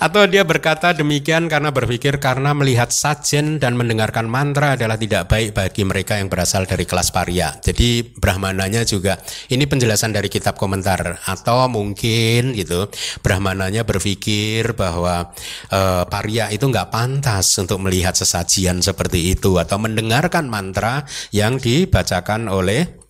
Atau 0.02 0.26
dia 0.26 0.42
berkata 0.42 0.98
demikian 0.98 1.46
karena 1.46 1.70
berpikir 1.70 2.18
karena 2.18 2.58
melihat 2.58 2.90
sajen 2.90 3.62
dan 3.62 3.78
mendengarkan 3.78 4.26
mantra 4.26 4.74
adalah 4.74 4.98
tidak 4.98 5.30
baik 5.30 5.54
bagi 5.54 5.86
mereka 5.86 6.18
yang 6.18 6.26
berasal 6.32 6.66
dari 6.66 6.90
kelas 6.90 7.14
paria. 7.14 7.54
Jadi 7.62 8.02
brahmananya 8.18 8.82
juga 8.88 9.22
ini 9.54 9.70
penjelasan 9.70 10.16
dari 10.16 10.26
kitab 10.32 10.58
komentar 10.58 11.22
atau 11.30 11.70
mungkin 11.70 12.58
gitu 12.58 12.90
brahmananya 13.22 13.86
berpikir 13.86 14.74
bahwa 14.74 15.30
e, 15.70 15.82
paria 16.10 16.50
itu 16.50 16.66
nggak 16.66 16.90
pantas 16.90 17.54
untuk 17.62 17.86
melihat 17.86 18.18
sesajian 18.18 18.82
seperti 18.82 19.38
itu 19.38 19.62
atau 19.62 19.78
mendengarkan 19.78 20.50
mantra 20.50 21.06
yang 21.30 21.62
dibacakan 21.62 22.50
oleh 22.50 23.01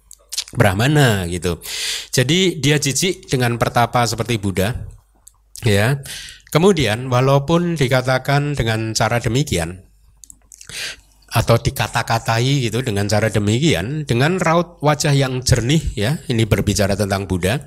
Brahmana 0.52 1.28
gitu. 1.32 1.64
Jadi 2.12 2.60
dia 2.60 2.76
jijik 2.76 3.28
dengan 3.32 3.56
pertapa 3.56 4.04
seperti 4.04 4.36
Buddha 4.36 4.76
Ya. 5.62 6.02
Kemudian 6.52 7.08
walaupun 7.08 7.80
dikatakan 7.80 8.60
dengan 8.60 8.92
cara 8.92 9.24
demikian, 9.24 9.80
atau 11.32 11.56
dikata-katai 11.56 12.68
gitu 12.68 12.84
dengan 12.84 13.08
cara 13.08 13.32
demikian 13.32 14.04
dengan 14.04 14.36
raut 14.36 14.84
wajah 14.84 15.16
yang 15.16 15.40
jernih 15.40 15.80
ya 15.96 16.20
ini 16.28 16.44
berbicara 16.44 17.00
tentang 17.00 17.24
Buddha 17.24 17.64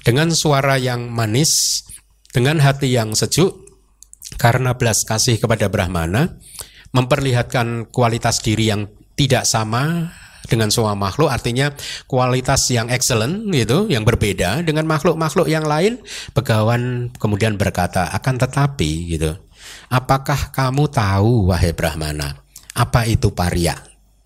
dengan 0.00 0.32
suara 0.32 0.80
yang 0.80 1.12
manis 1.12 1.84
dengan 2.32 2.56
hati 2.64 2.88
yang 2.88 3.12
sejuk 3.12 3.52
karena 4.40 4.72
belas 4.80 5.04
kasih 5.04 5.36
kepada 5.36 5.68
Brahmana 5.68 6.40
memperlihatkan 6.96 7.92
kualitas 7.92 8.40
diri 8.40 8.72
yang 8.72 8.88
tidak 9.12 9.44
sama 9.44 10.08
dengan 10.46 10.70
semua 10.70 10.94
makhluk 10.94 11.30
artinya 11.30 11.70
kualitas 12.10 12.66
yang 12.70 12.90
excellent 12.90 13.50
gitu 13.52 13.86
yang 13.90 14.02
berbeda 14.02 14.62
dengan 14.62 14.86
makhluk-makhluk 14.86 15.50
yang 15.50 15.66
lain 15.66 16.02
Begawan 16.32 17.12
kemudian 17.18 17.58
berkata 17.58 18.10
akan 18.14 18.40
tetapi 18.40 18.90
gitu 19.18 19.36
apakah 19.92 20.50
kamu 20.54 20.90
tahu 20.90 21.52
wahai 21.52 21.70
Brahmana 21.76 22.42
apa 22.72 23.04
itu 23.04 23.32
paria? 23.32 23.76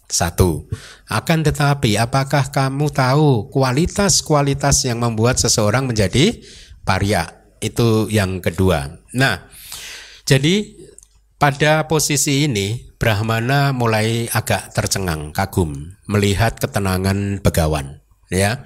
Satu, 0.06 0.70
akan 1.10 1.42
tetapi 1.42 1.98
apakah 1.98 2.54
kamu 2.54 2.94
tahu 2.94 3.50
kualitas-kualitas 3.50 4.86
yang 4.86 5.02
membuat 5.02 5.42
seseorang 5.42 5.82
menjadi 5.82 6.46
paria? 6.86 7.26
Itu 7.58 8.06
yang 8.06 8.38
kedua. 8.38 9.02
Nah, 9.18 9.50
jadi 10.22 10.75
pada 11.36 11.84
posisi 11.84 12.48
ini 12.48 12.92
Brahmana 12.96 13.76
mulai 13.76 14.28
agak 14.32 14.72
tercengang, 14.72 15.36
kagum 15.36 15.96
melihat 16.08 16.56
ketenangan 16.56 17.44
begawan, 17.44 18.00
ya. 18.32 18.64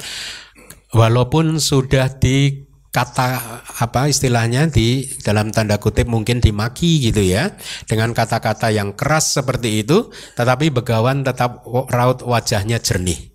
Walaupun 0.91 1.63
sudah 1.63 2.19
di 2.19 2.67
kata 2.91 3.63
apa 3.79 4.11
istilahnya 4.11 4.67
di 4.67 5.07
dalam 5.23 5.55
tanda 5.55 5.79
kutip 5.79 6.11
mungkin 6.11 6.43
dimaki 6.43 6.99
gitu 6.99 7.23
ya 7.23 7.55
dengan 7.87 8.11
kata-kata 8.11 8.75
yang 8.75 8.99
keras 8.99 9.39
seperti 9.39 9.87
itu 9.87 10.11
tetapi 10.35 10.75
begawan 10.75 11.23
tetap 11.23 11.63
raut 11.95 12.27
wajahnya 12.27 12.83
jernih 12.83 13.30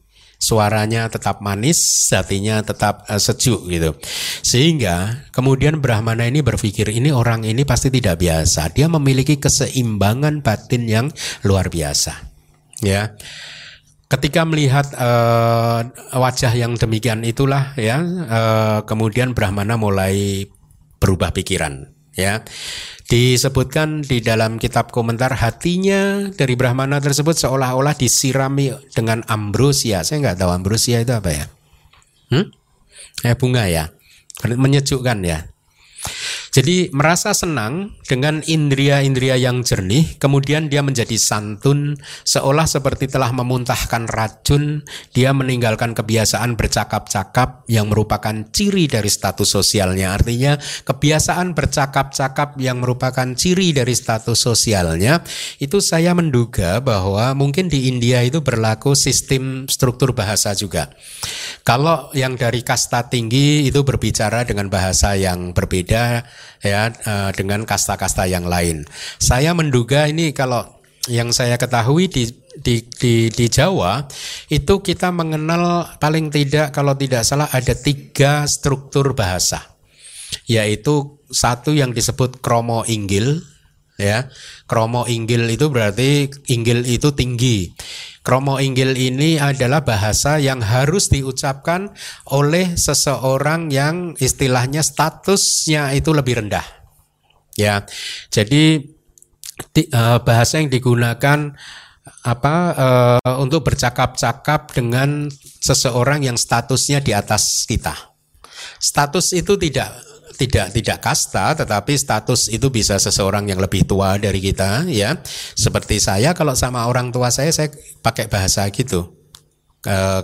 suaranya 0.45 1.09
tetap 1.09 1.41
manis 1.41 1.81
hatinya 2.13 2.61
tetap 2.61 3.01
uh, 3.09 3.17
sejuk 3.17 3.65
gitu. 3.65 3.97
Sehingga 4.45 5.25
kemudian 5.33 5.81
Brahmana 5.81 6.29
ini 6.29 6.45
berpikir 6.45 6.93
ini 6.93 7.09
orang 7.09 7.41
ini 7.41 7.65
pasti 7.65 7.89
tidak 7.89 8.21
biasa. 8.21 8.69
Dia 8.77 8.85
memiliki 8.85 9.41
keseimbangan 9.41 10.45
batin 10.45 10.85
yang 10.85 11.07
luar 11.41 11.73
biasa. 11.73 12.13
Ya. 12.85 13.17
Ketika 14.05 14.45
melihat 14.45 14.93
uh, 14.93 15.81
wajah 16.13 16.53
yang 16.53 16.77
demikian 16.77 17.25
itulah 17.25 17.73
ya, 17.73 17.97
uh, 18.05 18.79
kemudian 18.85 19.33
Brahmana 19.33 19.81
mulai 19.81 20.45
berubah 21.01 21.33
pikiran 21.33 21.94
ya. 22.17 22.41
Disebutkan 23.05 24.01
di 24.01 24.17
dalam 24.17 24.57
kitab 24.57 24.89
komentar 24.89 25.37
hatinya 25.37 26.25
dari 26.33 26.57
Brahmana 26.57 26.97
tersebut 26.97 27.37
seolah-olah 27.37 27.93
disirami 27.93 28.73
dengan 28.97 29.21
ambrosia. 29.29 30.01
Saya 30.01 30.25
nggak 30.25 30.41
tahu 30.41 30.49
ambrosia 30.49 31.05
itu 31.05 31.13
apa 31.13 31.29
ya? 31.29 31.45
Hmm? 32.33 32.49
Eh 33.21 33.37
bunga 33.37 33.69
ya. 33.69 33.93
Menyejukkan 34.41 35.21
ya. 35.21 35.45
Jadi 36.55 36.87
merasa 36.95 37.35
senang 37.35 37.99
dengan 38.07 38.39
indria-indria 38.47 39.35
yang 39.35 39.59
jernih, 39.59 40.15
kemudian 40.15 40.71
dia 40.71 40.79
menjadi 40.79 41.19
santun, 41.19 41.99
seolah 42.23 42.63
seperti 42.63 43.11
telah 43.11 43.35
memuntahkan 43.35 44.07
racun, 44.07 44.87
dia 45.11 45.35
meninggalkan 45.35 45.91
kebiasaan 45.91 46.55
bercakap-cakap 46.55 47.67
yang 47.67 47.91
merupakan 47.91 48.31
ciri 48.55 48.87
dari 48.87 49.11
status 49.11 49.51
sosialnya. 49.51 50.15
Artinya 50.15 50.55
kebiasaan 50.87 51.51
bercakap-cakap 51.51 52.55
yang 52.63 52.79
merupakan 52.79 53.27
ciri 53.35 53.75
dari 53.75 53.91
status 53.91 54.39
sosialnya, 54.39 55.27
itu 55.59 55.83
saya 55.83 56.15
menduga 56.15 56.79
bahwa 56.79 57.35
mungkin 57.35 57.67
di 57.67 57.91
India 57.91 58.23
itu 58.23 58.39
berlaku 58.39 58.95
sistem 58.95 59.67
struktur 59.67 60.15
bahasa 60.15 60.55
juga. 60.55 60.87
Kalau 61.67 62.15
yang 62.15 62.39
dari 62.39 62.63
kasta 62.63 63.11
tinggi 63.11 63.67
itu 63.67 63.83
berbicara 63.83 64.47
dengan 64.47 64.71
bahasa 64.71 65.19
yang 65.19 65.51
berbeda, 65.51 66.23
ya 66.63 66.91
uh, 66.91 67.29
dengan 67.35 67.63
kasta-kasta 67.63 68.25
yang 68.25 68.45
lain. 68.45 68.85
Saya 69.21 69.53
menduga 69.53 70.09
ini 70.09 70.31
kalau 70.31 70.65
yang 71.05 71.29
saya 71.29 71.57
ketahui 71.61 72.09
di 72.09 72.29
di 72.55 72.81
di, 72.87 73.29
di 73.29 73.45
Jawa 73.51 74.07
itu 74.49 74.81
kita 74.81 75.11
mengenal 75.13 75.95
paling 76.01 76.33
tidak 76.33 76.73
kalau 76.73 76.97
tidak 76.97 77.21
salah 77.27 77.49
ada 77.51 77.75
tiga 77.75 78.47
struktur 78.49 79.13
bahasa. 79.13 79.75
Yaitu 80.49 81.21
satu 81.29 81.71
yang 81.73 81.93
disebut 81.93 82.41
kromo 82.41 82.81
inggil 82.89 83.41
ya. 83.99 84.27
Kromo 84.65 85.05
inggil 85.05 85.45
itu 85.47 85.69
berarti 85.69 86.27
inggil 86.49 86.83
itu 86.89 87.13
tinggi 87.13 87.69
kromo 88.25 88.57
inggil 88.57 88.97
ini 88.97 89.37
adalah 89.37 89.85
bahasa 89.85 90.41
yang 90.41 90.65
harus 90.65 91.13
diucapkan 91.13 91.93
oleh 92.33 92.73
seseorang 92.73 93.69
yang 93.69 94.17
istilahnya 94.17 94.81
statusnya 94.81 95.93
itu 95.93 96.09
lebih 96.09 96.41
rendah. 96.41 96.65
Ya 97.53 97.85
jadi 98.33 98.81
di, 99.71 99.83
uh, 99.93 100.19
bahasa 100.25 100.59
yang 100.59 100.73
digunakan 100.73 101.53
apa 102.25 102.55
uh, 102.73 103.37
untuk 103.37 103.69
bercakap-cakap 103.69 104.73
dengan 104.73 105.29
seseorang 105.61 106.25
yang 106.25 106.37
statusnya 106.37 107.05
di 107.05 107.13
atas 107.13 107.69
kita. 107.69 107.93
Status 108.81 109.37
itu 109.37 109.53
tidak 109.61 109.93
tidak 110.35 110.75
tidak 110.75 110.97
kasta 110.99 111.55
tetapi 111.55 111.95
status 111.95 112.51
itu 112.51 112.67
bisa 112.69 112.99
seseorang 112.99 113.47
yang 113.47 113.59
lebih 113.59 113.87
tua 113.87 114.19
dari 114.19 114.39
kita 114.43 114.85
ya. 114.91 115.15
Seperti 115.55 115.97
saya 116.03 116.35
kalau 116.35 116.53
sama 116.53 116.85
orang 116.85 117.09
tua 117.09 117.31
saya 117.31 117.49
saya 117.55 117.71
pakai 118.03 118.27
bahasa 118.27 118.67
gitu 118.69 119.15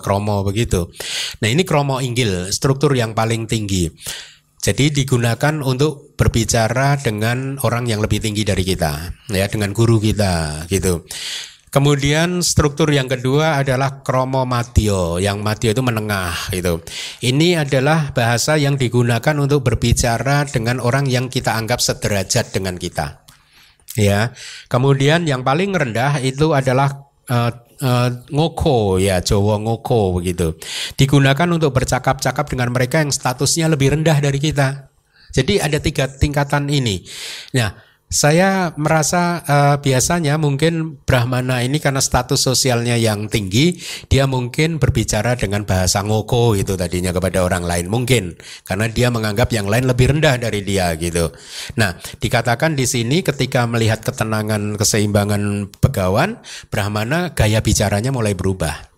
kromo 0.01 0.41
begitu. 0.41 0.89
Nah 1.41 1.49
ini 1.49 1.61
kromo 1.61 2.01
inggil 2.01 2.49
struktur 2.49 2.91
yang 2.97 3.13
paling 3.13 3.45
tinggi. 3.45 3.89
Jadi 4.61 4.93
digunakan 4.93 5.57
untuk 5.65 6.13
berbicara 6.13 6.93
dengan 7.01 7.57
orang 7.65 7.89
yang 7.89 7.97
lebih 7.97 8.21
tinggi 8.21 8.45
dari 8.45 8.61
kita 8.61 9.09
ya 9.33 9.49
dengan 9.49 9.73
guru 9.73 9.97
kita 9.97 10.69
gitu 10.69 11.01
Kemudian 11.71 12.43
struktur 12.43 12.91
yang 12.91 13.07
kedua 13.07 13.63
adalah 13.63 14.03
kromomatio, 14.03 15.23
yang 15.23 15.39
matio 15.39 15.71
itu 15.71 15.79
menengah 15.79 16.51
gitu. 16.51 16.83
Ini 17.23 17.63
adalah 17.63 18.11
bahasa 18.11 18.59
yang 18.59 18.75
digunakan 18.75 19.31
untuk 19.39 19.63
berbicara 19.63 20.43
dengan 20.51 20.83
orang 20.83 21.07
yang 21.07 21.31
kita 21.31 21.55
anggap 21.55 21.79
sederajat 21.79 22.51
dengan 22.51 22.75
kita. 22.75 23.23
Ya. 23.95 24.35
Kemudian 24.67 25.23
yang 25.23 25.47
paling 25.47 25.71
rendah 25.71 26.19
itu 26.19 26.51
adalah 26.51 27.07
uh, 27.31 27.51
uh, 27.79 28.09
ngoko 28.27 28.99
ya 28.99 29.23
Jawa 29.23 29.55
ngoko 29.63 30.19
begitu. 30.19 30.59
Digunakan 30.99 31.47
untuk 31.55 31.71
bercakap-cakap 31.71 32.51
dengan 32.51 32.75
mereka 32.75 32.99
yang 32.99 33.15
statusnya 33.15 33.71
lebih 33.71 33.95
rendah 33.95 34.19
dari 34.19 34.43
kita. 34.43 34.91
Jadi 35.31 35.63
ada 35.63 35.79
tiga 35.79 36.11
tingkatan 36.11 36.67
ini. 36.67 37.07
Nah, 37.55 37.71
saya 38.11 38.75
merasa 38.75 39.39
uh, 39.47 39.75
biasanya 39.79 40.35
mungkin 40.35 40.99
Brahmana 41.07 41.63
ini 41.63 41.79
karena 41.79 42.03
status 42.03 42.43
sosialnya 42.43 42.99
yang 42.99 43.31
tinggi, 43.31 43.79
dia 44.11 44.27
mungkin 44.27 44.83
berbicara 44.83 45.39
dengan 45.39 45.63
bahasa 45.63 46.03
ngoko 46.03 46.59
itu 46.59 46.75
tadinya 46.75 47.15
kepada 47.15 47.39
orang 47.39 47.63
lain 47.63 47.87
mungkin 47.87 48.35
karena 48.67 48.91
dia 48.91 49.07
menganggap 49.07 49.47
yang 49.55 49.71
lain 49.71 49.87
lebih 49.87 50.11
rendah 50.11 50.35
dari 50.35 50.59
dia 50.59 50.91
gitu. 50.99 51.31
Nah, 51.79 51.95
dikatakan 52.19 52.75
di 52.75 52.83
sini 52.83 53.23
ketika 53.23 53.63
melihat 53.63 54.03
ketenangan 54.03 54.75
keseimbangan 54.75 55.71
begawan, 55.79 56.43
Brahmana 56.67 57.31
gaya 57.31 57.63
bicaranya 57.63 58.11
mulai 58.11 58.35
berubah 58.35 58.90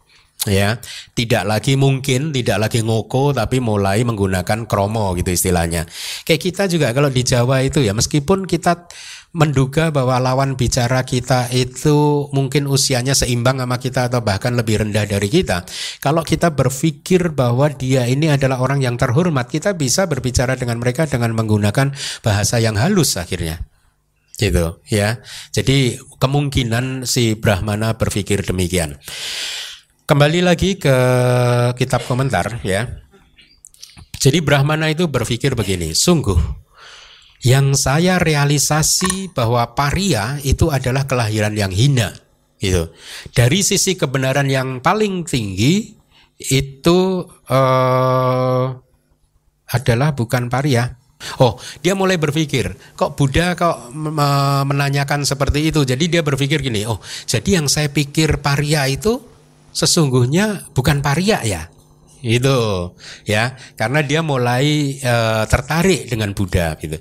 ya. 0.47 0.79
Tidak 1.13 1.43
lagi 1.47 1.79
mungkin 1.79 2.35
tidak 2.35 2.67
lagi 2.67 2.83
ngoko 2.83 3.35
tapi 3.35 3.59
mulai 3.63 4.03
menggunakan 4.03 4.67
kromo 4.67 5.15
gitu 5.15 5.31
istilahnya. 5.31 5.87
Kayak 6.27 6.41
kita 6.41 6.63
juga 6.67 6.91
kalau 6.91 7.09
di 7.11 7.23
Jawa 7.23 7.63
itu 7.63 7.79
ya 7.83 7.95
meskipun 7.95 8.47
kita 8.47 8.87
menduga 9.33 9.89
bahwa 9.89 10.21
lawan 10.21 10.53
bicara 10.53 11.01
kita 11.01 11.49
itu 11.49 12.29
mungkin 12.37 12.69
usianya 12.69 13.17
seimbang 13.17 13.57
sama 13.57 13.81
kita 13.81 14.05
atau 14.05 14.21
bahkan 14.21 14.53
lebih 14.53 14.85
rendah 14.85 15.09
dari 15.09 15.25
kita 15.25 15.65
kalau 15.97 16.21
kita 16.21 16.53
berpikir 16.53 17.33
bahwa 17.33 17.65
dia 17.73 18.05
ini 18.05 18.29
adalah 18.29 18.61
orang 18.61 18.85
yang 18.85 18.93
terhormat 18.93 19.49
kita 19.49 19.73
bisa 19.73 20.05
berbicara 20.05 20.53
dengan 20.53 20.77
mereka 20.77 21.09
dengan 21.09 21.33
menggunakan 21.33 21.97
bahasa 22.21 22.61
yang 22.61 22.77
halus 22.77 23.17
akhirnya. 23.17 23.65
Gitu 24.33 24.81
ya. 24.89 25.21
Jadi 25.53 25.97
kemungkinan 26.17 27.05
si 27.05 27.37
Brahmana 27.37 27.97
berpikir 27.97 28.41
demikian 28.45 28.97
Kembali 30.04 30.43
lagi 30.43 30.76
ke 30.76 30.97
kitab 31.80 32.04
komentar 32.04 32.60
ya. 32.68 32.91
Jadi 34.20 34.43
Brahmana 34.43 34.91
itu 34.91 35.08
berpikir 35.08 35.56
begini, 35.56 35.95
sungguh 35.95 36.36
yang 37.47 37.72
saya 37.72 38.20
realisasi 38.20 39.32
bahwa 39.32 39.64
paria 39.72 40.43
itu 40.43 40.68
adalah 40.72 41.08
kelahiran 41.08 41.56
yang 41.56 41.72
hina 41.72 42.12
gitu. 42.60 42.91
Dari 43.32 43.64
sisi 43.64 43.95
kebenaran 43.95 44.51
yang 44.51 44.84
paling 44.84 45.24
tinggi 45.24 45.95
itu 46.51 46.99
uh, 47.47 48.66
adalah 49.72 50.10
bukan 50.12 50.51
paria, 50.51 50.99
Oh, 51.39 51.56
dia 51.80 51.95
mulai 51.95 52.20
berpikir, 52.20 52.76
kok 52.99 53.16
Buddha 53.16 53.56
kok 53.56 53.95
menanyakan 54.68 55.24
seperti 55.24 55.72
itu. 55.72 55.88
Jadi 55.88 56.12
dia 56.12 56.20
berpikir 56.20 56.60
gini, 56.60 56.84
oh, 56.84 56.99
jadi 57.24 57.64
yang 57.64 57.72
saya 57.72 57.88
pikir 57.88 58.43
paria 58.43 58.84
itu 58.91 59.24
sesungguhnya 59.74 60.71
bukan 60.71 61.01
paria 61.03 61.41
ya? 61.43 61.74
Itu 62.24 62.95
ya. 63.28 63.59
Karena 63.76 63.99
dia 63.99 64.24
mulai 64.24 64.95
e, 64.95 65.15
tertarik 65.51 66.07
dengan 66.07 66.32
Buddha 66.32 66.80
gitu. 66.80 66.95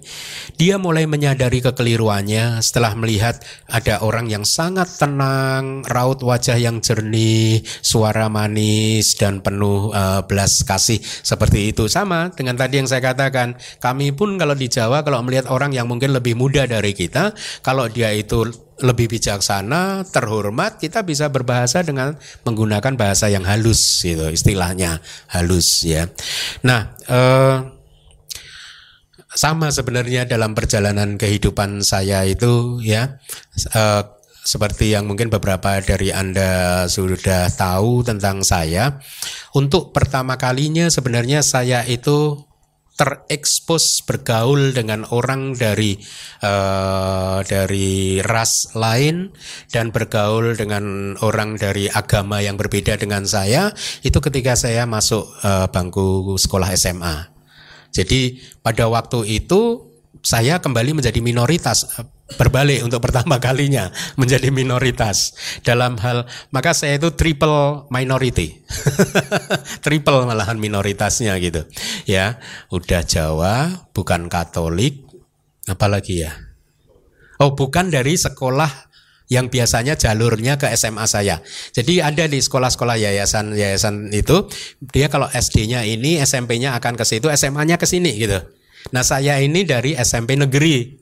Dia 0.59 0.83
mulai 0.83 1.07
menyadari 1.07 1.63
kekeliruannya 1.63 2.59
setelah 2.59 2.99
melihat 2.99 3.39
ada 3.71 4.03
orang 4.03 4.27
yang 4.27 4.43
sangat 4.43 4.91
tenang 4.99 5.87
raut 5.87 6.19
wajah 6.27 6.59
yang 6.59 6.83
jernih 6.83 7.63
suara 7.87 8.27
manis 8.27 9.15
dan 9.15 9.39
penuh 9.47 9.95
e, 9.95 10.27
belas 10.27 10.67
kasih 10.67 10.99
seperti 10.99 11.71
itu. 11.71 11.87
Sama 11.87 12.35
dengan 12.35 12.59
tadi 12.59 12.83
yang 12.83 12.91
saya 12.91 13.15
katakan 13.15 13.55
kami 13.79 14.11
pun 14.11 14.35
kalau 14.43 14.59
di 14.59 14.67
Jawa 14.67 15.07
kalau 15.07 15.23
melihat 15.23 15.47
orang 15.55 15.71
yang 15.71 15.87
mungkin 15.87 16.11
lebih 16.11 16.35
muda 16.35 16.67
dari 16.67 16.91
kita 16.99 17.31
kalau 17.63 17.87
dia 17.87 18.11
itu 18.11 18.51
lebih 18.83 19.07
bijaksana, 19.09 20.05
terhormat, 20.11 20.83
kita 20.83 21.07
bisa 21.07 21.31
berbahasa 21.31 21.81
dengan 21.87 22.19
menggunakan 22.43 22.95
bahasa 22.99 23.31
yang 23.31 23.47
halus, 23.47 24.03
gitu, 24.03 24.29
istilahnya 24.29 24.99
halus 25.31 25.87
ya. 25.87 26.11
Nah, 26.67 26.99
eh, 27.07 27.57
sama 29.33 29.73
sebenarnya 29.73 30.29
dalam 30.29 30.53
perjalanan 30.53 31.17
kehidupan 31.17 31.81
saya 31.81 32.27
itu 32.29 32.83
ya. 32.85 33.17
Eh, 33.73 34.05
seperti 34.43 34.91
yang 34.91 35.07
mungkin 35.07 35.31
beberapa 35.31 35.79
dari 35.79 36.11
Anda 36.11 36.85
sudah 36.91 37.47
tahu 37.55 38.03
tentang 38.03 38.43
saya, 38.43 38.99
untuk 39.55 39.95
pertama 39.95 40.35
kalinya 40.35 40.91
sebenarnya 40.91 41.47
saya 41.47 41.87
itu 41.87 42.43
terekspos 43.03 44.07
bergaul 44.07 44.71
dengan 44.71 45.03
orang 45.11 45.59
dari 45.59 45.99
uh, 46.47 47.43
dari 47.43 48.23
ras 48.23 48.71
lain 48.79 49.35
dan 49.75 49.91
bergaul 49.91 50.55
dengan 50.55 51.19
orang 51.27 51.59
dari 51.59 51.91
agama 51.91 52.39
yang 52.39 52.55
berbeda 52.55 52.95
dengan 52.95 53.27
saya 53.27 53.75
itu 54.07 54.23
ketika 54.23 54.55
saya 54.55 54.87
masuk 54.87 55.27
uh, 55.43 55.67
bangku 55.67 56.39
sekolah 56.39 56.71
SMA. 56.79 57.35
Jadi 57.91 58.39
pada 58.63 58.87
waktu 58.87 59.43
itu 59.43 59.91
saya 60.23 60.63
kembali 60.63 61.03
menjadi 61.03 61.19
minoritas 61.19 61.99
berbalik 62.37 62.85
untuk 62.85 63.01
pertama 63.05 63.39
kalinya 63.39 63.91
menjadi 64.17 64.49
minoritas. 64.49 65.35
Dalam 65.67 65.99
hal 66.01 66.25
maka 66.53 66.73
saya 66.77 66.97
itu 66.97 67.13
triple 67.15 67.89
minority. 67.93 68.63
Triple 69.85 70.25
malahan 70.25 70.57
minoritasnya 70.57 71.37
gitu. 71.43 71.67
Ya 72.09 72.41
udah 72.73 73.03
Jawa 73.05 73.89
bukan 73.93 74.27
Katolik 74.33 75.05
apalagi 75.69 76.25
ya? 76.25 76.33
Oh 77.43 77.53
bukan 77.59 77.91
dari 77.91 78.15
sekolah 78.15 78.93
yang 79.33 79.49
biasanya 79.49 79.97
jalurnya 79.97 80.61
ke 80.61 80.69
SMA 80.77 81.09
saya. 81.09 81.41
Jadi 81.73 82.05
ada 82.05 82.29
di 82.29 82.37
sekolah-sekolah 82.37 83.01
yayasan-yayasan 83.01 84.13
itu 84.13 84.45
dia 84.93 85.09
kalau 85.09 85.25
SD-nya 85.33 85.89
ini 85.89 86.21
SMP-nya 86.21 86.77
akan 86.77 87.01
ke 87.01 87.05
situ, 87.09 87.33
SMA-nya 87.33 87.81
ke 87.81 87.89
sini 87.89 88.13
gitu. 88.21 88.45
Nah, 88.93 89.01
saya 89.07 89.39
ini 89.41 89.65
dari 89.65 89.97
SMP 89.97 90.37
negeri 90.37 91.02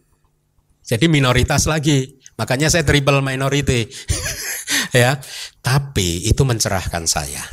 jadi 0.91 1.07
minoritas 1.07 1.71
lagi. 1.71 2.19
Makanya 2.35 2.67
saya 2.67 2.83
triple 2.83 3.23
minority. 3.23 3.87
ya. 4.91 5.23
Tapi 5.63 6.27
itu 6.27 6.43
mencerahkan 6.43 7.07
saya. 7.07 7.47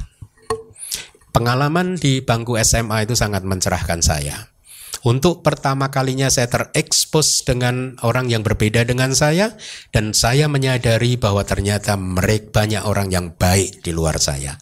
Pengalaman 1.30 2.02
di 2.02 2.26
bangku 2.26 2.58
SMA 2.58 3.06
itu 3.06 3.14
sangat 3.14 3.46
mencerahkan 3.46 4.02
saya. 4.02 4.50
Untuk 5.06 5.46
pertama 5.46 5.94
kalinya 5.94 6.34
saya 6.34 6.50
terekspos 6.50 7.46
dengan 7.46 7.94
orang 8.02 8.26
yang 8.26 8.42
berbeda 8.42 8.82
dengan 8.90 9.14
saya 9.14 9.54
dan 9.94 10.18
saya 10.18 10.50
menyadari 10.50 11.22
bahwa 11.22 11.46
ternyata 11.46 11.94
mereka 11.94 12.66
banyak 12.66 12.82
orang 12.90 13.14
yang 13.14 13.38
baik 13.38 13.86
di 13.86 13.94
luar 13.94 14.18
saya. 14.18 14.58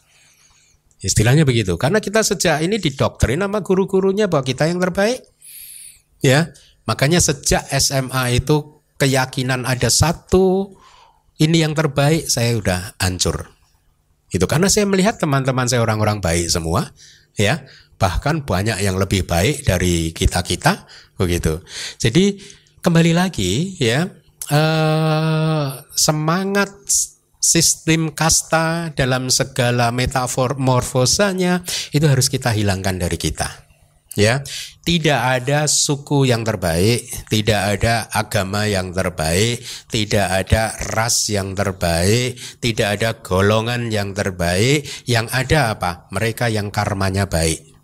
Istilahnya 0.99 1.47
begitu. 1.47 1.80
Karena 1.80 2.03
kita 2.03 2.28
sejak 2.28 2.59
ini 2.59 2.76
didoktrin 2.76 3.39
sama 3.39 3.63
guru-gurunya 3.63 4.28
bahwa 4.28 4.43
kita 4.43 4.67
yang 4.67 4.84
terbaik. 4.84 5.23
Ya, 6.19 6.51
Makanya 6.86 7.18
sejak 7.22 7.66
SMA 7.74 8.42
itu 8.42 8.82
keyakinan 8.96 9.66
ada 9.66 9.90
satu 9.90 10.78
ini 11.42 11.66
yang 11.66 11.76
terbaik 11.76 12.30
saya 12.30 12.56
udah 12.56 12.80
hancur. 13.02 13.52
Itu 14.32 14.46
karena 14.48 14.72
saya 14.72 14.88
melihat 14.88 15.20
teman-teman 15.20 15.68
saya 15.68 15.84
orang-orang 15.84 16.24
baik 16.24 16.48
semua, 16.48 16.94
ya. 17.36 17.66
Bahkan 17.96 18.44
banyak 18.44 18.84
yang 18.84 19.00
lebih 19.00 19.24
baik 19.24 19.64
dari 19.64 20.12
kita-kita 20.12 20.84
begitu. 21.16 21.64
Jadi 21.96 22.36
kembali 22.84 23.16
lagi 23.16 23.80
ya 23.80 24.04
eh, 24.52 25.68
semangat 25.96 26.76
sistem 27.40 28.12
kasta 28.12 28.92
dalam 28.92 29.32
segala 29.32 29.96
metafor 29.96 30.60
morfosanya 30.60 31.64
itu 31.96 32.04
harus 32.10 32.28
kita 32.28 32.52
hilangkan 32.52 33.00
dari 33.00 33.16
kita 33.16 33.64
ya 34.16 34.41
tidak 34.88 35.22
ada 35.22 35.68
suku 35.68 36.28
yang 36.28 36.47
terbaik 36.47 37.03
tidak 37.28 37.61
ada 37.78 38.07
agama 38.16 38.63
yang 38.63 38.95
terbaik 38.95 39.59
tidak 39.91 40.28
ada 40.32 40.72
ras 40.95 41.28
yang 41.28 41.51
terbaik 41.51 42.39
tidak 42.63 42.88
ada 42.99 43.09
golongan 43.20 43.91
yang 43.91 44.16
terbaik 44.16 44.88
yang 45.03 45.28
ada 45.36 45.76
apa 45.76 46.07
mereka 46.16 46.47
yang 46.47 46.72
karmanya 46.72 47.28
baik 47.28 47.76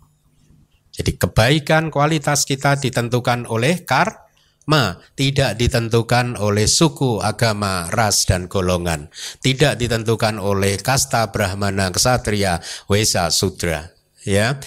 jadi 0.92 1.12
kebaikan 1.16 1.88
kualitas 1.88 2.44
kita 2.44 2.76
ditentukan 2.76 3.48
oleh 3.48 3.84
karma 3.88 5.00
tidak 5.16 5.56
ditentukan 5.56 6.36
oleh 6.36 6.68
suku, 6.68 7.18
agama, 7.18 7.88
ras 7.88 8.28
dan 8.28 8.46
golongan. 8.46 9.08
Tidak 9.40 9.80
ditentukan 9.80 10.36
oleh 10.36 10.76
kasta, 10.78 11.32
brahmana, 11.32 11.88
ksatria, 11.90 12.60
wesa, 12.92 13.32
sudra. 13.32 13.88
Ya. 14.22 14.60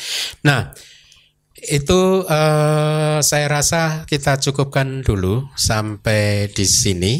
Nah, 0.44 0.76
itu 1.70 2.26
uh, 2.26 3.18
saya 3.26 3.48
rasa 3.50 4.06
kita 4.06 4.38
cukupkan 4.38 5.02
dulu 5.02 5.50
sampai 5.58 6.50
di 6.54 6.66
sini 6.66 7.14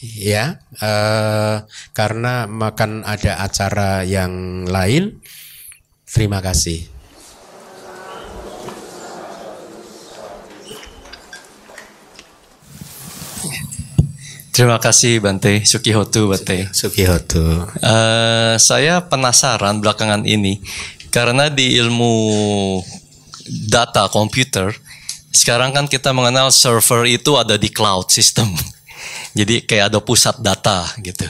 ya 0.00 0.56
uh, 0.80 1.68
karena 1.92 2.48
makan 2.48 3.04
ada 3.04 3.44
acara 3.44 4.00
yang 4.04 4.64
lain 4.64 5.20
terima 6.08 6.40
kasih 6.40 6.88
Terima 14.50 14.76
kasih 14.76 15.24
Bante 15.24 15.64
Sukihotu 15.64 16.28
Bante. 16.28 16.68
Sukihotu. 16.76 17.64
Uh, 17.80 18.60
saya 18.60 19.08
penasaran 19.08 19.80
belakangan 19.80 20.28
ini 20.28 20.60
karena 21.08 21.48
di 21.48 21.80
ilmu 21.80 22.12
data 23.50 24.06
komputer, 24.06 24.70
sekarang 25.30 25.70
kan 25.70 25.86
kita 25.86 26.10
mengenal 26.10 26.50
server 26.50 27.06
itu 27.06 27.38
ada 27.38 27.54
di 27.54 27.70
cloud 27.70 28.10
system. 28.10 28.50
Jadi 29.38 29.62
kayak 29.62 29.94
ada 29.94 29.98
pusat 30.02 30.38
data 30.42 30.90
gitu. 30.98 31.26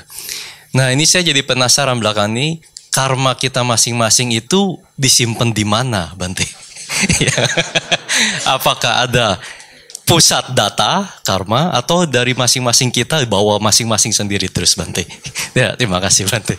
Nah 0.73 0.89
ini 0.95 1.03
saya 1.05 1.27
jadi 1.27 1.43
penasaran 1.43 1.99
belakang 1.99 2.31
ini 2.33 2.63
karma 2.95 3.35
kita 3.35 3.67
masing-masing 3.67 4.33
itu 4.33 4.79
disimpan 4.95 5.51
di 5.51 5.67
mana, 5.67 6.15
Bante? 6.15 6.47
Apakah 8.57 9.05
ada 9.05 9.37
pusat 10.07 10.55
data 10.55 11.11
karma 11.27 11.75
atau 11.75 12.07
dari 12.07 12.39
masing-masing 12.39 12.95
kita 12.95 13.19
bawa 13.27 13.59
masing-masing 13.59 14.15
sendiri 14.15 14.47
terus, 14.47 14.79
Bante? 14.79 15.05
ya, 15.59 15.75
terima 15.75 15.99
kasih, 15.99 16.31
Bante. 16.31 16.55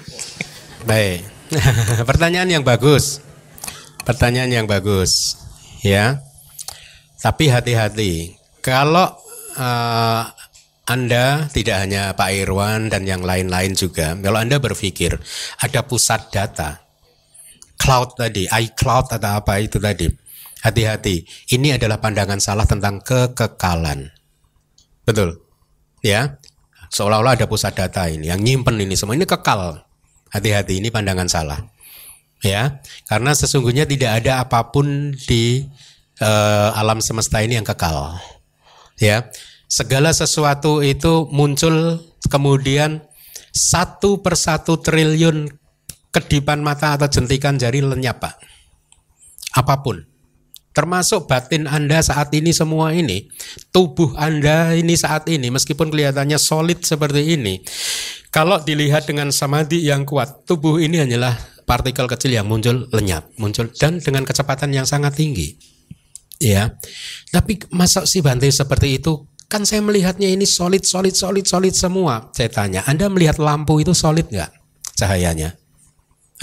Baik, 0.84 1.24
pertanyaan 2.04 2.60
yang 2.60 2.64
bagus. 2.68 3.24
Pertanyaan 4.04 4.52
yang 4.62 4.68
bagus 4.68 5.41
ya. 5.86 6.22
Tapi 7.22 7.54
hati-hati. 7.54 8.34
Kalau 8.66 9.14
uh, 9.58 10.24
anda 10.90 11.46
tidak 11.54 11.78
hanya 11.86 12.18
Pak 12.18 12.30
Irwan 12.34 12.90
dan 12.90 13.06
yang 13.06 13.22
lain-lain 13.22 13.78
juga, 13.78 14.18
kalau 14.18 14.42
Anda 14.42 14.58
berpikir 14.58 15.14
ada 15.62 15.80
pusat 15.86 16.34
data, 16.34 16.82
cloud 17.78 18.18
tadi, 18.18 18.50
iCloud 18.50 19.14
atau 19.14 19.32
apa 19.38 19.62
itu 19.62 19.78
tadi, 19.78 20.10
hati-hati. 20.66 21.22
Ini 21.54 21.78
adalah 21.78 22.02
pandangan 22.02 22.42
salah 22.42 22.66
tentang 22.66 22.98
kekekalan. 23.06 24.10
Betul? 25.06 25.38
Ya, 26.02 26.42
seolah-olah 26.90 27.38
ada 27.38 27.46
pusat 27.46 27.78
data 27.78 28.10
ini 28.10 28.34
yang 28.34 28.42
nyimpen 28.42 28.82
ini 28.82 28.98
semua 28.98 29.14
ini 29.14 29.30
kekal. 29.30 29.86
Hati-hati, 30.34 30.82
ini 30.82 30.90
pandangan 30.90 31.30
salah 31.30 31.62
ya 32.42 32.82
karena 33.06 33.32
sesungguhnya 33.38 33.86
tidak 33.86 34.22
ada 34.22 34.42
apa 34.42 34.74
pun 34.74 35.14
di 35.14 35.66
uh, 36.22 36.74
alam 36.78 37.02
semesta 37.02 37.42
ini 37.42 37.62
yang 37.62 37.66
kekal 37.66 38.18
ya 38.98 39.30
segala 39.70 40.12
sesuatu 40.12 40.82
itu 40.82 41.30
muncul 41.30 42.02
kemudian 42.28 43.06
satu 43.54 44.20
persatu 44.26 44.82
triliun 44.82 45.50
kedipan 46.12 46.60
mata 46.66 46.98
atau 46.98 47.08
jentikan 47.08 47.56
jari 47.56 47.86
lenyap 47.86 48.20
pak 48.20 48.36
apa 49.56 49.80
pun 49.86 50.12
Termasuk 50.72 51.28
batin 51.28 51.68
Anda 51.68 52.00
saat 52.00 52.32
ini 52.32 52.56
semua 52.56 52.96
ini. 52.96 53.28
Tubuh 53.76 54.16
Anda 54.16 54.72
ini 54.72 54.96
saat 54.96 55.28
ini 55.28 55.52
meskipun 55.52 55.92
kelihatannya 55.92 56.40
solid 56.40 56.80
seperti 56.88 57.36
ini. 57.36 57.60
Kalau 58.32 58.56
dilihat 58.64 59.04
dengan 59.04 59.36
samadhi 59.36 59.84
yang 59.84 60.08
kuat, 60.08 60.48
tubuh 60.48 60.80
ini 60.80 61.04
hanyalah 61.04 61.36
partikel 61.72 62.04
kecil 62.04 62.36
yang 62.36 62.52
muncul 62.52 62.92
lenyap, 62.92 63.32
muncul 63.40 63.72
dan 63.80 64.04
dengan 64.04 64.28
kecepatan 64.28 64.76
yang 64.76 64.84
sangat 64.84 65.16
tinggi. 65.16 65.56
Ya. 66.44 66.76
Tapi 67.32 67.64
masa 67.72 68.04
si 68.04 68.20
Bante 68.20 68.52
seperti 68.52 69.00
itu 69.00 69.24
kan 69.48 69.64
saya 69.64 69.80
melihatnya 69.80 70.28
ini 70.28 70.44
solid, 70.44 70.84
solid, 70.84 71.16
solid, 71.16 71.48
solid 71.48 71.72
semua. 71.72 72.28
Saya 72.36 72.52
tanya, 72.52 72.84
Anda 72.84 73.08
melihat 73.08 73.40
lampu 73.40 73.80
itu 73.80 73.96
solid 73.96 74.28
nggak 74.28 74.52
cahayanya? 75.00 75.56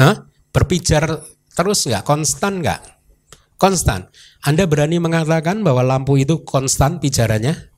Hah? 0.01 0.25
Berpijar 0.49 1.05
terus 1.53 1.85
nggak? 1.85 2.09
Konstan 2.09 2.65
nggak? 2.65 2.81
Konstan. 3.61 4.09
Anda 4.41 4.65
berani 4.65 4.97
mengatakan 4.97 5.61
bahwa 5.61 5.85
lampu 5.85 6.17
itu 6.17 6.41
konstan 6.41 7.05
pijarannya? 7.05 7.69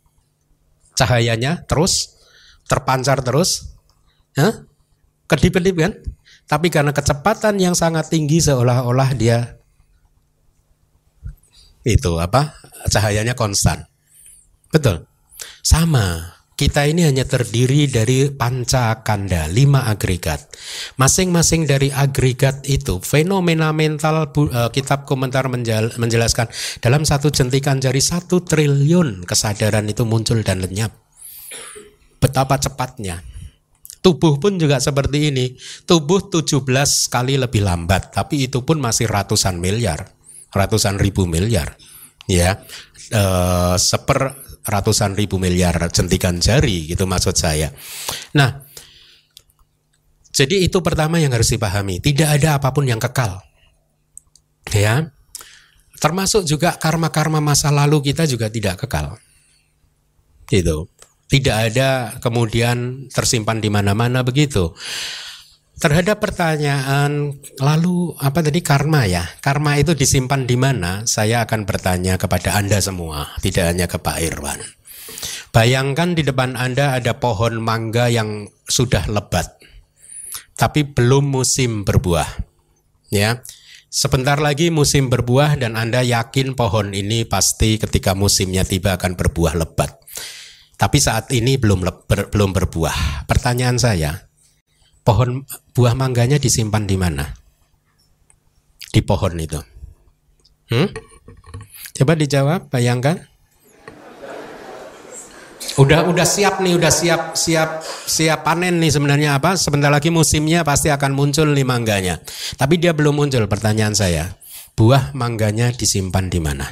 Cahayanya 0.94 1.66
terus? 1.66 2.14
Terpancar 2.70 3.26
terus? 3.26 3.74
Hah? 4.38 4.70
Kedip-kedip 5.26 5.74
kan? 5.74 5.98
Tapi 6.50 6.66
karena 6.66 6.90
kecepatan 6.90 7.62
yang 7.62 7.78
sangat 7.78 8.10
tinggi 8.10 8.42
seolah-olah 8.42 9.14
dia 9.14 9.60
itu 11.86 12.18
apa? 12.18 12.58
Cahayanya 12.90 13.38
konstan. 13.38 13.86
Betul. 14.74 15.06
Sama. 15.62 16.36
Kita 16.60 16.84
ini 16.84 17.08
hanya 17.08 17.24
terdiri 17.24 17.88
dari 17.88 18.28
panca 18.28 19.00
kanda, 19.00 19.48
lima 19.48 19.88
agregat. 19.88 20.44
Masing-masing 21.00 21.64
dari 21.64 21.88
agregat 21.88 22.68
itu, 22.68 23.00
fenomena 23.00 23.72
mental 23.72 24.28
uh, 24.28 24.68
kitab 24.68 25.08
komentar 25.08 25.48
menjelaskan 25.96 26.52
dalam 26.84 27.08
satu 27.08 27.32
jentikan 27.32 27.80
jari 27.80 28.04
satu 28.04 28.44
triliun 28.44 29.24
kesadaran 29.24 29.88
itu 29.88 30.04
muncul 30.04 30.44
dan 30.44 30.60
lenyap. 30.60 30.92
Betapa 32.20 32.60
cepatnya. 32.60 33.29
Tubuh 34.00 34.40
pun 34.40 34.56
juga 34.56 34.80
seperti 34.80 35.28
ini. 35.28 35.52
Tubuh 35.84 36.32
17 36.32 36.64
kali 37.12 37.36
lebih 37.36 37.60
lambat, 37.60 38.16
tapi 38.16 38.48
itu 38.48 38.64
pun 38.64 38.80
masih 38.80 39.04
ratusan 39.04 39.60
miliar, 39.60 40.16
ratusan 40.56 40.96
ribu 40.96 41.28
miliar. 41.28 41.76
Ya, 42.24 42.62
uh, 43.12 43.76
seper 43.76 44.38
ratusan 44.64 45.18
ribu 45.18 45.36
miliar 45.36 45.76
jentikan 45.92 46.40
jari 46.40 46.88
gitu 46.88 47.04
maksud 47.04 47.36
saya. 47.36 47.74
Nah, 48.36 48.64
jadi 50.30 50.62
itu 50.62 50.78
pertama 50.80 51.18
yang 51.18 51.34
harus 51.34 51.50
dipahami, 51.50 51.98
tidak 51.98 52.40
ada 52.40 52.56
apa 52.62 52.70
pun 52.70 52.86
yang 52.86 53.02
kekal. 53.02 53.42
Ya. 54.70 55.10
Termasuk 56.00 56.48
juga 56.48 56.72
karma-karma 56.80 57.44
masa 57.44 57.68
lalu 57.68 58.00
kita 58.00 58.24
juga 58.24 58.48
tidak 58.48 58.80
kekal. 58.80 59.20
Gitu. 60.48 60.88
Tidak 61.30 61.56
ada 61.70 62.18
kemudian 62.18 63.06
tersimpan 63.14 63.62
di 63.62 63.70
mana-mana 63.70 64.26
begitu. 64.26 64.74
Terhadap 65.80 66.20
pertanyaan 66.20 67.40
lalu 67.56 68.12
apa 68.20 68.44
tadi 68.44 68.60
karma 68.60 69.08
ya? 69.08 69.24
Karma 69.40 69.80
itu 69.80 69.96
disimpan 69.96 70.44
di 70.44 70.58
mana? 70.58 71.06
Saya 71.08 71.46
akan 71.46 71.64
bertanya 71.64 72.20
kepada 72.20 72.58
anda 72.58 72.82
semua 72.82 73.32
tidak 73.40 73.70
hanya 73.70 73.86
ke 73.88 73.96
Pak 73.96 74.18
Irwan. 74.20 74.60
Bayangkan 75.54 76.18
di 76.18 76.26
depan 76.26 76.58
anda 76.58 76.98
ada 76.98 77.16
pohon 77.16 77.62
mangga 77.62 78.12
yang 78.12 78.50
sudah 78.68 79.08
lebat 79.08 79.60
tapi 80.60 80.84
belum 80.84 81.32
musim 81.32 81.88
berbuah 81.88 82.28
ya. 83.08 83.40
Sebentar 83.90 84.38
lagi 84.38 84.70
musim 84.70 85.10
berbuah 85.10 85.58
dan 85.58 85.74
anda 85.74 86.04
yakin 86.04 86.54
pohon 86.54 86.94
ini 86.94 87.26
pasti 87.26 87.74
ketika 87.74 88.14
musimnya 88.14 88.62
tiba 88.62 88.94
akan 88.94 89.18
berbuah 89.18 89.58
lebat 89.58 89.99
tapi 90.80 90.96
saat 90.96 91.28
ini 91.36 91.60
belum 91.60 91.84
ber, 92.08 92.32
belum 92.32 92.56
berbuah 92.56 93.28
pertanyaan 93.28 93.76
saya 93.76 94.30
pohon 95.04 95.44
buah 95.76 95.92
mangganya 95.92 96.40
disimpan 96.40 96.88
di 96.88 96.96
mana? 96.96 97.36
Di 98.88 99.04
pohon 99.04 99.36
itu. 99.36 99.60
Hmm? 100.72 100.88
Coba 101.92 102.16
dijawab, 102.16 102.72
bayangkan. 102.72 103.28
Udah 105.76 106.08
udah 106.08 106.24
siap 106.24 106.64
nih, 106.64 106.80
udah 106.80 106.88
siap 106.88 107.36
siap 107.36 107.84
siap 107.84 108.40
panen 108.40 108.80
nih 108.80 108.88
sebenarnya 108.88 109.36
apa? 109.36 109.60
Sebentar 109.60 109.92
lagi 109.92 110.08
musimnya 110.08 110.64
pasti 110.64 110.88
akan 110.88 111.12
muncul 111.12 111.52
nih 111.52 111.66
mangganya. 111.68 112.24
Tapi 112.56 112.80
dia 112.80 112.96
belum 112.96 113.20
muncul. 113.20 113.44
Pertanyaan 113.44 113.92
saya, 113.92 114.40
buah 114.80 115.12
mangganya 115.12 115.76
disimpan 115.76 116.32
di 116.32 116.40
mana? 116.40 116.66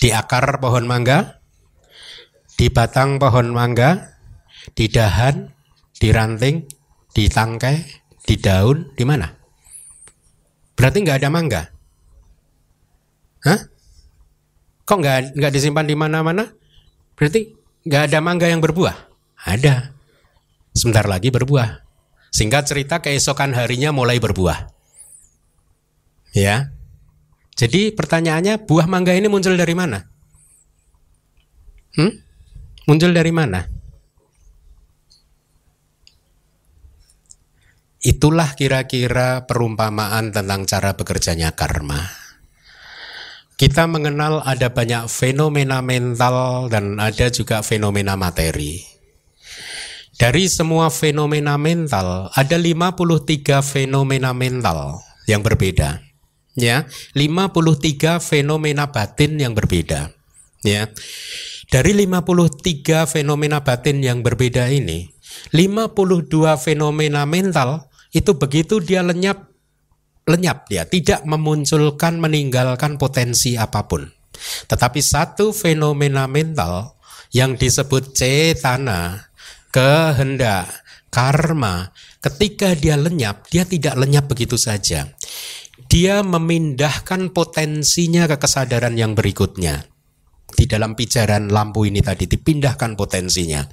Di 0.00 0.16
akar 0.16 0.58
pohon 0.64 0.88
mangga? 0.88 1.41
Di 2.62 2.70
batang 2.70 3.18
pohon 3.18 3.50
mangga? 3.50 4.14
Di 4.78 4.86
dahan? 4.86 5.50
di 6.02 6.10
ranting, 6.10 6.66
di 7.14 7.30
tangkai, 7.30 7.78
di 8.26 8.34
daun, 8.38 8.90
di 8.98 9.06
mana? 9.06 9.30
Berarti 10.74 10.98
nggak 10.98 11.18
ada 11.22 11.30
mangga? 11.30 11.62
Hah? 13.46 13.60
Kok 14.82 14.98
nggak 14.98 15.38
nggak 15.38 15.52
disimpan 15.54 15.86
di 15.86 15.94
mana-mana? 15.94 16.50
Berarti 17.14 17.54
nggak 17.86 18.02
ada 18.10 18.18
mangga 18.18 18.50
yang 18.50 18.58
berbuah? 18.58 18.94
Ada. 19.46 19.94
Sebentar 20.74 21.06
lagi 21.06 21.30
berbuah. 21.30 21.82
Singkat 22.30 22.62
cerita 22.66 22.98
keesokan 22.98 23.54
harinya 23.54 23.94
mulai 23.94 24.18
berbuah. 24.18 24.70
Ya. 26.34 26.70
Jadi 27.58 27.94
pertanyaannya 27.94 28.62
buah 28.66 28.86
mangga 28.86 29.14
ini 29.14 29.30
muncul 29.30 29.54
dari 29.54 29.74
mana? 29.74 30.02
Hmm? 31.98 32.21
Muncul 32.82 33.14
dari 33.14 33.30
mana? 33.30 33.62
Itulah 38.02 38.58
kira-kira 38.58 39.46
perumpamaan 39.46 40.34
tentang 40.34 40.66
cara 40.66 40.98
bekerjanya 40.98 41.54
karma. 41.54 42.02
Kita 43.54 43.86
mengenal 43.86 44.42
ada 44.42 44.74
banyak 44.74 45.06
fenomena 45.06 45.78
mental 45.78 46.66
dan 46.66 46.98
ada 46.98 47.30
juga 47.30 47.62
fenomena 47.62 48.18
materi. 48.18 48.82
Dari 50.18 50.50
semua 50.50 50.90
fenomena 50.90 51.54
mental, 51.54 52.34
ada 52.34 52.56
53 52.58 53.62
fenomena 53.62 54.34
mental 54.34 54.98
yang 55.30 55.46
berbeda. 55.46 56.02
Ya, 56.58 56.90
53 57.14 58.18
fenomena 58.18 58.90
batin 58.90 59.38
yang 59.38 59.54
berbeda. 59.54 60.10
Ya. 60.66 60.90
Dari 61.72 61.96
53 61.96 63.08
fenomena 63.08 63.64
batin 63.64 64.04
yang 64.04 64.20
berbeda 64.20 64.68
ini, 64.68 65.08
52 65.56 66.28
fenomena 66.60 67.24
mental 67.24 67.88
itu 68.12 68.36
begitu 68.36 68.76
dia 68.84 69.00
lenyap 69.00 69.48
lenyap 70.28 70.68
dia 70.68 70.84
tidak 70.84 71.24
memunculkan 71.24 72.20
meninggalkan 72.20 73.00
potensi 73.00 73.56
apa 73.56 73.88
pun. 73.88 74.04
Tetapi 74.68 75.00
satu 75.00 75.56
fenomena 75.56 76.28
mental 76.28 77.00
yang 77.32 77.56
disebut 77.56 78.12
cetana 78.12 79.32
kehendak 79.72 80.68
karma 81.08 81.88
ketika 82.20 82.76
dia 82.76 83.00
lenyap 83.00 83.48
dia 83.48 83.64
tidak 83.64 83.96
lenyap 83.96 84.28
begitu 84.28 84.60
saja. 84.60 85.08
Dia 85.88 86.20
memindahkan 86.20 87.32
potensinya 87.32 88.28
ke 88.28 88.36
kesadaran 88.36 88.92
yang 88.92 89.16
berikutnya 89.16 89.91
di 90.52 90.68
dalam 90.68 90.92
pijaran 90.92 91.48
lampu 91.48 91.88
ini 91.88 92.04
tadi 92.04 92.28
dipindahkan 92.28 92.94
potensinya 92.94 93.64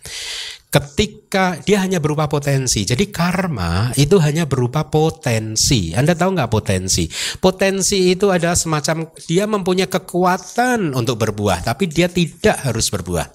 ketika 0.69 1.57
dia 1.65 1.82
hanya 1.82 1.97
berupa 1.97 2.30
potensi. 2.30 2.86
Jadi 2.86 3.09
karma 3.09 3.89
itu 3.97 4.21
hanya 4.21 4.45
berupa 4.45 4.86
potensi. 4.86 5.91
Anda 5.97 6.13
tahu 6.13 6.38
nggak 6.38 6.51
potensi? 6.53 7.09
Potensi 7.41 8.13
itu 8.13 8.30
adalah 8.30 8.53
semacam 8.53 9.09
dia 9.25 9.49
mempunyai 9.49 9.89
kekuatan 9.89 10.93
untuk 10.93 11.17
berbuah, 11.25 11.65
tapi 11.65 11.89
dia 11.89 12.05
tidak 12.05 12.61
harus 12.61 12.88
berbuah. 12.93 13.27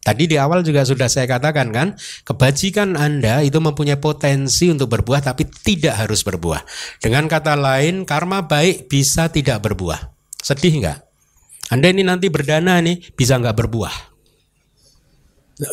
Tadi 0.00 0.24
di 0.24 0.40
awal 0.40 0.64
juga 0.64 0.80
sudah 0.80 1.12
saya 1.12 1.28
katakan 1.28 1.68
kan, 1.76 1.88
kebajikan 2.24 2.96
Anda 2.96 3.44
itu 3.44 3.60
mempunyai 3.60 4.00
potensi 4.00 4.72
untuk 4.72 4.88
berbuah 4.96 5.20
tapi 5.20 5.44
tidak 5.44 6.00
harus 6.00 6.24
berbuah. 6.24 6.64
Dengan 7.04 7.28
kata 7.28 7.52
lain, 7.52 8.08
karma 8.08 8.48
baik 8.48 8.88
bisa 8.88 9.28
tidak 9.28 9.60
berbuah. 9.60 10.08
Sedih 10.40 10.72
nggak? 10.80 11.09
Anda 11.70 11.94
ini 11.94 12.02
nanti 12.02 12.26
berdana 12.26 12.82
nih 12.82 13.14
bisa 13.14 13.38
nggak 13.38 13.54
berbuah. 13.54 13.96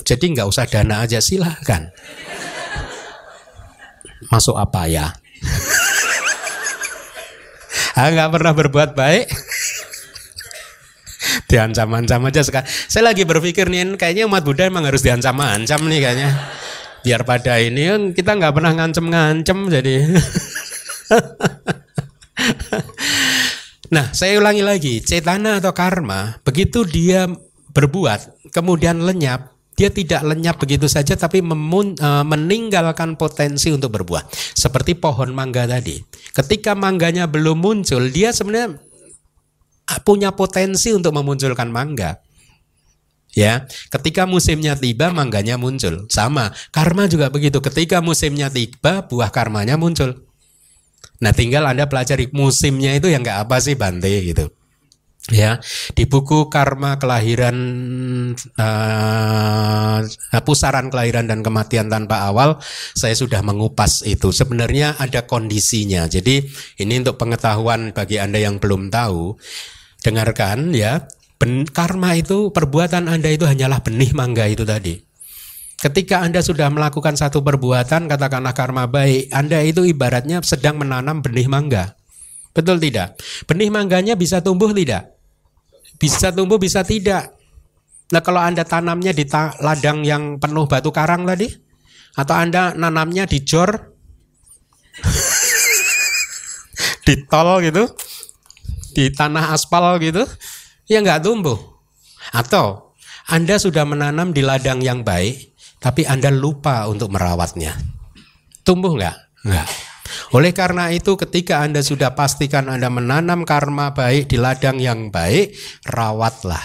Jadi 0.06 0.38
nggak 0.38 0.48
usah 0.48 0.70
dana 0.70 1.02
aja 1.02 1.18
silahkan. 1.18 1.90
Masuk 4.30 4.54
apa 4.60 4.86
ya? 4.86 5.10
ah, 7.98 8.10
nggak 8.14 8.30
pernah 8.30 8.54
berbuat 8.54 8.94
baik. 8.94 9.26
diancam-ancam 11.50 12.28
aja 12.28 12.44
sekarang. 12.44 12.68
Saya 12.68 13.10
lagi 13.10 13.24
berpikir 13.24 13.72
nih, 13.72 13.96
kayaknya 13.96 14.28
umat 14.28 14.44
Buddha 14.44 14.68
emang 14.68 14.86
harus 14.86 15.02
diancam-ancam 15.02 15.80
nih 15.88 16.00
kayaknya. 16.04 16.30
Biar 17.02 17.24
pada 17.24 17.58
ini 17.58 18.12
kita 18.12 18.36
nggak 18.36 18.54
pernah 18.54 18.76
ngancem-ngancem 18.76 19.72
jadi. 19.72 19.96
Nah, 23.88 24.12
saya 24.12 24.36
ulangi 24.36 24.64
lagi, 24.64 24.94
cetana 25.00 25.64
atau 25.64 25.72
karma, 25.72 26.44
begitu 26.44 26.84
dia 26.84 27.24
berbuat, 27.72 28.52
kemudian 28.52 29.00
lenyap, 29.00 29.56
dia 29.80 29.88
tidak 29.88 30.28
lenyap 30.28 30.60
begitu 30.60 30.92
saja 30.92 31.16
tapi 31.16 31.40
memun, 31.40 31.96
uh, 32.02 32.26
meninggalkan 32.28 33.16
potensi 33.16 33.72
untuk 33.72 33.96
berbuah. 33.96 34.28
Seperti 34.34 34.98
pohon 35.00 35.32
mangga 35.32 35.70
tadi. 35.70 36.04
Ketika 36.36 36.76
mangganya 36.76 37.32
belum 37.32 37.64
muncul, 37.64 38.12
dia 38.12 38.36
sebenarnya 38.36 38.76
punya 40.04 40.36
potensi 40.36 40.92
untuk 40.92 41.16
memunculkan 41.16 41.72
mangga. 41.72 42.20
Ya, 43.38 43.70
ketika 43.94 44.26
musimnya 44.26 44.74
tiba 44.74 45.14
mangganya 45.14 45.56
muncul. 45.62 46.10
Sama, 46.10 46.52
karma 46.74 47.06
juga 47.06 47.30
begitu. 47.30 47.62
Ketika 47.62 48.02
musimnya 48.02 48.50
tiba, 48.50 49.06
buah 49.06 49.30
karmanya 49.30 49.78
muncul. 49.78 50.27
Nah, 51.18 51.34
tinggal 51.34 51.66
Anda 51.66 51.90
pelajari 51.90 52.30
musimnya 52.34 52.94
itu 52.94 53.10
yang 53.10 53.26
nggak 53.26 53.50
apa 53.50 53.58
sih 53.58 53.74
Bante 53.74 54.10
gitu. 54.10 54.54
Ya 55.28 55.60
di 55.92 56.08
buku 56.08 56.48
karma 56.48 56.96
kelahiran 57.04 57.58
uh, 58.56 60.00
pusaran 60.48 60.88
kelahiran 60.88 61.28
dan 61.28 61.44
kematian 61.44 61.92
tanpa 61.92 62.32
awal 62.32 62.64
saya 62.96 63.12
sudah 63.12 63.44
mengupas 63.44 64.08
itu. 64.08 64.32
Sebenarnya 64.32 64.96
ada 64.96 65.28
kondisinya. 65.28 66.08
Jadi 66.08 66.48
ini 66.80 66.94
untuk 67.04 67.20
pengetahuan 67.20 67.92
bagi 67.92 68.24
anda 68.24 68.40
yang 68.40 68.64
belum 68.64 68.88
tahu 68.88 69.36
dengarkan 70.00 70.72
ya. 70.72 71.04
Ben, 71.38 71.70
karma 71.70 72.18
itu 72.18 72.50
perbuatan 72.56 73.12
anda 73.12 73.28
itu 73.30 73.46
hanyalah 73.46 73.84
benih 73.84 74.10
mangga 74.16 74.50
itu 74.50 74.66
tadi 74.66 75.07
Ketika 75.78 76.26
Anda 76.26 76.42
sudah 76.42 76.74
melakukan 76.74 77.14
satu 77.14 77.46
perbuatan, 77.46 78.10
katakanlah 78.10 78.58
karma 78.58 78.90
baik, 78.90 79.30
Anda 79.30 79.62
itu 79.62 79.86
ibaratnya 79.86 80.42
sedang 80.42 80.82
menanam 80.82 81.22
benih 81.22 81.46
mangga. 81.46 81.94
Betul 82.50 82.82
tidak? 82.82 83.22
Benih 83.46 83.70
mangganya 83.70 84.18
bisa 84.18 84.42
tumbuh 84.42 84.74
tidak? 84.74 85.14
Bisa 86.02 86.34
tumbuh, 86.34 86.58
bisa 86.58 86.82
tidak. 86.82 87.30
Nah 88.10 88.26
kalau 88.26 88.42
Anda 88.42 88.66
tanamnya 88.66 89.14
di 89.14 89.30
ladang 89.62 90.02
yang 90.02 90.42
penuh 90.42 90.66
batu 90.66 90.90
karang 90.90 91.30
tadi, 91.30 91.46
atau 92.18 92.34
Anda 92.34 92.74
nanamnya 92.74 93.30
di 93.30 93.46
jor, 93.46 93.70
di 97.06 97.22
tol 97.30 97.62
gitu, 97.62 97.86
di 98.98 99.14
tanah 99.14 99.54
aspal 99.54 100.02
gitu, 100.02 100.26
ya 100.90 101.06
nggak 101.06 101.22
tumbuh. 101.22 101.62
Atau 102.34 102.98
Anda 103.30 103.62
sudah 103.62 103.86
menanam 103.86 104.34
di 104.34 104.42
ladang 104.42 104.82
yang 104.82 105.06
baik, 105.06 105.54
tapi 105.78 106.04
Anda 106.04 106.34
lupa 106.34 106.86
untuk 106.90 107.14
merawatnya. 107.14 107.78
Tumbuh 108.66 108.98
nggak? 108.98 109.18
Nggak. 109.46 109.68
Oleh 110.36 110.52
karena 110.52 110.90
itu 110.92 111.16
ketika 111.16 111.64
Anda 111.64 111.84
sudah 111.84 112.16
pastikan 112.16 112.68
Anda 112.68 112.92
menanam 112.92 113.44
karma 113.44 113.94
baik 113.94 114.32
di 114.32 114.38
ladang 114.40 114.80
yang 114.82 115.14
baik, 115.14 115.56
rawatlah. 115.88 116.64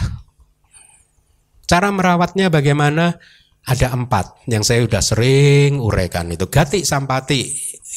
Cara 1.66 1.88
merawatnya 1.94 2.50
bagaimana? 2.50 3.18
Ada 3.62 3.94
empat 3.94 4.50
yang 4.50 4.66
saya 4.66 4.82
sudah 4.82 4.98
sering 4.98 5.78
uraikan 5.78 6.26
itu. 6.34 6.50
Gati 6.50 6.82
sampati 6.82 7.46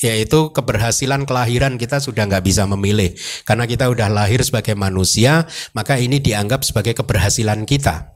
yaitu 0.04 0.52
keberhasilan 0.52 1.24
kelahiran 1.24 1.80
kita 1.80 2.04
sudah 2.04 2.28
nggak 2.28 2.44
bisa 2.44 2.68
memilih 2.68 3.16
karena 3.48 3.64
kita 3.64 3.88
sudah 3.88 4.12
lahir 4.12 4.44
sebagai 4.44 4.76
manusia 4.76 5.48
maka 5.72 5.96
ini 5.96 6.20
dianggap 6.20 6.68
sebagai 6.68 7.00
keberhasilan 7.00 7.64
kita 7.64 8.15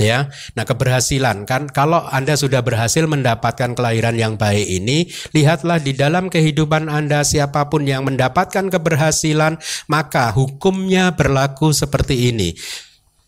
ya. 0.00 0.32
Nah, 0.56 0.64
keberhasilan 0.64 1.44
kan 1.44 1.68
kalau 1.68 2.02
Anda 2.08 2.34
sudah 2.34 2.64
berhasil 2.64 3.04
mendapatkan 3.04 3.76
kelahiran 3.76 4.16
yang 4.16 4.34
baik 4.40 4.66
ini, 4.66 5.06
lihatlah 5.36 5.78
di 5.78 5.92
dalam 5.92 6.32
kehidupan 6.32 6.88
Anda 6.88 7.22
siapa 7.22 7.68
pun 7.68 7.84
yang 7.84 8.08
mendapatkan 8.08 8.72
keberhasilan, 8.72 9.60
maka 9.86 10.32
hukumnya 10.32 11.12
berlaku 11.12 11.76
seperti 11.76 12.32
ini. 12.32 12.56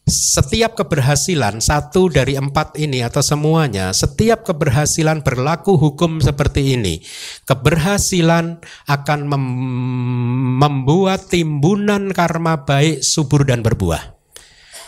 Setiap 0.02 0.74
keberhasilan 0.74 1.62
satu 1.62 2.10
dari 2.10 2.34
empat 2.34 2.74
ini 2.74 3.06
atau 3.06 3.22
semuanya, 3.22 3.94
setiap 3.94 4.42
keberhasilan 4.42 5.22
berlaku 5.22 5.78
hukum 5.78 6.18
seperti 6.18 6.74
ini. 6.74 6.98
Keberhasilan 7.46 8.58
akan 8.90 9.20
mem 9.30 9.44
membuat 10.58 11.30
timbunan 11.30 12.10
karma 12.10 12.66
baik 12.66 12.98
subur 12.98 13.46
dan 13.46 13.62
berbuah. 13.62 14.21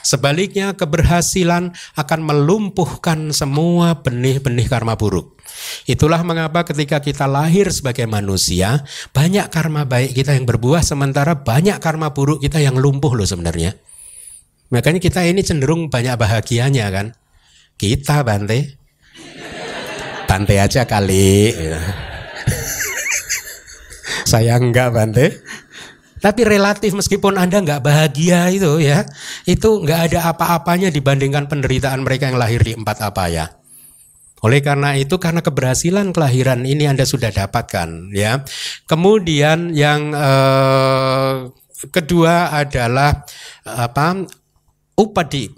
Sebaliknya 0.05 0.77
keberhasilan 0.77 1.73
akan 1.97 2.21
melumpuhkan 2.21 3.33
semua 3.33 4.05
benih-benih 4.05 4.69
karma 4.69 5.01
buruk. 5.01 5.41
Itulah 5.89 6.21
mengapa 6.21 6.69
ketika 6.69 7.01
kita 7.01 7.25
lahir 7.25 7.73
sebagai 7.73 8.05
manusia, 8.05 8.85
banyak 9.17 9.49
karma 9.49 9.89
baik 9.89 10.13
kita 10.13 10.37
yang 10.37 10.45
berbuah 10.45 10.85
sementara 10.85 11.41
banyak 11.41 11.81
karma 11.81 12.13
buruk 12.13 12.45
kita 12.45 12.61
yang 12.61 12.77
lumpuh 12.77 13.17
loh 13.17 13.25
sebenarnya. 13.25 13.81
Makanya 14.69 15.01
kita 15.01 15.25
ini 15.25 15.41
cenderung 15.41 15.89
banyak 15.89 16.21
bahagianya 16.21 16.93
kan. 16.93 17.17
Kita 17.81 18.21
Bante. 18.21 18.77
Bante 20.29 20.55
aja 20.61 20.85
kali. 20.85 21.49
Saya 24.31 24.61
enggak 24.61 24.93
Bante. 24.93 25.41
Tapi 26.25 26.41
relatif 26.49 26.97
meskipun 26.97 27.37
Anda 27.37 27.61
nggak 27.61 27.85
bahagia 27.85 28.49
itu 28.49 28.81
ya, 28.81 29.05
itu 29.45 29.85
nggak 29.85 30.01
ada 30.09 30.33
apa-apanya 30.33 30.89
dibandingkan 30.89 31.53
penderitaan 31.53 32.01
mereka 32.01 32.33
yang 32.33 32.41
lahir 32.41 32.65
di 32.65 32.73
empat 32.73 33.05
apa 33.05 33.29
ya. 33.29 33.47
Oleh 34.41 34.65
karena 34.65 34.97
itu 34.97 35.21
karena 35.21 35.45
keberhasilan 35.45 36.17
kelahiran 36.17 36.65
ini 36.65 36.89
Anda 36.89 37.05
sudah 37.05 37.29
dapatkan 37.29 38.17
ya. 38.17 38.41
Kemudian 38.89 39.77
yang 39.77 40.17
eh, 40.17 41.53
kedua 41.93 42.57
adalah 42.57 43.29
apa? 43.69 44.25
upadi 44.95 45.51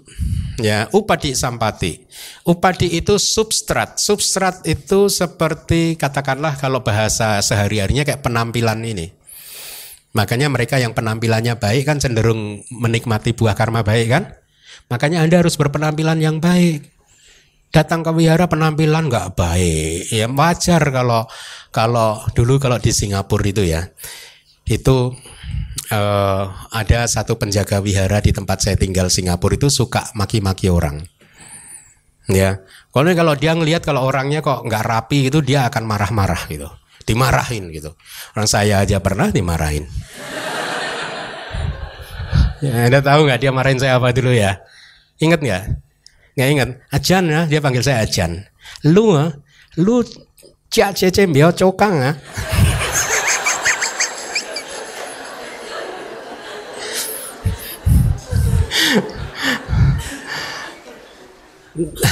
ya 0.57 0.89
upadi 0.89 1.37
sampati 1.37 2.01
upadi 2.49 2.97
itu 2.97 3.21
substrat 3.21 4.01
substrat 4.01 4.65
itu 4.65 5.05
seperti 5.13 5.93
katakanlah 5.93 6.57
kalau 6.57 6.81
bahasa 6.81 7.37
sehari 7.45 7.77
harinya 7.77 8.01
kayak 8.01 8.25
penampilan 8.25 8.81
ini 8.81 9.13
Makanya 10.17 10.49
mereka 10.49 10.81
yang 10.81 10.97
penampilannya 10.97 11.61
baik 11.61 11.85
kan 11.85 12.01
cenderung 12.01 12.65
menikmati 12.73 13.37
buah 13.37 13.53
karma 13.53 13.85
baik 13.85 14.07
kan? 14.09 14.23
Makanya 14.89 15.21
Anda 15.21 15.45
harus 15.45 15.53
berpenampilan 15.61 16.17
yang 16.17 16.41
baik. 16.41 16.89
Datang 17.69 18.01
ke 18.01 18.09
wihara 18.09 18.49
penampilan 18.49 19.11
nggak 19.11 19.37
baik, 19.37 20.09
ya 20.09 20.25
wajar 20.31 20.81
kalau 20.87 21.27
kalau 21.69 22.23
dulu 22.31 22.57
kalau 22.63 22.79
di 22.79 22.95
Singapura 22.95 23.43
itu 23.43 23.67
ya, 23.67 23.91
itu 24.65 25.11
uh, 25.91 26.43
ada 26.71 26.99
satu 27.11 27.35
penjaga 27.35 27.83
wihara 27.83 28.23
di 28.23 28.31
tempat 28.31 28.63
saya 28.63 28.79
tinggal 28.79 29.11
Singapura 29.11 29.59
itu 29.59 29.67
suka 29.67 30.09
maki-maki 30.15 30.71
orang. 30.71 31.03
Ya, 32.31 32.63
kalau 32.95 33.11
kalau 33.11 33.35
dia 33.35 33.51
ngelihat 33.51 33.83
kalau 33.83 34.07
orangnya 34.07 34.39
kok 34.39 34.63
nggak 34.63 34.83
rapi 34.87 35.27
itu 35.27 35.43
dia 35.43 35.67
akan 35.67 35.83
marah-marah 35.83 36.47
gitu 36.47 36.71
dimarahin 37.07 37.71
gitu. 37.71 37.95
Orang 38.35 38.51
saya 38.51 38.83
aja 38.83 38.99
pernah 38.99 39.31
dimarahin. 39.31 39.87
Ya, 42.59 42.89
Anda 42.89 42.99
tahu 42.99 43.29
nggak 43.29 43.39
dia 43.39 43.51
marahin 43.53 43.79
saya 43.79 44.01
apa 44.01 44.11
dulu 44.11 44.33
ya? 44.33 44.59
Ingat 45.21 45.39
nggak? 45.39 45.63
Nggak 46.35 46.49
ingat? 46.51 46.69
Ajan 46.89 47.23
ya, 47.29 47.41
dia 47.45 47.59
panggil 47.61 47.85
saya 47.85 48.01
Ajan. 48.03 48.43
Lu, 48.83 49.13
ah, 49.13 49.29
lu 49.77 50.01
cia 50.67 50.91
cece 50.91 51.29
biao 51.29 51.53
cokang 51.53 51.95
ah. 52.01 52.15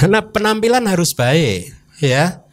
nah 0.05 0.21
penampilan 0.21 0.85
harus 0.85 1.17
baik 1.17 1.73
ya 1.97 2.44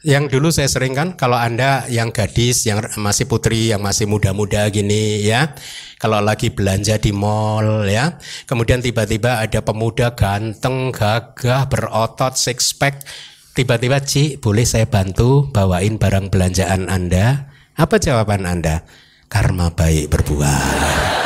yang 0.00 0.32
dulu 0.32 0.48
saya 0.48 0.64
sering 0.64 0.96
kan 0.96 1.12
kalau 1.12 1.36
Anda 1.36 1.84
yang 1.92 2.08
gadis, 2.08 2.64
yang 2.64 2.80
masih 2.96 3.28
putri, 3.28 3.68
yang 3.68 3.84
masih 3.84 4.08
muda-muda 4.08 4.64
gini 4.72 5.20
ya. 5.20 5.52
Kalau 6.00 6.24
lagi 6.24 6.48
belanja 6.48 6.96
di 6.96 7.12
mall 7.12 7.84
ya. 7.84 8.16
Kemudian 8.48 8.80
tiba-tiba 8.80 9.44
ada 9.44 9.60
pemuda 9.60 10.16
ganteng, 10.16 10.88
gagah, 10.88 11.68
berotot, 11.68 12.32
six 12.40 12.72
pack. 12.72 13.04
Tiba-tiba 13.52 14.00
Ci, 14.00 14.40
boleh 14.40 14.64
saya 14.64 14.88
bantu 14.88 15.52
bawain 15.52 16.00
barang 16.00 16.32
belanjaan 16.32 16.88
Anda? 16.88 17.52
Apa 17.76 18.00
jawaban 18.00 18.48
Anda? 18.48 18.88
Karma 19.28 19.68
baik 19.76 20.08
berbuah. 20.08 21.19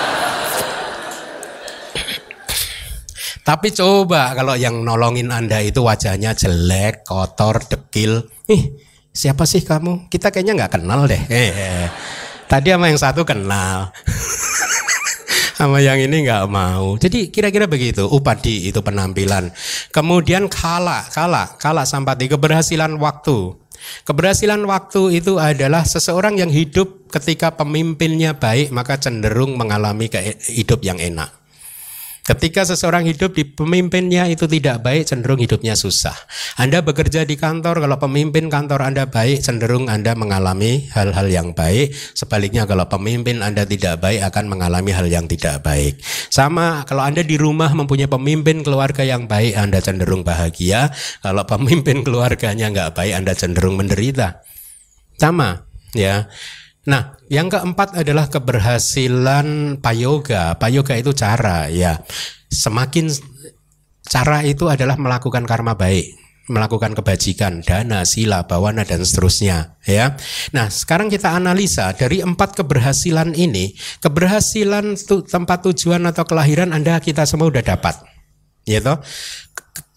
Tapi 3.45 3.77
coba 3.77 4.33
kalau 4.33 4.57
yang 4.57 4.81
nolongin 4.81 5.29
Anda 5.29 5.61
itu 5.61 5.85
wajahnya 5.85 6.33
jelek, 6.33 7.05
kotor, 7.05 7.61
dekil. 7.69 8.25
Ih, 8.49 8.73
siapa 9.13 9.45
sih 9.45 9.61
kamu? 9.61 10.09
Kita 10.09 10.33
kayaknya 10.33 10.65
nggak 10.65 10.81
kenal 10.81 11.05
deh. 11.05 11.21
Eh, 11.29 11.53
eh. 11.53 11.87
Tadi 12.49 12.73
sama 12.73 12.89
yang 12.89 12.97
satu 12.97 13.21
kenal. 13.29 13.93
sama 15.61 15.85
yang 15.85 16.01
ini 16.01 16.25
nggak 16.25 16.49
mau. 16.49 16.97
Jadi 16.97 17.29
kira-kira 17.29 17.69
begitu. 17.69 18.09
Upadi 18.09 18.73
itu 18.73 18.81
penampilan. 18.81 19.53
Kemudian 19.93 20.49
kala, 20.49 21.05
kala, 21.13 21.61
kala 21.61 21.85
sampati 21.85 22.33
keberhasilan 22.33 22.97
waktu. 22.97 23.61
Keberhasilan 24.09 24.65
waktu 24.65 25.21
itu 25.21 25.37
adalah 25.37 25.85
seseorang 25.85 26.41
yang 26.41 26.49
hidup 26.49 27.13
ketika 27.13 27.53
pemimpinnya 27.53 28.33
baik 28.33 28.73
maka 28.73 28.97
cenderung 28.97 29.61
mengalami 29.61 30.09
hidup 30.49 30.81
yang 30.81 30.97
enak. 30.97 31.44
Ketika 32.25 32.65
seseorang 32.65 33.05
hidup 33.05 33.37
di 33.37 33.45
pemimpinnya 33.45 34.25
itu 34.33 34.49
tidak 34.49 34.81
baik, 34.81 35.05
cenderung 35.05 35.45
hidupnya 35.45 35.77
susah. 35.77 36.17
Anda 36.57 36.81
bekerja 36.81 37.29
di 37.29 37.37
kantor, 37.37 37.85
kalau 37.85 38.01
pemimpin 38.01 38.49
kantor 38.49 38.81
Anda 38.81 39.05
baik, 39.05 39.45
cenderung 39.45 39.93
Anda 39.93 40.17
mengalami 40.17 40.89
hal-hal 40.97 41.29
yang 41.29 41.53
baik. 41.53 41.93
Sebaliknya 42.17 42.65
kalau 42.65 42.89
pemimpin 42.89 43.45
Anda 43.45 43.69
tidak 43.69 44.01
baik, 44.01 44.25
akan 44.25 44.45
mengalami 44.49 44.97
hal 44.97 45.05
yang 45.05 45.29
tidak 45.29 45.61
baik. 45.61 46.01
Sama 46.33 46.89
kalau 46.89 47.05
Anda 47.05 47.21
di 47.21 47.37
rumah 47.37 47.69
mempunyai 47.77 48.09
pemimpin 48.09 48.65
keluarga 48.65 49.05
yang 49.05 49.29
baik, 49.29 49.61
Anda 49.61 49.85
cenderung 49.85 50.25
bahagia. 50.25 50.97
Kalau 51.21 51.45
pemimpin 51.45 52.01
keluarganya 52.01 52.73
nggak 52.73 52.97
baik, 52.97 53.21
Anda 53.21 53.37
cenderung 53.37 53.77
menderita. 53.77 54.41
Sama, 55.21 55.61
ya. 55.93 56.25
Nah, 56.89 57.17
yang 57.33 57.49
keempat 57.49 57.97
adalah 57.97 58.29
keberhasilan 58.29 59.81
payoga. 59.81 60.57
Payoga 60.61 60.95
itu 60.99 61.17
cara 61.17 61.73
ya. 61.73 62.01
Semakin 62.53 63.09
cara 64.05 64.45
itu 64.45 64.69
adalah 64.69 65.01
melakukan 65.01 65.49
karma 65.49 65.75
baik, 65.75 66.13
melakukan 66.53 66.93
kebajikan, 66.93 67.65
dana, 67.65 68.05
sila, 68.05 68.45
bawana 68.45 68.85
dan 68.85 69.03
seterusnya 69.03 69.81
ya. 69.89 70.15
Nah, 70.53 70.69
sekarang 70.69 71.09
kita 71.09 71.33
analisa 71.33 71.91
dari 71.97 72.21
empat 72.21 72.61
keberhasilan 72.61 73.33
ini, 73.33 73.73
keberhasilan 74.05 74.95
tu, 75.01 75.25
tempat 75.25 75.65
tujuan 75.73 76.05
atau 76.05 76.29
kelahiran 76.29 76.77
Anda 76.77 77.01
kita 77.01 77.25
semua 77.25 77.49
udah 77.49 77.65
dapat. 77.65 78.05
Ya? 78.69 78.81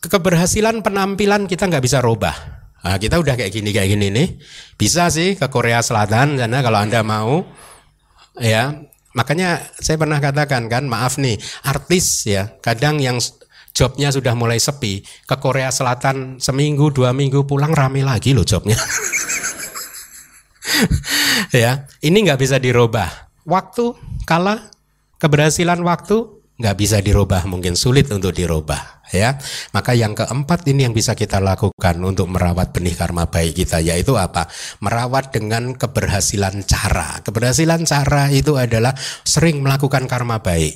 Keberhasilan 0.01 0.79
penampilan 0.79 1.45
kita 1.51 1.67
nggak 1.67 1.83
bisa 1.83 1.99
robah 1.99 2.56
Nah, 2.87 2.95
kita 2.95 3.19
udah 3.19 3.35
kayak 3.35 3.51
gini 3.51 3.75
kayak 3.75 3.99
gini 3.99 4.07
nih. 4.15 4.39
Bisa 4.79 5.11
sih 5.11 5.35
ke 5.35 5.51
Korea 5.51 5.83
Selatan 5.83 6.39
karena 6.39 6.63
kalau 6.63 6.79
Anda 6.79 7.03
mau 7.03 7.43
ya. 8.39 8.87
Makanya 9.11 9.59
saya 9.81 9.97
pernah 9.97 10.21
katakan 10.21 10.69
kan, 10.69 10.85
maaf 10.85 11.17
nih, 11.17 11.41
artis 11.65 12.29
ya, 12.29 12.53
kadang 12.61 13.01
yang 13.01 13.17
jobnya 13.73 14.13
sudah 14.13 14.37
mulai 14.37 14.61
sepi 14.61 15.01
ke 15.25 15.35
Korea 15.41 15.73
Selatan 15.73 16.37
seminggu 16.37 16.93
dua 16.93 17.17
minggu 17.17 17.49
pulang 17.49 17.73
rame 17.73 18.05
lagi 18.05 18.37
loh 18.37 18.45
jobnya. 18.45 18.77
ya, 21.65 21.89
ini 22.05 22.29
nggak 22.29 22.37
bisa 22.37 22.61
dirubah. 22.61 23.09
Waktu 23.41 23.97
kalah 24.29 24.69
keberhasilan 25.17 25.81
waktu 25.81 26.45
nggak 26.61 26.77
bisa 26.77 27.01
dirubah, 27.01 27.41
mungkin 27.49 27.73
sulit 27.73 28.13
untuk 28.13 28.37
dirubah 28.37 28.96
ya. 29.13 29.37
Maka 29.71 29.93
yang 29.93 30.15
keempat 30.15 30.67
ini 30.67 30.87
yang 30.87 30.95
bisa 30.95 31.13
kita 31.13 31.37
lakukan 31.43 31.95
untuk 32.03 32.27
merawat 32.31 32.71
benih 32.71 32.95
karma 32.95 33.27
baik 33.27 33.57
kita 33.63 33.79
yaitu 33.83 34.15
apa? 34.15 34.47
Merawat 34.83 35.31
dengan 35.35 35.75
keberhasilan 35.75 36.63
cara. 36.65 37.21
Keberhasilan 37.23 37.83
cara 37.87 38.31
itu 38.31 38.55
adalah 38.55 38.95
sering 39.23 39.63
melakukan 39.63 40.07
karma 40.07 40.39
baik. 40.43 40.75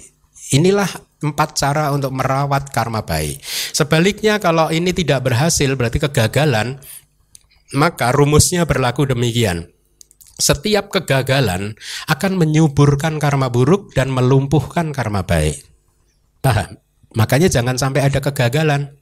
Inilah 0.52 0.90
empat 1.24 1.56
cara 1.56 1.96
untuk 1.96 2.12
merawat 2.12 2.72
karma 2.76 3.08
baik. 3.08 3.40
Sebaliknya 3.72 4.42
kalau 4.42 4.68
ini 4.68 4.92
tidak 4.92 5.24
berhasil 5.24 5.70
berarti 5.80 6.04
kegagalan, 6.04 6.82
maka 7.72 8.12
rumusnya 8.12 8.68
berlaku 8.68 9.08
demikian 9.08 9.72
setiap 10.42 10.90
kegagalan 10.90 11.78
akan 12.10 12.32
menyuburkan 12.34 13.22
karma 13.22 13.54
buruk 13.54 13.94
dan 13.94 14.10
melumpuhkan 14.10 14.90
karma 14.90 15.22
baik. 15.22 15.62
Paham? 16.42 16.82
Makanya 17.16 17.52
jangan 17.52 17.76
sampai 17.76 18.08
ada 18.08 18.20
kegagalan. 18.24 18.96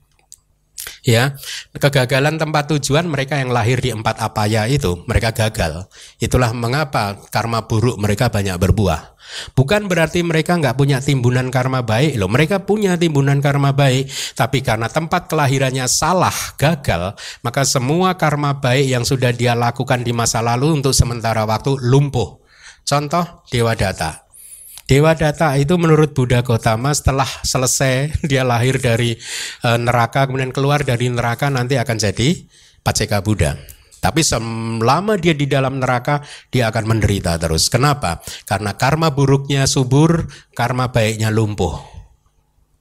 Ya, 1.03 1.40
kegagalan 1.76 2.36
tempat 2.36 2.72
tujuan 2.76 3.07
mereka 3.07 3.40
yang 3.40 3.56
lahir 3.56 3.80
di 3.80 3.91
empat 3.95 4.19
apaya 4.19 4.68
itu, 4.68 5.03
mereka 5.07 5.31
gagal. 5.31 5.88
Itulah 6.19 6.52
mengapa 6.52 7.15
karma 7.31 7.64
buruk 7.68 7.95
mereka 7.99 8.27
banyak 8.27 8.56
berbuah. 8.60 9.15
Bukan 9.53 9.86
berarti 9.86 10.26
mereka 10.26 10.57
nggak 10.57 10.76
punya 10.76 10.98
timbunan 10.99 11.48
karma 11.53 11.86
baik 11.86 12.18
loh. 12.18 12.27
Mereka 12.27 12.65
punya 12.65 12.98
timbunan 12.98 13.40
karma 13.40 13.72
baik, 13.72 14.10
tapi 14.34 14.60
karena 14.65 14.90
tempat 14.90 15.30
kelahirannya 15.30 15.86
salah, 15.86 16.34
gagal, 16.57 17.15
maka 17.45 17.61
semua 17.64 18.18
karma 18.18 18.57
baik 18.57 18.90
yang 18.90 19.03
sudah 19.06 19.31
dia 19.31 19.53
lakukan 19.53 20.02
di 20.02 20.11
masa 20.11 20.41
lalu 20.41 20.81
untuk 20.81 20.91
sementara 20.91 21.45
waktu 21.45 21.77
lumpuh. 21.80 22.41
Contoh 22.84 23.45
Dewa 23.48 23.77
Data. 23.77 24.28
Dewa 24.90 25.14
Data 25.14 25.53
itu 25.53 25.78
menurut 25.78 26.18
Buddha 26.18 26.41
Gautama 26.41 26.90
setelah 26.98 27.30
selesai 27.45 28.10
dia 28.30 28.41
lahir 28.41 28.82
dari 28.82 29.14
e, 29.61 29.70
neraka 29.78 30.26
kemudian 30.26 30.49
keluar 30.49 30.82
dari 30.82 31.14
neraka 31.14 31.45
nanti 31.53 31.78
akan 31.78 31.94
jadi 32.02 32.34
Paceka 32.82 33.22
Buddha. 33.22 33.53
Tapi 34.02 34.26
selama 34.26 35.20
dia 35.22 35.38
di 35.38 35.45
dalam 35.45 35.78
neraka 35.78 36.26
dia 36.49 36.74
akan 36.74 36.90
menderita 36.90 37.38
terus. 37.38 37.70
Kenapa? 37.70 38.24
Karena 38.49 38.74
karma 38.74 39.14
buruknya 39.14 39.70
subur, 39.70 40.26
karma 40.57 40.90
baiknya 40.90 41.30
lumpuh. 41.30 41.99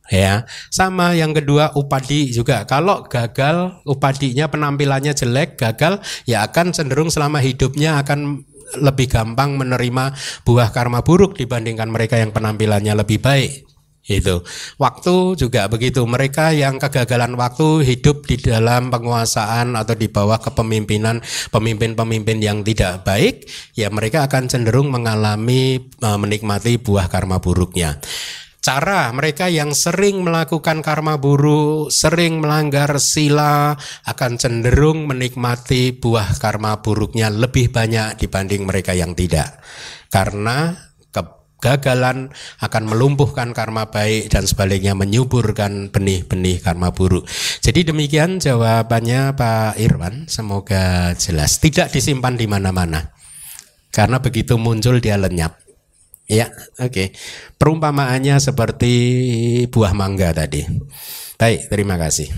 Ya, 0.08 0.48
sama 0.72 1.12
yang 1.12 1.36
kedua 1.36 1.76
upadi 1.76 2.32
juga. 2.32 2.64
Kalau 2.64 3.04
gagal 3.04 3.84
upadinya 3.84 4.48
penampilannya 4.48 5.12
jelek, 5.12 5.60
gagal 5.60 6.00
ya 6.24 6.48
akan 6.48 6.72
cenderung 6.72 7.12
selama 7.12 7.44
hidupnya 7.44 8.00
akan 8.00 8.47
lebih 8.76 9.08
gampang 9.08 9.56
menerima 9.56 10.12
buah 10.44 10.68
karma 10.68 11.00
buruk 11.00 11.40
dibandingkan 11.40 11.88
mereka 11.88 12.20
yang 12.20 12.34
penampilannya 12.36 12.92
lebih 12.92 13.24
baik 13.24 13.68
itu 14.08 14.40
waktu 14.80 15.36
juga 15.36 15.68
begitu 15.68 16.00
mereka 16.08 16.56
yang 16.56 16.80
kegagalan 16.80 17.36
waktu 17.36 17.84
hidup 17.84 18.24
di 18.24 18.40
dalam 18.40 18.88
penguasaan 18.88 19.76
atau 19.76 19.92
di 19.92 20.08
bawah 20.08 20.40
kepemimpinan 20.40 21.20
pemimpin-pemimpin 21.52 22.40
yang 22.40 22.64
tidak 22.64 23.04
baik 23.04 23.44
ya 23.76 23.92
mereka 23.92 24.24
akan 24.24 24.48
cenderung 24.48 24.88
mengalami 24.88 25.92
eh, 25.92 26.18
menikmati 26.18 26.80
buah 26.80 27.12
karma 27.12 27.36
buruknya 27.36 28.00
cara 28.68 29.08
mereka 29.16 29.48
yang 29.48 29.72
sering 29.72 30.20
melakukan 30.20 30.84
karma 30.84 31.16
buruk, 31.16 31.88
sering 31.88 32.44
melanggar 32.44 33.00
sila 33.00 33.72
akan 34.04 34.36
cenderung 34.36 35.08
menikmati 35.08 35.96
buah 35.96 36.36
karma 36.36 36.84
buruknya 36.84 37.32
lebih 37.32 37.72
banyak 37.72 38.20
dibanding 38.20 38.68
mereka 38.68 38.92
yang 38.92 39.16
tidak. 39.16 39.56
Karena 40.12 40.76
kegagalan 41.08 42.28
akan 42.60 42.82
melumpuhkan 42.84 43.56
karma 43.56 43.88
baik 43.88 44.28
dan 44.28 44.44
sebaliknya 44.44 44.92
menyuburkan 44.92 45.88
benih-benih 45.88 46.60
karma 46.60 46.92
buruk. 46.92 47.24
Jadi 47.64 47.88
demikian 47.88 48.36
jawabannya 48.36 49.32
Pak 49.32 49.80
Irwan, 49.80 50.28
semoga 50.28 51.16
jelas. 51.16 51.56
Tidak 51.56 51.88
disimpan 51.88 52.36
di 52.36 52.44
mana-mana. 52.44 53.16
Karena 53.88 54.20
begitu 54.20 54.60
muncul 54.60 55.00
dia 55.00 55.16
lenyap. 55.16 55.67
Ya, 56.28 56.52
oke. 56.76 56.92
Okay. 56.92 57.08
Perumpamaannya 57.56 58.36
seperti 58.36 58.92
buah 59.72 59.96
mangga 59.96 60.36
tadi. 60.36 60.60
Baik, 61.40 61.72
terima 61.72 61.96
kasih. 61.96 62.28